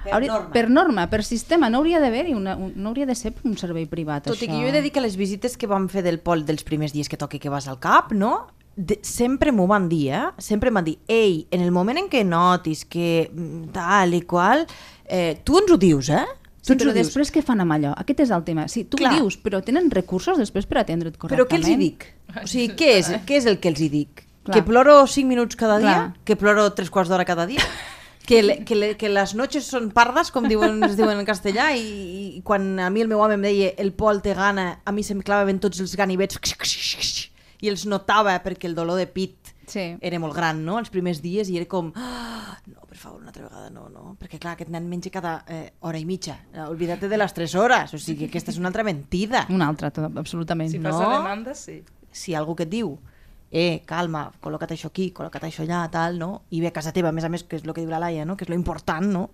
Per 0.04 0.12
hauria- 0.14 0.32
norma. 0.32 0.50
Per 0.52 0.68
norma, 0.70 1.06
per 1.10 1.22
sistema. 1.24 1.68
No 1.70 1.78
hauria 1.78 2.00
d'haver-hi. 2.00 2.34
Un, 2.34 2.44
no 2.76 2.88
hauria 2.88 3.06
de 3.06 3.14
ser 3.14 3.32
un 3.44 3.56
servei 3.56 3.86
privat, 3.86 4.24
Tot 4.28 4.36
això. 4.36 4.44
i 4.44 4.48
que 4.48 4.60
jo 4.60 4.68
he 4.68 4.72
de 4.72 4.82
dir 4.82 4.92
que 4.92 5.00
les 5.00 5.16
visites 5.16 5.56
que 5.56 5.66
vam 5.66 5.88
fer 5.88 6.02
del 6.02 6.18
pol 6.20 6.44
dels 6.44 6.62
primers 6.64 6.92
dies 6.92 7.08
que 7.08 7.16
toqui 7.16 7.38
que 7.40 7.48
vas 7.52 7.66
al 7.68 7.78
CAP, 7.80 8.12
no? 8.12 8.46
De, 8.76 8.98
sempre 9.06 9.52
m'ho 9.52 9.66
van 9.70 9.88
dir, 9.88 10.10
eh? 10.12 10.22
Sempre 10.38 10.68
em 10.68 10.74
van 10.74 10.84
dir, 10.84 10.98
ei, 11.06 11.46
en 11.50 11.60
el 11.62 11.70
moment 11.70 11.96
en 11.98 12.08
què 12.10 12.24
notis 12.26 12.84
que 12.84 13.30
mm, 13.32 13.68
tal 13.72 14.14
i 14.14 14.22
qual, 14.22 14.66
eh, 15.06 15.38
tu 15.44 15.58
ens 15.60 15.70
ho 15.70 15.76
dius, 15.78 16.08
eh? 16.10 16.24
Tu 16.64 16.72
Sí, 16.72 16.78
però 16.80 16.92
després 16.96 17.30
què 17.30 17.42
fan 17.44 17.60
amb 17.60 17.72
allò? 17.76 17.92
Aquest 18.00 18.20
és 18.24 18.30
el 18.32 18.42
tema. 18.42 18.66
Sí, 18.68 18.84
tu 18.84 18.96
Clar. 18.96 19.12
ho 19.12 19.16
dius, 19.20 19.36
però 19.38 19.62
tenen 19.62 19.90
recursos 19.92 20.38
després 20.40 20.64
per 20.66 20.78
atendre't 20.80 21.14
Però 21.18 21.28
correctament. 21.28 21.50
què 21.52 21.56
els 21.60 21.68
hi 21.68 21.76
dic? 21.76 22.06
O 22.42 22.46
sigui, 22.48 22.68
què 22.74 22.88
és, 22.98 23.08
què 23.28 23.36
és 23.36 23.46
el 23.46 23.58
que 23.60 23.68
els 23.68 23.80
hi 23.80 23.88
dic? 23.92 24.24
Clar. 24.44 24.54
Que 24.56 24.62
ploro 24.62 25.06
5 25.06 25.28
minuts 25.28 25.56
cada 25.56 25.78
dia? 25.78 25.92
Clar. 25.94 26.14
Que 26.24 26.36
ploro 26.36 26.64
3 26.72 26.90
quarts 26.90 27.08
d'hora 27.12 27.24
cada 27.24 27.46
dia? 27.46 27.60
Que, 28.24 28.42
le, 28.42 28.54
que, 28.64 28.74
le, 28.74 28.86
que 28.96 29.10
les 29.12 29.34
noches 29.36 29.66
són 29.68 29.90
pardes, 29.92 30.30
com 30.32 30.46
diuen, 30.48 30.78
es 30.86 30.94
diuen 30.96 31.18
en 31.20 31.26
castellà, 31.28 31.74
i, 31.76 32.38
i 32.38 32.42
quan 32.46 32.78
a 32.80 32.88
mi 32.88 33.02
el 33.04 33.10
meu 33.10 33.20
home 33.20 33.36
em 33.36 33.44
deia 33.44 33.72
el 33.82 33.92
Pol 33.92 34.22
té 34.24 34.32
gana, 34.38 34.78
a 34.80 34.94
mi 34.96 35.04
se'm 35.04 35.20
clavaven 35.20 35.60
tots 35.60 35.82
els 35.84 35.92
ganivets 36.00 36.40
i 37.64 37.68
els 37.68 37.84
notava 37.88 38.38
perquè 38.44 38.68
el 38.68 38.76
dolor 38.76 39.00
de 39.00 39.06
pit 39.08 39.54
Sí. 39.66 39.96
era 40.00 40.18
molt 40.20 40.34
gran, 40.36 40.58
no?, 40.64 40.78
els 40.78 40.90
primers 40.92 41.22
dies, 41.24 41.48
i 41.48 41.56
era 41.56 41.68
com, 41.70 41.90
ah, 41.96 42.52
no, 42.68 42.84
per 42.88 42.98
favor, 43.00 43.20
una 43.22 43.30
altra 43.32 43.46
vegada 43.46 43.70
no, 43.72 43.86
no, 43.88 44.10
perquè 44.20 44.36
clar, 44.40 44.54
aquest 44.58 44.70
nen 44.72 44.88
menja 44.90 45.12
cada 45.14 45.38
eh, 45.48 45.72
hora 45.80 46.00
i 46.00 46.04
mitja, 46.04 46.36
oblida't 46.68 47.06
de 47.08 47.16
les 47.16 47.32
3 47.36 47.54
hores, 47.60 47.94
o 47.96 48.00
sigui, 48.00 48.28
aquesta 48.28 48.52
és 48.52 48.60
una 48.60 48.68
altra 48.68 48.84
mentida. 48.84 49.46
Una 49.48 49.70
altra, 49.72 49.88
tot, 49.94 50.10
absolutament. 50.20 50.70
Si 50.70 50.80
no? 50.82 50.90
fas 50.90 51.00
la 51.00 51.16
demanda, 51.16 51.56
sí. 51.56 51.80
si 52.12 52.36
algú 52.36 52.56
que 52.58 52.68
et 52.68 52.74
diu 52.76 52.98
eh, 53.54 53.84
calma, 53.86 54.26
col·loca't 54.42 54.74
això 54.74 54.90
aquí, 54.90 55.12
col·loca't 55.14 55.46
això 55.46 55.62
allà, 55.62 55.84
tal, 55.94 56.18
no? 56.18 56.42
I 56.50 56.60
ve 56.64 56.72
a 56.72 56.74
casa 56.74 56.92
teva, 56.92 57.12
a 57.12 57.14
més 57.14 57.24
a 57.24 57.30
més, 57.30 57.46
que 57.46 57.60
és 57.60 57.62
el 57.62 57.70
que 57.72 57.84
diu 57.84 57.92
la 57.92 58.02
Laia, 58.02 58.26
no? 58.26 58.34
Que 58.36 58.48
és 58.48 58.50
lo 58.50 58.58
important, 58.58 59.06
no? 59.14 59.28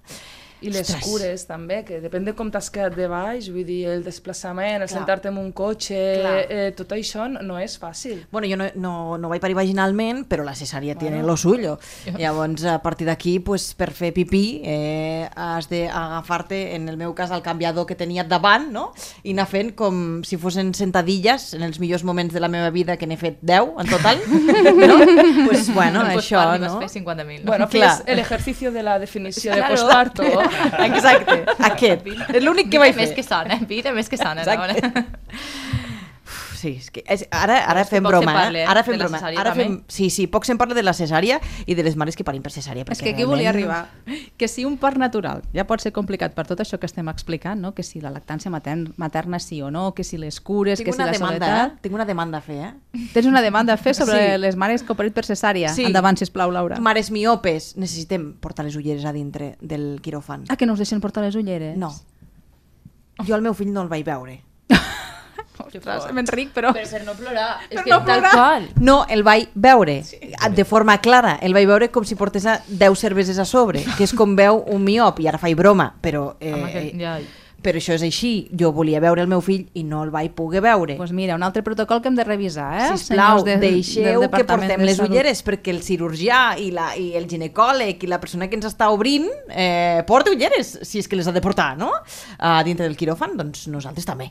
I 0.62 0.68
les 0.70 0.82
Ostres. 0.90 1.04
cures 1.06 1.46
també, 1.48 1.80
que 1.88 2.00
depèn 2.02 2.24
de 2.26 2.34
com 2.36 2.50
t'has 2.52 2.68
quedat 2.72 2.94
de 2.96 3.06
baix, 3.08 3.48
vull 3.52 3.64
dir, 3.64 3.86
el 3.88 4.02
desplaçament, 4.04 4.82
el 4.82 4.88
sentar-te 4.92 5.28
en 5.28 5.38
un 5.40 5.52
cotxe, 5.56 5.96
Clar. 6.20 6.34
eh, 6.48 6.72
tot 6.76 6.92
això 6.92 7.26
no, 7.30 7.40
no 7.40 7.58
és 7.58 7.78
fàcil. 7.80 8.26
Bueno, 8.30 8.46
jo 8.50 8.58
no, 8.60 8.66
no, 8.76 8.92
no 9.18 9.30
vaig 9.32 9.40
parir 9.40 9.56
vaginalment, 9.56 10.26
però 10.28 10.44
la 10.44 10.54
cesària 10.54 10.94
bueno. 10.94 11.00
tiene 11.08 11.22
lo 11.26 11.36
suyo. 11.36 11.78
Llavors, 12.18 12.64
a 12.64 12.82
partir 12.82 13.06
d'aquí, 13.08 13.38
pues, 13.40 13.72
per 13.74 13.90
fer 13.96 14.12
pipí, 14.12 14.60
eh, 14.64 15.28
has 15.34 15.68
d'agafar-te, 15.70 16.74
en 16.76 16.88
el 16.88 16.96
meu 16.96 17.14
cas, 17.14 17.30
el 17.30 17.42
canviador 17.42 17.86
que 17.86 17.94
tenia 17.96 18.24
davant, 18.24 18.70
no? 18.72 18.92
I 19.24 19.32
anar 19.32 19.46
fent 19.48 19.72
com 19.78 20.20
si 20.24 20.36
fossin 20.36 20.74
sentadilles, 20.74 21.54
en 21.54 21.62
els 21.62 21.80
millors 21.80 22.04
moments 22.04 22.34
de 22.34 22.40
la 22.40 22.48
meva 22.48 22.68
vida, 22.70 22.96
que 23.00 23.06
n'he 23.08 23.16
fet 23.16 23.38
10 23.40 23.80
en 23.80 23.88
total, 23.88 24.20
no? 24.28 24.98
pues, 25.48 25.72
bueno, 25.72 26.04
Pues 26.12 26.26
això, 26.26 26.58
no? 26.58 26.78
Fer 26.80 26.90
50.000. 27.02 27.40
No? 27.40 27.46
Bueno, 27.46 27.68
Clar. 27.68 28.02
el 28.06 28.18
ejercicio 28.18 28.72
de 28.72 28.82
la 28.82 28.98
definició 28.98 29.54
de 29.54 29.60
Claro. 29.60 30.49
Exacte, 30.88 31.38
aquest. 31.70 32.06
És 32.34 32.42
l'únic 32.42 32.70
que 32.72 32.82
vaig 32.82 32.94
fer. 32.94 33.06
més 33.06 33.16
que 33.16 33.24
sana, 33.26 33.60
vida 33.68 33.92
més 33.96 34.08
que 34.08 34.20
sana. 34.20 34.44
Exacte. 34.46 35.78
Sí, 36.60 36.74
és 36.76 36.90
que 36.92 37.00
és, 37.08 37.22
ara, 37.32 37.54
ara 37.72 37.86
fem 37.88 38.04
broma, 38.04 38.34
parla, 38.34 38.58
eh? 38.58 38.62
eh, 38.64 38.68
Ara 38.68 38.82
fem 38.84 38.98
broma. 39.00 39.16
Ara 39.40 39.54
fem, 39.56 39.78
sí, 39.88 40.10
sí, 40.12 40.26
poc 40.28 40.44
se'n 40.44 40.58
parla 40.60 40.74
de 40.76 40.82
la 40.84 40.92
cesària 40.92 41.38
i 41.64 41.72
de 41.78 41.84
les 41.86 41.94
mares 41.96 42.18
que 42.18 42.24
parim 42.26 42.42
per 42.44 42.52
cesària. 42.52 42.84
És 42.90 43.00
que 43.00 43.14
aquí 43.14 43.24
volia 43.24 43.52
realment- 43.54 43.86
arribar. 44.04 44.26
Que 44.36 44.48
si 44.50 44.66
un 44.68 44.76
part 44.82 44.98
natural 45.00 45.40
ja 45.56 45.64
pot 45.66 45.80
ser 45.80 45.92
complicat 45.96 46.34
per 46.36 46.44
tot 46.50 46.60
això 46.60 46.76
que 46.78 46.84
estem 46.90 47.08
explicant, 47.08 47.60
no? 47.62 47.72
que 47.72 47.82
si 47.82 48.02
la 48.02 48.10
lactància 48.12 48.50
matern, 48.52 48.92
materna 49.00 49.38
sí 49.40 49.62
o 49.62 49.70
no, 49.70 49.94
que 49.94 50.04
si 50.04 50.18
les 50.18 50.40
cures, 50.40 50.78
Tinc 50.82 50.90
que 50.90 50.92
si 50.92 50.98
la 50.98 51.06
demanda, 51.10 51.46
soledat... 51.46 51.72
eh? 51.72 51.78
Tinc 51.86 51.94
una 51.94 52.04
demanda 52.04 52.38
a 52.38 52.40
fer, 52.44 52.58
eh? 52.66 52.74
Tens 53.14 53.26
una 53.26 53.40
demanda 53.40 53.72
a 53.72 53.76
fer 53.78 53.94
sobre 53.94 54.18
Sí. 54.34 54.38
les 54.42 54.56
mares 54.56 54.82
que 54.82 54.92
operen 54.92 55.12
per 55.16 55.24
cesària? 55.24 55.72
Sí. 55.72 55.84
Endavant, 55.86 56.18
sisplau, 56.18 56.50
Laura. 56.52 56.76
Mares 56.80 57.10
miopes, 57.10 57.76
necessitem 57.80 58.34
portar 58.36 58.66
les 58.66 58.76
ulleres 58.76 59.04
a 59.08 59.12
dintre 59.16 59.56
del 59.62 60.00
quiròfan. 60.02 60.44
Ah, 60.50 60.56
que 60.56 60.66
no 60.66 60.74
us 60.74 60.78
deixen 60.84 61.00
portar 61.00 61.24
les 61.24 61.34
ulleres? 61.40 61.76
No. 61.78 61.94
Jo 63.26 63.34
al 63.34 63.42
meu 63.42 63.54
fill 63.54 63.72
no 63.72 63.80
el 63.82 63.88
vaig 63.88 64.04
veure. 64.04 64.42
Ostres, 65.78 66.12
m'enric, 66.12 66.50
però... 66.52 66.72
Per, 66.74 66.82
per 66.90 67.04
no 67.06 67.14
plorar. 67.14 67.48
És 67.70 67.80
que 67.82 67.90
no 67.90 67.98
tal 68.04 68.20
plorar. 68.20 68.32
qual. 68.32 68.68
No, 68.80 69.04
el 69.08 69.22
vaig 69.22 69.48
veure 69.54 70.02
de 70.56 70.64
forma 70.64 70.98
clara. 71.00 71.38
El 71.40 71.54
vaig 71.54 71.66
veure 71.70 71.90
com 71.90 72.04
si 72.04 72.14
portés 72.16 72.46
a 72.46 72.58
10 72.66 72.98
cerveses 72.98 73.38
a 73.38 73.44
sobre, 73.44 73.84
que 73.96 74.04
és 74.04 74.12
com 74.16 74.34
veu 74.36 74.64
un 74.66 74.82
miop, 74.84 75.20
i 75.20 75.28
ara 75.28 75.38
faig 75.38 75.54
broma, 75.56 75.92
però, 76.02 76.34
eh, 76.40 76.52
Home, 76.54 76.72
que, 76.72 76.82
ja, 76.98 77.18
però 77.60 77.76
això 77.76 77.92
és 77.92 78.00
així. 78.02 78.48
Jo 78.56 78.70
volia 78.72 79.00
veure 79.04 79.20
el 79.20 79.28
meu 79.28 79.42
fill 79.44 79.66
i 79.76 79.82
no 79.84 80.02
el 80.02 80.08
vaig 80.10 80.30
poder 80.32 80.62
veure. 80.64 80.94
Pues 80.96 81.12
mira, 81.12 81.34
un 81.36 81.42
altre 81.44 81.62
protocol 81.62 82.00
que 82.00 82.08
hem 82.08 82.16
de 82.16 82.24
revisar, 82.24 82.70
eh? 82.80 82.96
Sisplau, 82.96 83.42
del- 83.44 83.60
deixeu 83.60 84.22
que 84.30 84.44
portem 84.48 84.78
de 84.78 84.78
les 84.86 84.96
Salut. 84.96 85.10
ulleres 85.12 85.44
perquè 85.44 85.68
el 85.74 85.82
cirurgià 85.84 86.56
i, 86.58 86.70
la, 86.72 86.94
i 86.96 87.12
el 87.20 87.28
ginecòleg 87.28 88.02
i 88.02 88.08
la 88.08 88.18
persona 88.18 88.48
que 88.48 88.56
ens 88.56 88.64
està 88.64 88.88
obrint 88.90 89.28
eh, 89.50 90.02
porta 90.08 90.32
ulleres, 90.32 90.78
si 90.88 90.98
és 91.04 91.06
que 91.06 91.16
les 91.20 91.28
ha 91.28 91.32
de 91.36 91.42
portar, 91.44 91.76
no? 91.76 91.92
A 92.38 92.62
dintre 92.64 92.86
del 92.88 92.96
quiròfan, 92.96 93.36
doncs 93.36 93.66
nosaltres 93.68 94.08
també, 94.08 94.30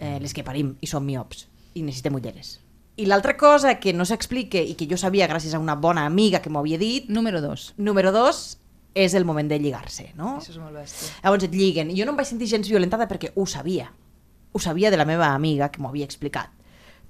eh, 0.00 0.16
les 0.20 0.32
que 0.34 0.42
parim 0.42 0.74
i 0.80 0.88
som 0.90 1.04
miops 1.06 1.46
i 1.76 1.84
necessitem 1.86 2.16
ulleres. 2.18 2.56
I 2.96 3.06
l'altra 3.06 3.36
cosa 3.38 3.76
que 3.80 3.92
no 3.94 4.04
s'explica 4.04 4.58
i 4.60 4.74
que 4.76 4.88
jo 4.90 4.98
sabia 4.98 5.28
gràcies 5.30 5.54
a 5.54 5.60
una 5.62 5.76
bona 5.78 6.02
amiga 6.08 6.40
que 6.42 6.50
m'ho 6.50 6.60
havia 6.64 6.80
dit, 6.80 7.06
Número 7.08 7.40
dos. 7.40 7.72
número 7.78 8.10
dos, 8.12 8.58
és 8.94 9.14
el 9.14 9.24
moment 9.24 9.48
de 9.48 9.58
lligar-se, 9.60 10.10
no? 10.18 10.38
Això 10.40 10.50
és 10.50 10.58
molt 10.58 10.74
bèstia. 10.74 11.12
Llavors 11.22 11.44
et 11.46 11.54
lliguen. 11.54 11.90
I 11.92 12.00
jo 12.00 12.04
no 12.08 12.12
em 12.12 12.18
vaig 12.18 12.26
sentir 12.26 12.48
gens 12.50 12.68
violentada 12.68 13.06
perquè 13.08 13.30
ho 13.36 13.46
sabia. 13.46 13.92
Ho 14.52 14.58
sabia 14.58 14.90
de 14.90 14.96
la 14.98 15.06
meva 15.06 15.28
amiga 15.34 15.70
que 15.70 15.80
m'ho 15.80 15.88
havia 15.92 16.04
explicat. 16.08 16.50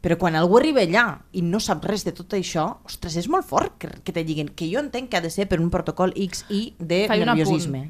Però 0.01 0.17
quan 0.21 0.37
algú 0.37 0.59
arriba 0.59 0.81
allà 0.85 1.07
i 1.33 1.43
no 1.43 1.59
sap 1.61 1.85
res 1.85 2.05
de 2.05 2.13
tot 2.17 2.33
això, 2.37 2.67
ostres, 2.89 3.17
és 3.17 3.29
molt 3.29 3.45
fort 3.49 3.79
que, 3.81 3.89
que 4.05 4.13
te 4.13 4.23
lliguen. 4.25 4.49
Que 4.57 4.69
jo 4.71 4.81
entenc 4.81 5.11
que 5.11 5.17
ha 5.17 5.25
de 5.25 5.31
ser 5.33 5.49
per 5.49 5.59
un 5.61 5.71
protocol 5.73 6.13
X 6.17 6.45
i 6.49 6.75
de 6.79 7.07
Faig 7.09 7.25
un 7.25 7.33
nerviosisme. 7.33 7.83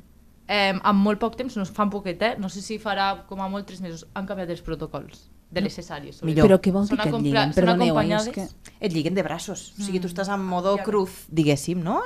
Eh, 0.51 0.73
en 0.75 0.97
molt 0.99 1.21
poc 1.23 1.37
temps, 1.39 1.55
no 1.57 1.65
fa 1.69 1.85
un 1.87 1.91
poquet, 1.93 2.23
no 2.43 2.49
sé 2.51 2.61
si 2.65 2.81
farà 2.83 3.13
com 3.29 3.39
a 3.41 3.47
molt 3.49 3.69
tres 3.71 3.81
mesos, 3.85 4.09
han 4.19 4.27
canviat 4.27 4.51
els 4.51 4.65
protocols 4.67 5.29
de 5.51 5.61
les 5.61 5.75
cesàries. 5.75 6.17
sobretot. 6.17 6.27
Millor. 6.31 6.47
Però 6.47 6.57
què 6.63 6.73
vol 6.75 6.89
dir 6.89 6.97
que 6.99 7.09
et 7.09 7.15
lliguen? 7.23 7.53
Perdoneu, 7.55 7.99
eh, 8.01 8.17
és 8.17 8.29
que... 8.35 8.49
Et 8.81 8.93
lliguen 8.93 9.15
de 9.15 9.23
braços. 9.23 9.73
O 9.79 9.83
sigui, 9.83 9.99
tu 10.01 10.07
estàs 10.09 10.29
en 10.31 10.43
modo 10.47 10.77
Ja. 10.79 10.85
cruz, 10.87 11.27
diguéssim, 11.29 11.83
no? 11.83 12.01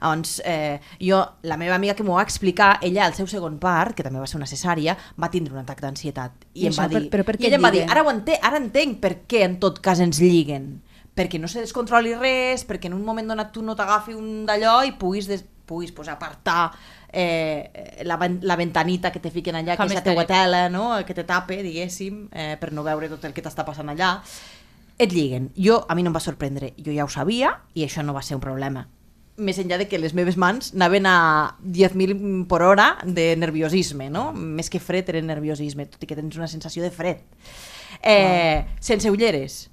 Llavors, 0.00 0.42
eh, 0.44 0.80
jo, 1.00 1.20
la 1.42 1.56
meva 1.56 1.76
amiga 1.76 1.94
que 1.94 2.02
m'ho 2.02 2.14
va 2.18 2.22
explicar, 2.22 2.78
ella 2.82 3.06
al 3.06 3.14
seu 3.14 3.26
segon 3.26 3.58
part, 3.58 3.94
que 3.96 4.02
també 4.02 4.18
va 4.18 4.26
ser 4.26 4.36
una 4.36 4.46
cesària, 4.50 4.96
va 5.20 5.30
tindre 5.30 5.54
un 5.54 5.60
atac 5.60 5.80
d'ansietat. 5.80 6.32
I, 6.54 6.62
I 6.62 6.66
em 6.66 6.72
això, 6.72 6.82
va 6.82 6.88
per- 6.88 7.02
dir, 7.02 7.10
però 7.10 7.24
per 7.24 7.36
i 7.40 7.46
ella 7.46 7.56
em 7.56 7.62
va 7.64 7.70
dir, 7.70 7.84
ara 7.88 8.02
ho 8.02 8.10
entenc, 8.10 8.38
ara 8.42 8.56
entenc 8.58 9.00
per 9.00 9.14
què 9.26 9.44
en 9.44 9.58
tot 9.60 9.78
cas 9.80 10.00
ens 10.00 10.18
lliguen. 10.20 10.82
Perquè 11.14 11.38
no 11.40 11.48
se 11.48 11.60
descontroli 11.60 12.14
res, 12.14 12.66
perquè 12.66 12.86
en 12.86 12.94
un 12.94 13.04
moment 13.04 13.26
donat 13.26 13.50
tu 13.52 13.62
no 13.62 13.74
t'agafi 13.74 14.14
un 14.14 14.44
d'allò 14.46 14.84
i 14.86 14.92
puguis, 14.92 15.26
des, 15.26 15.44
puguis 15.66 15.90
pues, 15.92 16.08
apartar 16.08 16.72
eh, 17.12 18.02
la, 18.04 18.18
la 18.42 18.56
ventanita 18.56 19.10
que 19.12 19.20
te 19.20 19.30
fiquen 19.30 19.56
allà, 19.56 19.76
Fa 19.76 19.84
que 19.86 19.92
és 19.94 19.98
la 19.98 20.04
teua 20.04 20.26
tela, 20.28 20.68
no? 20.68 20.90
que 21.06 21.14
te 21.14 21.24
tape, 21.24 21.62
diguéssim, 21.62 22.28
eh, 22.32 22.56
per 22.60 22.72
no 22.72 22.82
veure 22.84 23.08
tot 23.08 23.24
el 23.24 23.32
que 23.32 23.42
t'està 23.42 23.64
passant 23.64 23.88
allà. 23.88 24.18
Et 24.98 25.12
lliguen. 25.12 25.50
Jo, 25.56 25.84
a 25.88 25.94
mi 25.94 26.02
no 26.02 26.10
em 26.10 26.16
va 26.16 26.20
sorprendre. 26.20 26.72
Jo 26.76 26.92
ja 26.92 27.04
ho 27.04 27.08
sabia 27.08 27.52
i 27.74 27.84
això 27.86 28.02
no 28.02 28.12
va 28.16 28.22
ser 28.22 28.34
un 28.34 28.40
problema. 28.42 28.88
Més 29.38 29.58
enllà 29.62 29.76
de 29.78 29.86
que 29.86 30.00
les 30.02 30.14
meves 30.18 30.36
mans 30.36 30.72
anaven 30.74 31.06
a 31.06 31.54
10.000 31.62 32.46
per 32.50 32.62
hora 32.66 32.88
de 33.06 33.36
nerviosisme, 33.38 34.08
no? 34.10 34.32
Més 34.34 34.66
que 34.68 34.80
fred 34.82 35.08
era 35.12 35.22
nerviosisme, 35.22 35.86
tot 35.86 36.02
i 36.02 36.06
que 36.10 36.16
tens 36.18 36.34
una 36.36 36.48
sensació 36.50 36.82
de 36.82 36.90
fred. 36.90 37.20
Eh, 38.02 38.64
Sense 38.80 39.10
ulleres. 39.10 39.68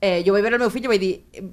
Eh, 0.00 0.22
jo 0.26 0.34
vaig 0.34 0.42
veure 0.42 0.58
el 0.58 0.64
meu 0.66 0.70
fill 0.74 0.84
i 0.84 0.90
vaig 0.90 1.00
dir 1.00 1.14
"Eh, 1.32 1.46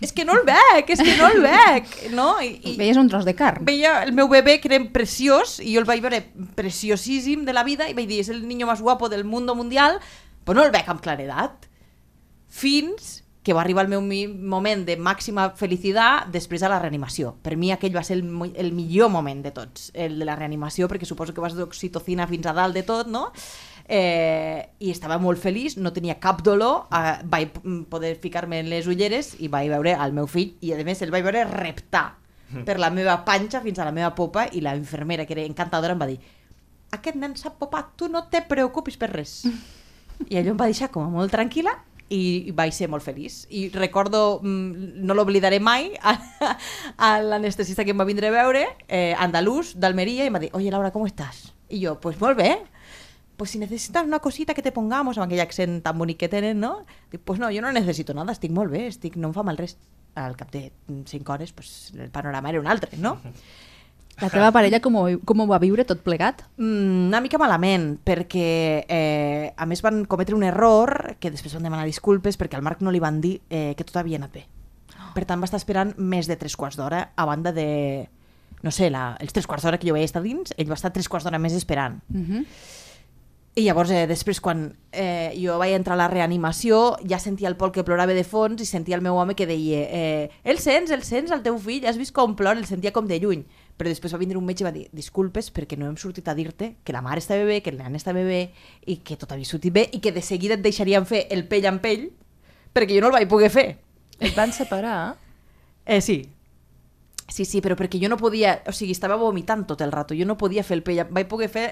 és 0.00 0.12
que 0.14 0.24
no 0.24 0.34
el 0.38 0.44
veig, 0.46 0.90
és 0.94 1.00
que 1.02 1.16
no 1.18 1.28
el 1.32 1.40
veig, 1.42 1.92
no? 2.14 2.28
I, 2.44 2.52
i 2.62 2.74
Veies 2.78 2.98
un 3.00 3.08
tros 3.10 3.24
de 3.26 3.34
carn. 3.34 3.64
veia 3.66 4.02
el 4.04 4.12
meu 4.14 4.28
bebè 4.30 4.58
que 4.62 4.70
era 4.70 4.80
preciós 4.94 5.58
i 5.58 5.74
jo 5.74 5.82
el 5.82 5.88
vaig 5.88 6.02
veure 6.04 6.22
preciosíssim 6.58 7.44
de 7.44 7.52
la 7.56 7.64
vida 7.66 7.88
i 7.90 7.94
vaig 7.98 8.06
dir, 8.10 8.20
és 8.22 8.28
el 8.30 8.46
niño 8.46 8.66
más 8.66 8.82
guapo 8.82 9.08
del 9.08 9.24
mundo 9.24 9.54
mundial, 9.58 9.98
però 10.44 10.60
no 10.60 10.66
el 10.68 10.74
veig 10.74 10.88
amb 10.88 11.02
claredat. 11.02 11.66
Fins 12.48 13.24
que 13.42 13.54
va 13.56 13.62
arribar 13.62 13.86
el 13.86 13.88
meu 13.88 14.02
moment 14.02 14.82
de 14.84 14.98
màxima 15.00 15.46
felicitat 15.56 16.28
després 16.34 16.60
de 16.60 16.68
la 16.68 16.78
reanimació. 16.82 17.30
Per 17.40 17.56
mi 17.56 17.70
aquell 17.72 17.94
va 17.96 18.02
ser 18.04 18.18
el, 18.18 18.26
el 18.60 18.74
millor 18.76 19.08
moment 19.08 19.40
de 19.42 19.52
tots, 19.56 19.90
el 19.94 20.18
de 20.20 20.26
la 20.28 20.36
reanimació, 20.36 20.88
perquè 20.90 21.08
suposo 21.08 21.32
que 21.32 21.40
vas 21.40 21.56
d'oxitocina 21.56 22.26
fins 22.28 22.44
a 22.46 22.52
dalt 22.52 22.76
de 22.76 22.82
tot, 22.84 23.08
no? 23.08 23.30
Eh, 23.88 24.68
i 24.78 24.92
estava 24.92 25.18
molt 25.18 25.40
feliç, 25.40 25.78
no 25.80 25.92
tenia 25.96 26.18
cap 26.20 26.44
dolor, 26.44 26.86
eh, 26.92 27.18
vaig 27.24 27.56
mm, 27.62 27.82
poder 27.90 28.14
ficar-me 28.20 28.60
en 28.60 28.68
les 28.70 28.86
ulleres 28.86 29.34
i 29.40 29.48
vaig 29.48 29.72
veure 29.72 29.96
al 29.96 30.12
meu 30.12 30.28
fill 30.30 30.54
i 30.60 30.74
a 30.76 30.80
més 30.84 31.02
el 31.02 31.12
vaig 31.14 31.24
veure 31.26 31.46
reptar 31.48 32.06
per 32.68 32.78
la 32.78 32.92
meva 32.94 33.22
panxa 33.24 33.62
fins 33.64 33.80
a 33.80 33.88
la 33.88 33.94
meva 33.96 34.14
popa 34.14 34.46
i 34.52 34.62
la 34.64 34.76
infermera, 34.76 35.26
que 35.26 35.34
era 35.36 35.48
encantadora, 35.48 35.96
em 35.96 36.04
va 36.04 36.12
dir 36.12 36.20
aquest 36.94 37.18
nen 37.20 37.34
sap 37.36 37.58
popar, 37.60 37.90
tu 37.96 38.08
no 38.08 38.24
te 38.32 38.40
preocupis 38.48 38.96
per 39.00 39.10
res. 39.12 39.42
I 40.30 40.40
allò 40.40 40.54
em 40.54 40.60
va 40.60 40.68
deixar 40.70 40.90
com 40.92 41.04
a 41.04 41.12
molt 41.12 41.32
tranquil·la 41.34 41.74
i 42.14 42.54
vaig 42.56 42.72
ser 42.72 42.88
molt 42.88 43.04
feliç. 43.04 43.42
I 43.52 43.68
recordo, 43.74 44.40
mm, 44.40 45.04
no 45.04 45.16
l'oblidaré 45.16 45.60
mai, 45.60 45.90
a, 46.00 46.16
a 47.08 47.10
l'anestesista 47.20 47.84
que 47.84 47.92
em 47.92 48.00
va 48.00 48.08
vindre 48.08 48.30
a 48.30 48.34
veure, 48.34 48.64
eh, 48.88 49.12
andalús, 49.20 49.74
d'Almeria, 49.76 50.24
i 50.24 50.32
em 50.32 50.38
va 50.38 50.42
dir, 50.42 50.50
oye 50.56 50.72
Laura, 50.72 50.90
¿cómo 50.90 51.06
estás? 51.06 51.52
I 51.68 51.84
jo, 51.84 51.98
pues 52.00 52.16
molt 52.20 52.38
bé, 52.38 52.54
pues 53.38 53.52
si 53.54 53.58
necesitas 53.58 54.04
una 54.04 54.18
cosita 54.18 54.52
que 54.52 54.62
te 54.66 54.72
pongamos, 54.74 55.16
amb 55.16 55.28
aquell 55.28 55.40
accent 55.44 55.78
tan 55.86 55.96
bonic 55.96 56.18
que 56.18 56.28
tenen, 56.28 56.58
no? 56.60 56.82
Dic, 57.12 57.22
pues 57.24 57.38
no, 57.38 57.48
jo 57.54 57.62
no 57.62 57.70
necessito 57.72 58.12
nada, 58.12 58.34
estic 58.34 58.50
molt 58.52 58.74
bé, 58.74 58.88
estic, 58.90 59.16
no 59.16 59.30
em 59.30 59.34
fa 59.36 59.46
mal 59.46 59.56
res. 59.56 59.78
Al 60.18 60.34
cap 60.34 60.50
de 60.50 60.72
5 61.06 61.32
hores, 61.32 61.52
pues, 61.54 61.92
el 61.94 62.10
panorama 62.10 62.50
era 62.50 62.60
un 62.60 62.66
altre, 62.66 62.98
no? 62.98 63.16
La 64.18 64.32
teva 64.32 64.48
parella 64.50 64.80
com 64.82 64.96
ho, 64.98 65.04
com 65.22 65.44
ho 65.44 65.46
va 65.46 65.60
viure 65.62 65.84
tot 65.86 66.00
plegat? 66.02 66.42
Mm, 66.58 67.06
una 67.06 67.20
mica 67.22 67.38
malament, 67.38 67.92
perquè 68.02 68.48
eh, 68.82 69.52
a 69.54 69.66
més 69.70 69.82
van 69.86 70.02
cometre 70.10 70.34
un 70.34 70.42
error 70.42 71.14
que 71.22 71.30
després 71.30 71.54
van 71.54 71.68
demanar 71.68 71.86
disculpes 71.86 72.34
perquè 72.40 72.58
al 72.58 72.66
Marc 72.66 72.82
no 72.82 72.90
li 72.90 72.98
van 72.98 73.20
dir 73.22 73.36
eh, 73.46 73.76
que 73.78 73.86
tot 73.86 74.00
havia 74.02 74.18
anat 74.18 74.34
bé. 74.34 74.42
Per 75.14 75.22
tant, 75.22 75.38
va 75.38 75.46
estar 75.46 75.60
esperant 75.62 75.94
més 75.98 76.26
de 76.26 76.34
tres 76.40 76.58
quarts 76.58 76.78
d'hora 76.78 77.12
a 77.14 77.28
banda 77.30 77.54
de... 77.54 78.08
No 78.66 78.72
sé, 78.74 78.90
la, 78.90 79.12
els 79.22 79.30
tres 79.30 79.46
quarts 79.46 79.62
d'hora 79.62 79.78
que 79.78 79.86
jo 79.86 79.94
vaig 79.94 80.08
estar 80.08 80.24
dins, 80.24 80.50
ell 80.58 80.66
va 80.66 80.74
estar 80.74 80.90
tres 80.90 81.06
quarts 81.06 81.28
d'hora 81.28 81.38
més 81.38 81.54
esperant. 81.54 82.00
Uh 82.10 82.18
-huh. 82.26 82.44
I 83.58 83.64
llavors, 83.64 83.90
eh, 83.90 84.06
després, 84.06 84.38
quan 84.38 84.60
eh, 84.92 85.34
jo 85.34 85.56
vaig 85.58 85.72
entrar 85.74 85.96
a 85.96 85.98
la 85.98 86.06
reanimació, 86.06 86.94
ja 87.10 87.18
sentia 87.18 87.48
el 87.50 87.56
Pol 87.58 87.72
que 87.74 87.82
plorava 87.82 88.14
de 88.14 88.22
fons 88.22 88.60
i 88.62 88.66
sentia 88.68 88.94
el 88.94 89.02
meu 89.02 89.16
home 89.18 89.34
que 89.34 89.48
deia 89.50 89.80
eh, 89.82 90.28
el 90.46 90.60
sents, 90.62 90.92
el 90.94 91.02
sents, 91.02 91.32
el 91.34 91.42
teu 91.42 91.56
fill, 91.58 91.82
has 91.90 91.98
vist 91.98 92.14
com 92.14 92.36
plora? 92.38 92.60
El 92.60 92.68
sentia 92.70 92.92
com 92.94 93.08
de 93.10 93.18
lluny. 93.18 93.42
Però 93.74 93.90
després 93.90 94.14
va 94.14 94.20
vindre 94.22 94.38
un 94.38 94.46
metge 94.46 94.62
i 94.62 94.68
va 94.68 94.74
dir 94.74 94.84
disculpes 94.94 95.50
perquè 95.54 95.78
no 95.78 95.88
hem 95.88 95.98
sortit 95.98 96.30
a 96.30 96.36
dir-te 96.38 96.76
que 96.86 96.94
la 96.94 97.02
mare 97.02 97.18
estava 97.18 97.42
bé, 97.48 97.58
que 97.62 97.74
el 97.74 97.82
nen 97.82 97.98
estava 97.98 98.22
bé 98.22 98.52
i 98.86 99.00
que 99.02 99.18
tot 99.18 99.34
havia 99.34 99.48
sortit 99.48 99.74
bé 99.74 99.88
i 99.90 99.98
que 100.02 100.14
de 100.14 100.22
seguida 100.22 100.54
et 100.54 100.62
deixarien 100.62 101.06
fer 101.06 101.24
el 101.34 101.46
pell 101.50 101.66
amb 101.66 101.82
pell 101.82 102.08
perquè 102.74 102.94
jo 102.94 103.02
no 103.02 103.10
el 103.10 103.18
vaig 103.18 103.28
poder 103.30 103.50
fer. 103.50 103.68
Et 104.18 104.34
van 104.38 104.54
separar? 104.54 105.16
Eh, 105.86 106.00
sí. 106.00 106.20
Sí, 107.28 107.44
sí, 107.44 107.60
però 107.60 107.74
perquè 107.74 107.98
jo 108.00 108.08
no 108.08 108.16
podia... 108.22 108.60
O 108.70 108.72
sigui, 108.72 108.94
estava 108.94 109.18
vomitant 109.18 109.66
tot 109.66 109.82
el 109.82 109.92
rato. 109.92 110.14
Jo 110.14 110.26
no 110.26 110.38
podia 110.38 110.62
fer 110.62 110.78
el 110.78 110.86
pell. 110.86 111.02
Vaig 111.10 111.26
poder 111.30 111.50
fer... 111.52 111.68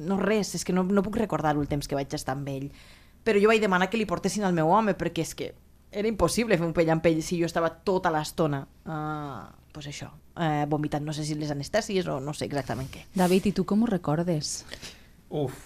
No 0.00 0.16
res, 0.20 0.54
és 0.56 0.64
que 0.64 0.74
no, 0.76 0.84
no 0.84 1.04
puc 1.04 1.18
recordar 1.20 1.54
el 1.56 1.68
temps 1.68 1.88
que 1.88 1.98
vaig 1.98 2.12
estar 2.16 2.36
amb 2.36 2.48
ell. 2.48 2.70
Però 3.24 3.40
jo 3.40 3.50
vaig 3.50 3.60
demanar 3.60 3.90
que 3.92 4.00
li 4.00 4.08
portessin 4.08 4.46
al 4.48 4.56
meu 4.56 4.70
home, 4.72 4.94
perquè 4.98 5.24
és 5.26 5.34
que 5.36 5.50
era 5.90 6.08
impossible 6.08 6.56
fer 6.56 6.66
un 6.66 6.74
pell 6.76 6.92
amb 6.94 7.02
pell 7.04 7.20
si 7.26 7.40
jo 7.40 7.48
estava 7.48 7.70
tota 7.86 8.12
l'estona, 8.14 8.62
uh, 8.86 9.42
pues 9.74 9.90
això, 9.90 10.08
uh, 10.10 10.64
vomitant, 10.70 11.04
no 11.04 11.12
sé 11.16 11.26
si 11.26 11.34
les 11.38 11.50
anestèsies 11.50 12.06
o 12.08 12.20
no 12.22 12.34
sé 12.36 12.46
exactament 12.46 12.88
què. 12.92 13.04
David, 13.14 13.50
i 13.50 13.52
tu 13.56 13.66
com 13.68 13.82
ho 13.82 13.90
recordes? 13.90 14.62
Uf. 15.28 15.58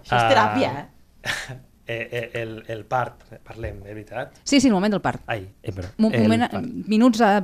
Això 0.00 0.16
és 0.16 0.26
teràpia, 0.32 0.72
eh? 0.80 1.62
Eh, 1.86 2.08
eh, 2.10 2.30
el, 2.42 2.62
el 2.68 2.84
part, 2.88 3.22
parlem, 3.44 3.82
de 3.84 3.92
veritat. 3.92 4.32
Sí, 4.42 4.60
sí, 4.60 4.68
el 4.68 4.74
moment 4.74 4.92
del 4.94 5.02
part. 5.04 5.22
Ai, 5.26 5.42
eh, 5.62 5.72
però, 5.72 5.88
Mo 5.98 6.10
moment, 6.10 6.46
part. 6.50 6.64
minuts... 6.88 7.20
A... 7.20 7.42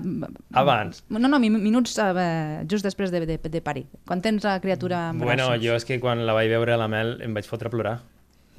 Abans. 0.53 1.03
No, 1.09 1.19
no, 1.29 1.39
mi- 1.39 1.51
minuts 1.51 1.97
eh, 2.01 2.65
just 2.71 2.85
després 2.87 3.11
de, 3.13 3.25
de, 3.27 3.37
de 3.39 3.61
parir. 3.61 3.87
Quan 4.09 4.23
tens 4.25 4.45
la 4.45 4.59
criatura 4.61 5.11
en 5.11 5.19
Bueno, 5.21 5.49
braços. 5.51 5.65
jo 5.65 5.77
és 5.77 5.85
que 5.85 6.01
quan 6.01 6.25
la 6.27 6.33
vaig 6.37 6.49
veure 6.53 6.73
a 6.75 6.81
la 6.81 6.89
Mel 6.89 7.19
em 7.23 7.35
vaig 7.37 7.47
fotre 7.49 7.69
a 7.69 7.75
plorar. 7.77 7.99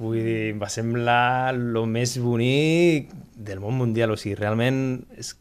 Vull 0.02 0.16
dir, 0.18 0.38
em 0.54 0.58
va 0.58 0.70
semblar 0.72 1.52
el 1.54 1.76
més 1.86 2.16
bonic 2.18 3.12
del 3.36 3.60
món 3.62 3.76
mundial. 3.78 4.10
O 4.10 4.16
sigui, 4.18 4.34
realment 4.38 5.04
és 5.18 5.34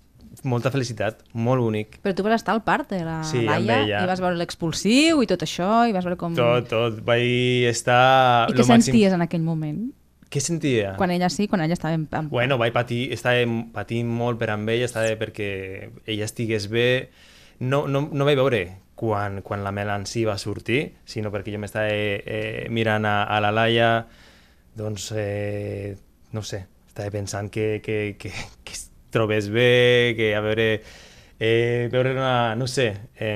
molta 0.47 0.69
felicitat, 0.73 1.23
molt 1.33 1.61
bonic. 1.63 1.97
Però 2.03 2.13
tu 2.17 2.23
vas 2.25 2.37
estar 2.39 2.53
al 2.53 2.61
part 2.65 2.89
de 2.93 2.99
la 3.05 3.17
Sí, 3.27 3.41
Laia 3.45 3.81
i 4.03 4.05
vas 4.09 4.21
veure 4.21 4.37
l'expulsiu 4.39 5.21
i 5.23 5.27
tot 5.29 5.41
això, 5.45 5.87
i 5.89 5.95
vas 5.95 6.05
veure 6.07 6.17
com... 6.19 6.35
Tot, 6.37 6.69
tot. 6.71 7.01
Vaig 7.07 7.65
estar... 7.71 8.47
I 8.49 8.53
què 8.55 8.63
màxim- 8.67 8.85
senties 8.91 9.13
en 9.17 9.25
aquell 9.25 9.43
moment? 9.45 9.89
Què 10.31 10.39
sentia? 10.39 10.93
Quan 10.95 11.11
ella 11.11 11.27
sí, 11.27 11.49
quan 11.51 11.59
ella 11.59 11.75
estava 11.75 11.97
en... 11.97 12.05
en... 12.07 12.29
Bueno, 12.31 12.55
vaig 12.61 12.71
patir, 12.71 13.09
estava 13.11 13.43
patint 13.75 14.07
molt 14.07 14.39
per 14.39 14.47
amb 14.53 14.69
ella, 14.71 14.87
estava 14.87 15.11
perquè 15.19 15.49
ella 16.05 16.27
estigués 16.29 16.69
bé. 16.71 17.09
No, 17.59 17.83
no, 17.91 18.05
no 18.07 18.27
vaig 18.27 18.39
veure 18.39 18.61
quan, 18.95 19.41
quan 19.43 19.65
la 19.65 19.73
Mel 19.75 19.91
en 19.91 20.05
si 20.07 20.23
va 20.23 20.37
sortir, 20.39 20.93
sinó 21.09 21.33
perquè 21.33 21.51
jo 21.51 21.59
m'estava 21.59 21.91
eh, 21.91 22.67
mirant 22.71 23.07
a, 23.09 23.15
a 23.27 23.41
la 23.43 23.51
Laia, 23.51 23.89
doncs, 24.79 25.09
eh, 25.19 25.97
no 26.31 26.45
sé, 26.47 26.63
estava 26.87 27.11
pensant 27.11 27.51
que, 27.51 27.81
que, 27.83 28.15
que, 28.21 28.31
que 28.63 28.77
es 28.77 28.87
trobés 29.11 29.51
bé, 29.51 30.13
que 30.15 30.31
a 30.37 30.45
veure, 30.45 30.69
eh, 31.41 31.89
veure 31.91 32.15
una, 32.15 32.55
no 32.55 32.69
sé, 32.71 32.87
eh, 33.19 33.35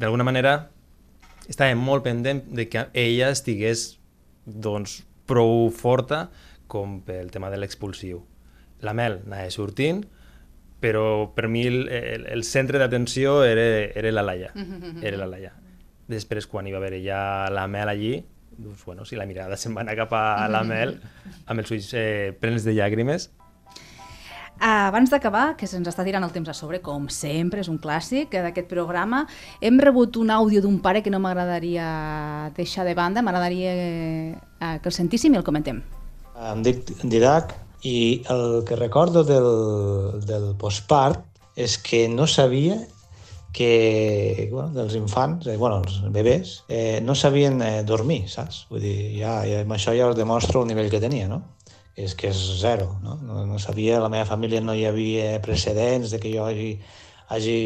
d'alguna 0.00 0.26
manera 0.26 0.56
estava 1.46 1.76
molt 1.78 2.02
pendent 2.08 2.42
de 2.50 2.66
que 2.72 2.88
ella 2.98 3.30
estigués 3.30 3.92
doncs, 4.42 5.02
prou 5.32 5.70
forta 5.74 6.26
com 6.70 7.00
pel 7.06 7.32
tema 7.32 7.50
de 7.52 7.60
l'expulsiu. 7.60 8.22
La 8.84 8.94
Mel 8.96 9.20
anava 9.26 9.48
sortint, 9.54 10.04
però 10.82 11.32
per 11.34 11.46
mi 11.48 11.64
el, 11.68 11.84
el, 11.88 12.26
el 12.34 12.44
centre 12.44 12.80
d'atenció 12.82 13.40
era, 13.46 13.66
era 13.94 14.12
la 14.12 14.24
Laia. 14.26 14.52
Era 15.06 15.20
la 15.20 15.28
Laia. 15.30 15.52
Després, 16.10 16.48
quan 16.50 16.66
hi 16.66 16.72
va 16.74 16.80
haver 16.82 16.98
ja 17.04 17.20
la 17.54 17.68
Mel 17.70 17.88
allí, 17.92 18.16
doncs, 18.56 18.82
bueno, 18.84 19.06
si 19.06 19.16
la 19.16 19.26
mirada 19.26 19.56
se'n 19.60 19.76
va 19.76 19.84
anar 19.86 19.96
cap 19.98 20.12
a 20.18 20.48
la 20.50 20.64
Mel, 20.66 20.98
amb 21.46 21.62
els 21.62 21.70
ulls 21.74 21.92
eh, 21.94 22.34
plens 22.40 22.66
de 22.66 22.74
llàgrimes, 22.76 23.30
Abans 24.62 25.10
d'acabar, 25.10 25.56
que 25.58 25.66
se'ns 25.66 25.88
està 25.90 26.04
tirant 26.06 26.22
el 26.22 26.30
temps 26.30 26.46
a 26.46 26.52
sobre, 26.54 26.78
com 26.86 27.08
sempre, 27.10 27.58
és 27.64 27.68
un 27.70 27.80
clàssic 27.82 28.36
eh, 28.36 28.44
d'aquest 28.44 28.68
programa, 28.70 29.24
hem 29.58 29.80
rebut 29.82 30.20
un 30.20 30.30
àudio 30.30 30.62
d'un 30.62 30.76
pare 30.84 31.02
que 31.02 31.10
no 31.10 31.18
m'agradaria 31.18 31.86
deixar 32.54 32.86
de 32.86 32.94
banda, 32.94 33.24
m'agradaria 33.26 33.72
eh, 33.74 34.36
que 34.60 34.86
el 34.86 34.94
sentíssim 34.94 35.34
i 35.34 35.40
el 35.40 35.42
comentem. 35.42 35.80
Em 36.38 36.62
dic 36.62 36.94
Didac 37.02 37.56
i 37.82 38.22
el 38.30 38.62
que 38.68 38.78
recordo 38.78 39.24
del, 39.26 39.50
del 40.30 40.52
postpart 40.62 41.26
és 41.58 41.74
que 41.82 42.06
no 42.06 42.28
sabia 42.30 42.78
que 43.52 44.48
bueno, 44.52 44.70
dels 44.78 44.94
infants, 44.94 45.46
eh, 45.50 45.56
bueno, 45.58 45.82
els 45.82 45.98
bebès, 46.14 46.54
eh, 46.68 47.00
no 47.02 47.14
sabien 47.18 47.58
eh, 47.66 47.82
dormir, 47.82 48.28
saps? 48.30 48.62
Vull 48.70 48.86
dir, 48.86 48.96
ja, 49.18 49.40
ja, 49.42 49.64
amb 49.66 49.74
això 49.74 49.92
ja 49.98 50.06
us 50.08 50.16
demostro 50.16 50.62
el 50.62 50.70
nivell 50.70 50.88
que 50.94 51.02
tenia, 51.02 51.26
no? 51.28 51.42
És 51.96 52.14
que 52.16 52.30
és 52.32 52.38
zero, 52.60 52.96
no? 53.04 53.18
No, 53.20 53.42
no 53.46 53.58
sabia, 53.60 54.00
la 54.00 54.08
meva 54.12 54.24
família 54.24 54.62
no 54.64 54.72
hi 54.74 54.86
havia 54.88 55.36
precedents 55.44 56.14
de 56.14 56.20
que 56.22 56.32
jo 56.32 56.46
hagi, 56.46 56.70
hagi 57.28 57.58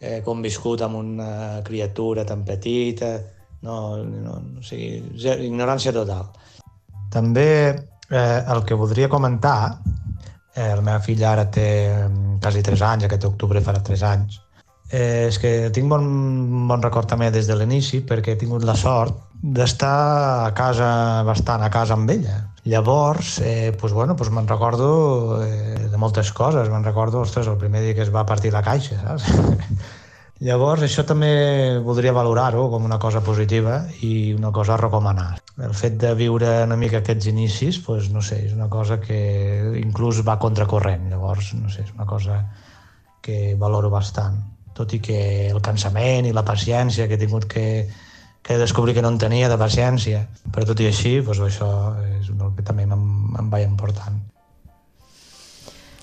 eh, 0.00 0.20
conviscut 0.24 0.84
amb 0.86 1.00
una 1.00 1.60
criatura 1.66 2.24
tan 2.24 2.44
petita, 2.46 3.16
no, 3.66 3.98
no, 4.04 4.38
o 4.60 4.62
sigui, 4.62 5.02
zero, 5.18 5.42
ignorància 5.42 5.92
total. 5.94 6.28
També 7.10 7.48
eh, 8.10 8.40
el 8.46 8.64
que 8.64 8.78
voldria 8.78 9.10
comentar, 9.10 9.78
eh, 10.54 10.74
la 10.74 10.82
meva 10.82 11.00
filla 11.00 11.32
ara 11.32 11.48
té 11.50 11.68
mm, 11.90 12.38
quasi 12.42 12.62
3 12.62 12.84
anys, 12.92 13.08
aquest 13.08 13.26
octubre 13.28 13.62
farà 13.64 13.82
3 13.84 14.04
anys, 14.12 14.38
eh, 14.90 15.28
és 15.28 15.38
que 15.38 15.70
tinc 15.74 15.90
bon, 15.90 16.06
bon 16.68 16.84
record 16.84 17.10
també 17.10 17.30
des 17.34 17.48
de 17.48 17.56
l'inici 17.58 18.02
perquè 18.06 18.34
he 18.34 18.40
tingut 18.40 18.64
la 18.64 18.76
sort 18.78 19.26
d'estar 19.42 20.46
a 20.46 20.52
casa, 20.54 20.88
bastant 21.26 21.62
a 21.62 21.70
casa 21.70 21.94
amb 21.94 22.10
ella. 22.10 22.40
Llavors, 22.68 23.38
eh, 23.40 23.72
pues, 23.80 23.94
bueno, 23.94 24.14
pues 24.14 24.28
me'n 24.28 24.46
recordo 24.46 25.40
eh, 25.42 25.88
de 25.88 25.96
moltes 25.96 26.34
coses. 26.36 26.68
Me'n 26.68 26.84
recordo, 26.84 27.22
ostres, 27.24 27.48
el 27.48 27.56
primer 27.56 27.80
dia 27.80 27.94
que 27.96 28.04
es 28.04 28.10
va 28.12 28.26
partir 28.28 28.52
la 28.52 28.60
caixa, 28.66 28.98
saps? 29.00 29.24
Llavors, 30.44 30.84
això 30.84 31.02
també 31.08 31.30
voldria 31.82 32.12
valorar-ho 32.14 32.66
com 32.70 32.84
una 32.84 32.98
cosa 33.02 33.22
positiva 33.24 33.78
i 34.06 34.34
una 34.36 34.52
cosa 34.52 34.76
a 34.76 34.82
recomanar. 34.82 35.40
El 35.64 35.72
fet 35.74 35.96
de 35.98 36.12
viure 36.18 36.50
una 36.66 36.76
mica 36.76 37.00
aquests 37.00 37.30
inicis, 37.32 37.80
doncs, 37.86 38.12
no 38.12 38.20
sé, 38.22 38.42
és 38.50 38.52
una 38.54 38.68
cosa 38.70 39.00
que 39.00 39.18
inclús 39.80 40.20
va 40.28 40.36
contracorrent. 40.38 41.08
Llavors, 41.10 41.54
no 41.56 41.72
sé, 41.72 41.88
és 41.88 41.96
una 41.96 42.06
cosa 42.06 42.42
que 43.24 43.56
valoro 43.58 43.88
bastant. 43.90 44.36
Tot 44.76 44.92
i 44.92 45.00
que 45.00 45.18
el 45.48 45.64
cansament 45.64 46.28
i 46.28 46.36
la 46.36 46.44
paciència 46.44 47.08
que 47.08 47.16
he 47.16 47.24
tingut 47.24 47.48
que, 47.48 47.66
que 48.48 48.56
descobrir 48.56 48.94
que 48.96 49.02
no 49.04 49.10
en 49.12 49.18
tenia 49.20 49.50
de 49.52 49.58
paciència, 49.60 50.22
però 50.48 50.64
tot 50.64 50.80
i 50.80 50.86
així, 50.88 51.18
doncs 51.20 51.42
això 51.44 51.68
és 52.16 52.30
el 52.32 52.54
que 52.56 52.64
també 52.64 52.86
me'n 52.88 53.02
me'n 53.34 53.50
vaig 53.52 53.66
important. 53.66 54.16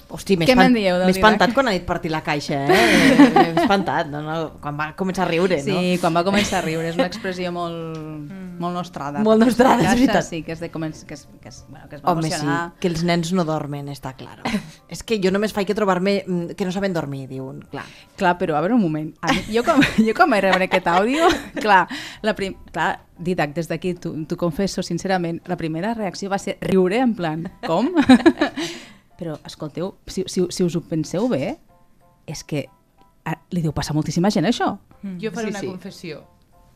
Hosti, 0.07 0.35
m'he 0.37 0.45
espant- 0.45 0.71
m'he 0.71 1.09
espantat 1.09 1.53
quan 1.55 1.67
ha 1.67 1.71
dit 1.73 1.83
partir 1.85 2.11
la 2.13 2.21
caixa, 2.23 2.59
eh? 2.69 2.75
M'he 3.35 3.45
espantat, 3.63 4.07
no, 4.11 4.21
no, 4.21 4.35
quan 4.61 4.77
va 4.77 4.91
començar 4.97 5.25
a 5.25 5.29
riure, 5.31 5.57
no? 5.65 5.79
Sí, 5.81 5.95
quan 6.01 6.13
va 6.15 6.21
començar 6.27 6.59
a 6.59 6.65
riure, 6.65 6.91
és 6.91 6.99
una 6.99 7.07
expressió 7.11 7.51
molt... 7.55 8.29
molt 8.61 8.77
nostrada. 8.77 9.23
Molt 9.25 9.41
nostrada, 9.41 9.81
és 9.81 9.97
veritat. 9.97 10.27
Sí, 10.27 10.43
que 10.45 10.53
és 10.53 10.61
de 10.61 10.69
començ... 10.71 11.01
que, 11.09 11.17
és, 11.17 11.25
que, 11.41 11.49
és, 11.49 11.63
bueno, 11.67 11.89
que 11.89 11.97
es 11.97 12.03
va 12.05 12.13
Home, 12.13 12.23
sí, 12.27 12.35
emocionar. 12.35 12.59
que 12.79 12.91
els 12.91 13.03
nens 13.07 13.33
no 13.35 13.47
dormen, 13.49 13.89
està 13.91 14.13
clar. 14.15 14.37
és 14.93 15.01
que 15.03 15.17
jo 15.23 15.33
només 15.33 15.55
faig 15.57 15.67
que 15.67 15.77
trobar-me 15.77 16.19
mm, 16.21 16.55
que 16.55 16.69
no 16.69 16.75
saben 16.75 16.93
dormir, 16.93 17.25
diuen, 17.31 17.65
clar. 17.73 17.87
Clar, 18.15 18.37
però 18.37 18.59
a 18.59 18.63
veure 18.63 18.77
un 18.77 18.85
moment. 18.85 19.09
A 19.25 19.33
mi, 19.33 19.41
jo, 19.57 19.65
com, 19.67 19.81
jo 20.05 20.15
com 20.15 20.37
vaig 20.37 20.45
rebre 20.45 20.69
aquest 20.69 20.87
àudio, 20.93 21.27
clar, 21.57 21.85
la 22.21 22.37
prim, 22.37 22.55
clar, 22.71 22.93
Didac, 23.15 23.53
des 23.55 23.69
d'aquí 23.71 23.93
t'ho 23.95 24.35
confesso 24.35 24.83
sincerament, 24.83 25.39
la 25.47 25.55
primera 25.55 25.93
reacció 25.95 26.27
va 26.29 26.35
ser 26.37 26.57
riure 26.59 26.99
en 26.99 27.13
plan, 27.15 27.45
com? 27.63 27.93
Però, 29.19 29.37
escolteu, 29.47 29.93
si, 30.07 30.23
si, 30.27 30.45
si 30.49 30.63
us 30.63 30.75
ho 30.75 30.81
penseu 30.81 31.27
bé, 31.31 31.55
és 32.27 32.43
que 32.43 32.65
a, 33.25 33.35
li 33.53 33.61
deu 33.63 33.73
passar 33.73 33.95
moltíssima 33.97 34.31
gent 34.33 34.45
això. 34.49 34.73
Jo 35.21 35.31
faré 35.31 35.47
Sí, 35.51 35.53
una 35.55 35.59
sí. 35.61 35.67
confessió. 35.71 36.23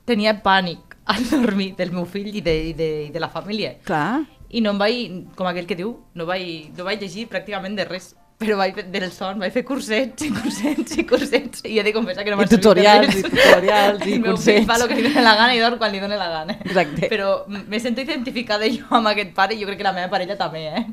Tenia 0.10 0.34
pànic 0.42 0.96
al 1.14 1.26
dormir 1.30 1.74
del 1.78 1.92
meu 1.94 2.06
fill 2.10 2.32
i 2.36 2.42
de, 2.46 2.56
i 2.70 2.74
de, 2.78 2.90
i 3.08 3.12
de 3.14 3.20
la 3.22 3.30
família. 3.30 3.76
Clar. 3.86 4.24
I 4.50 4.62
no 4.66 4.72
em 4.74 4.80
vaig, 4.82 5.12
com 5.38 5.46
aquell 5.50 5.68
que 5.70 5.76
diu, 5.78 5.92
no 6.18 6.26
vaig, 6.26 6.72
no 6.78 6.86
vaig 6.88 7.02
llegir 7.04 7.28
pràcticament 7.30 7.76
de 7.78 7.86
res. 7.86 8.16
Però 8.40 8.56
vaig 8.56 8.72
fer, 8.78 8.86
del 8.88 9.10
son, 9.12 9.36
vaig 9.44 9.52
fer 9.52 9.66
cursets 9.68 10.24
i 10.24 10.30
cursets 10.32 10.94
i 10.96 11.04
cursets 11.04 11.64
i 11.68 11.74
he 11.76 11.84
de 11.84 11.92
confessar 11.92 12.24
que 12.24 12.32
no 12.32 12.38
I 12.38 12.40
m'ha 12.40 12.46
servit 12.48 12.64
tutorials, 12.64 13.18
i 13.20 13.24
tutorials, 13.26 14.06
i 14.08 14.14
El 14.16 14.22
meu 14.24 14.32
cursets. 14.38 14.62
fill 14.62 14.70
fa 14.70 14.78
el 14.80 14.86
que 14.88 14.96
li 14.96 15.04
dóna 15.10 15.24
la 15.26 15.34
gana 15.42 15.58
i 15.58 15.60
dorm 15.60 15.78
quan 15.82 15.92
li 15.92 16.00
dóna 16.00 16.16
la 16.22 16.30
gana. 16.38 16.56
Exacte. 16.64 17.10
Però 17.12 17.34
m'he 17.52 17.82
sentit 17.84 18.08
identificada 18.08 18.70
jo 18.72 18.88
amb 18.96 19.12
aquest 19.12 19.34
pare 19.36 19.58
i 19.58 19.60
jo 19.60 19.68
crec 19.68 19.82
que 19.82 19.88
la 19.90 19.92
meva 19.98 20.08
parella 20.14 20.40
també, 20.40 20.64
eh? 20.72 20.86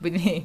Vull 0.00 0.16
dir... 0.16 0.38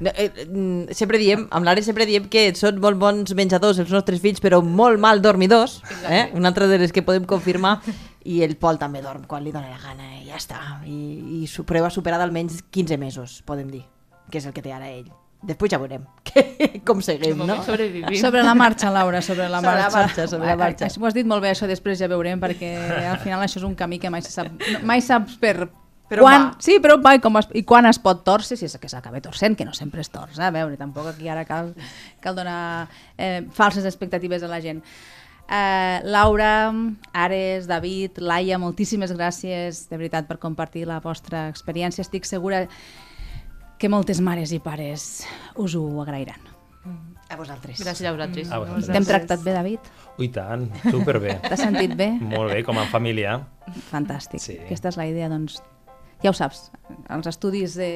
No, 0.00 0.10
eh, 0.14 0.28
mm, 0.46 0.92
sempre 0.92 1.18
diem, 1.18 1.46
amb 1.50 1.64
l'Are 1.64 1.82
sempre 1.82 2.04
diem 2.08 2.26
que 2.28 2.48
són 2.58 2.80
molt 2.82 2.98
bons 3.00 3.32
menjadors 3.38 3.78
els 3.80 3.92
nostres 3.94 4.20
fills, 4.20 4.42
però 4.44 4.60
molt 4.62 5.00
mal 5.00 5.22
dormidors, 5.24 5.78
eh? 6.10 6.30
una 6.36 6.48
altra 6.52 6.66
de 6.68 6.78
les 6.82 6.92
que 6.92 7.02
podem 7.06 7.24
confirmar, 7.24 7.78
i 8.26 8.42
el 8.44 8.56
Pol 8.60 8.76
també 8.78 9.00
dorm 9.04 9.24
quan 9.30 9.44
li 9.44 9.52
dóna 9.54 9.70
la 9.70 9.78
gana, 9.80 10.10
i 10.20 10.26
ja 10.28 10.36
està. 10.36 10.58
I, 10.84 11.42
i 11.42 11.46
su 11.46 11.64
prova 11.64 11.88
superada 11.94 12.26
almenys 12.26 12.64
15 12.70 12.98
mesos, 13.00 13.38
podem 13.46 13.70
dir, 13.72 13.84
que 14.30 14.42
és 14.42 14.46
el 14.46 14.52
que 14.52 14.64
té 14.64 14.74
ara 14.74 14.90
ell. 14.90 15.06
Després 15.46 15.70
ja 15.70 15.78
veurem 15.78 16.02
que, 16.26 16.42
com 16.84 17.00
seguim, 17.04 17.38
no? 17.46 17.60
Sobrevivim. 17.62 18.16
Sobre 18.18 18.42
la 18.42 18.54
marxa, 18.58 18.90
Laura, 18.90 19.20
sobre 19.22 19.48
la 19.48 19.60
Sobre 19.60 19.76
la 19.76 19.82
marxa. 19.84 19.98
marxa, 19.98 20.26
sobre 20.28 20.46
la 20.48 20.56
marxa. 20.56 20.88
Ho 21.00 21.06
has 21.06 21.14
dit 21.14 21.26
molt 21.28 21.44
bé, 21.44 21.52
això 21.54 21.68
després 21.70 22.00
ja 22.00 22.08
veurem, 22.10 22.40
perquè 22.42 22.72
al 23.12 23.20
final 23.22 23.44
això 23.44 23.60
és 23.60 23.66
un 23.68 23.76
camí 23.78 24.00
que 24.02 24.10
mai 24.10 24.24
se 24.26 24.32
sap, 24.34 24.52
no, 24.52 24.80
mai 24.84 25.00
saps 25.04 25.36
per... 25.40 25.68
Però 26.10 26.22
quan, 26.22 26.44
va. 26.44 26.62
Sí, 26.62 26.78
però 26.82 26.96
va, 27.02 27.16
i, 27.18 27.20
com 27.22 27.38
es, 27.40 27.48
i 27.58 27.64
quan 27.66 27.88
es 27.88 27.98
pot 28.02 28.22
torcer, 28.26 28.58
si 28.58 28.68
és 28.68 28.78
que 28.78 28.90
s'acaba 28.90 29.20
torcent, 29.24 29.56
que 29.58 29.66
no 29.66 29.74
sempre 29.74 30.04
es 30.04 30.10
torç, 30.12 30.38
eh? 30.38 30.46
a 30.46 30.52
veure, 30.54 30.78
tampoc 30.78 31.10
aquí 31.10 31.28
ara 31.32 31.42
cal, 31.48 31.72
cal 32.22 32.38
donar 32.38 32.86
eh, 33.18 33.42
falses 33.56 33.88
expectatives 33.88 34.46
a 34.46 34.50
la 34.50 34.60
gent. 34.62 34.84
Eh, 35.50 36.00
Laura, 36.04 36.72
Ares, 37.12 37.66
David, 37.66 38.18
Laia, 38.22 38.58
moltíssimes 38.58 39.14
gràcies 39.14 39.86
de 39.90 39.98
veritat 39.98 40.30
per 40.30 40.38
compartir 40.42 40.86
la 40.86 41.00
vostra 41.02 41.48
experiència. 41.50 42.06
Estic 42.06 42.26
segura 42.26 42.66
que 43.78 43.90
moltes 43.92 44.22
mares 44.22 44.54
i 44.54 44.62
pares 44.62 45.26
us 45.58 45.74
ho 45.74 45.86
agrairan. 46.02 46.54
A 47.26 47.34
vosaltres. 47.34 47.80
Gràcies 47.82 48.06
a 48.06 48.12
vosaltres. 48.14 48.50
A 48.50 48.60
vosaltres. 48.62 48.90
T'hem 48.94 49.06
tractat 49.06 49.40
bé, 49.42 49.54
David? 49.56 49.88
Ui, 50.22 50.28
tant, 50.30 50.68
superbé. 50.86 51.34
T'has 51.42 51.64
sentit 51.66 51.96
bé? 51.98 52.12
Molt 52.22 52.54
bé, 52.54 52.60
com 52.66 52.78
a 52.78 52.86
família. 52.90 53.40
Fantàstic. 53.90 54.42
Sí. 54.42 54.60
Aquesta 54.62 54.92
és 54.94 54.98
la 55.00 55.08
idea, 55.10 55.26
doncs, 55.32 55.58
ja 56.22 56.30
ho 56.30 56.36
saps, 56.36 56.70
els 57.12 57.26
estudis 57.28 57.74
de 57.76 57.88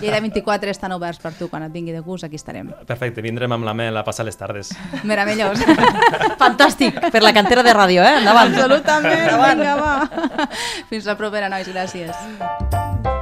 Lleida 0.00 0.20
24 0.20 0.72
estan 0.72 0.94
oberts 0.96 1.20
per 1.22 1.32
tu, 1.38 1.48
quan 1.52 1.64
et 1.66 1.72
vingui 1.72 1.94
de 1.94 2.00
gust, 2.04 2.26
aquí 2.26 2.38
estarem. 2.40 2.72
Perfecte, 2.88 3.22
vindrem 3.24 3.52
amb 3.54 3.68
la 3.68 3.74
Mel 3.76 3.96
a 3.96 4.04
passar 4.06 4.26
les 4.28 4.38
tardes. 4.38 4.72
Meravellós. 5.08 5.62
Fantàstic, 6.42 6.98
per 7.12 7.22
la 7.24 7.34
cantera 7.36 7.66
de 7.66 7.76
ràdio, 7.76 8.02
eh? 8.02 8.18
Endavant. 8.22 8.54
Absolutament, 8.54 9.30
vinga, 9.44 9.76
va. 9.78 10.48
Fins 10.90 11.08
la 11.08 11.16
propera, 11.20 11.52
nois, 11.52 11.70
gràcies. 11.70 13.17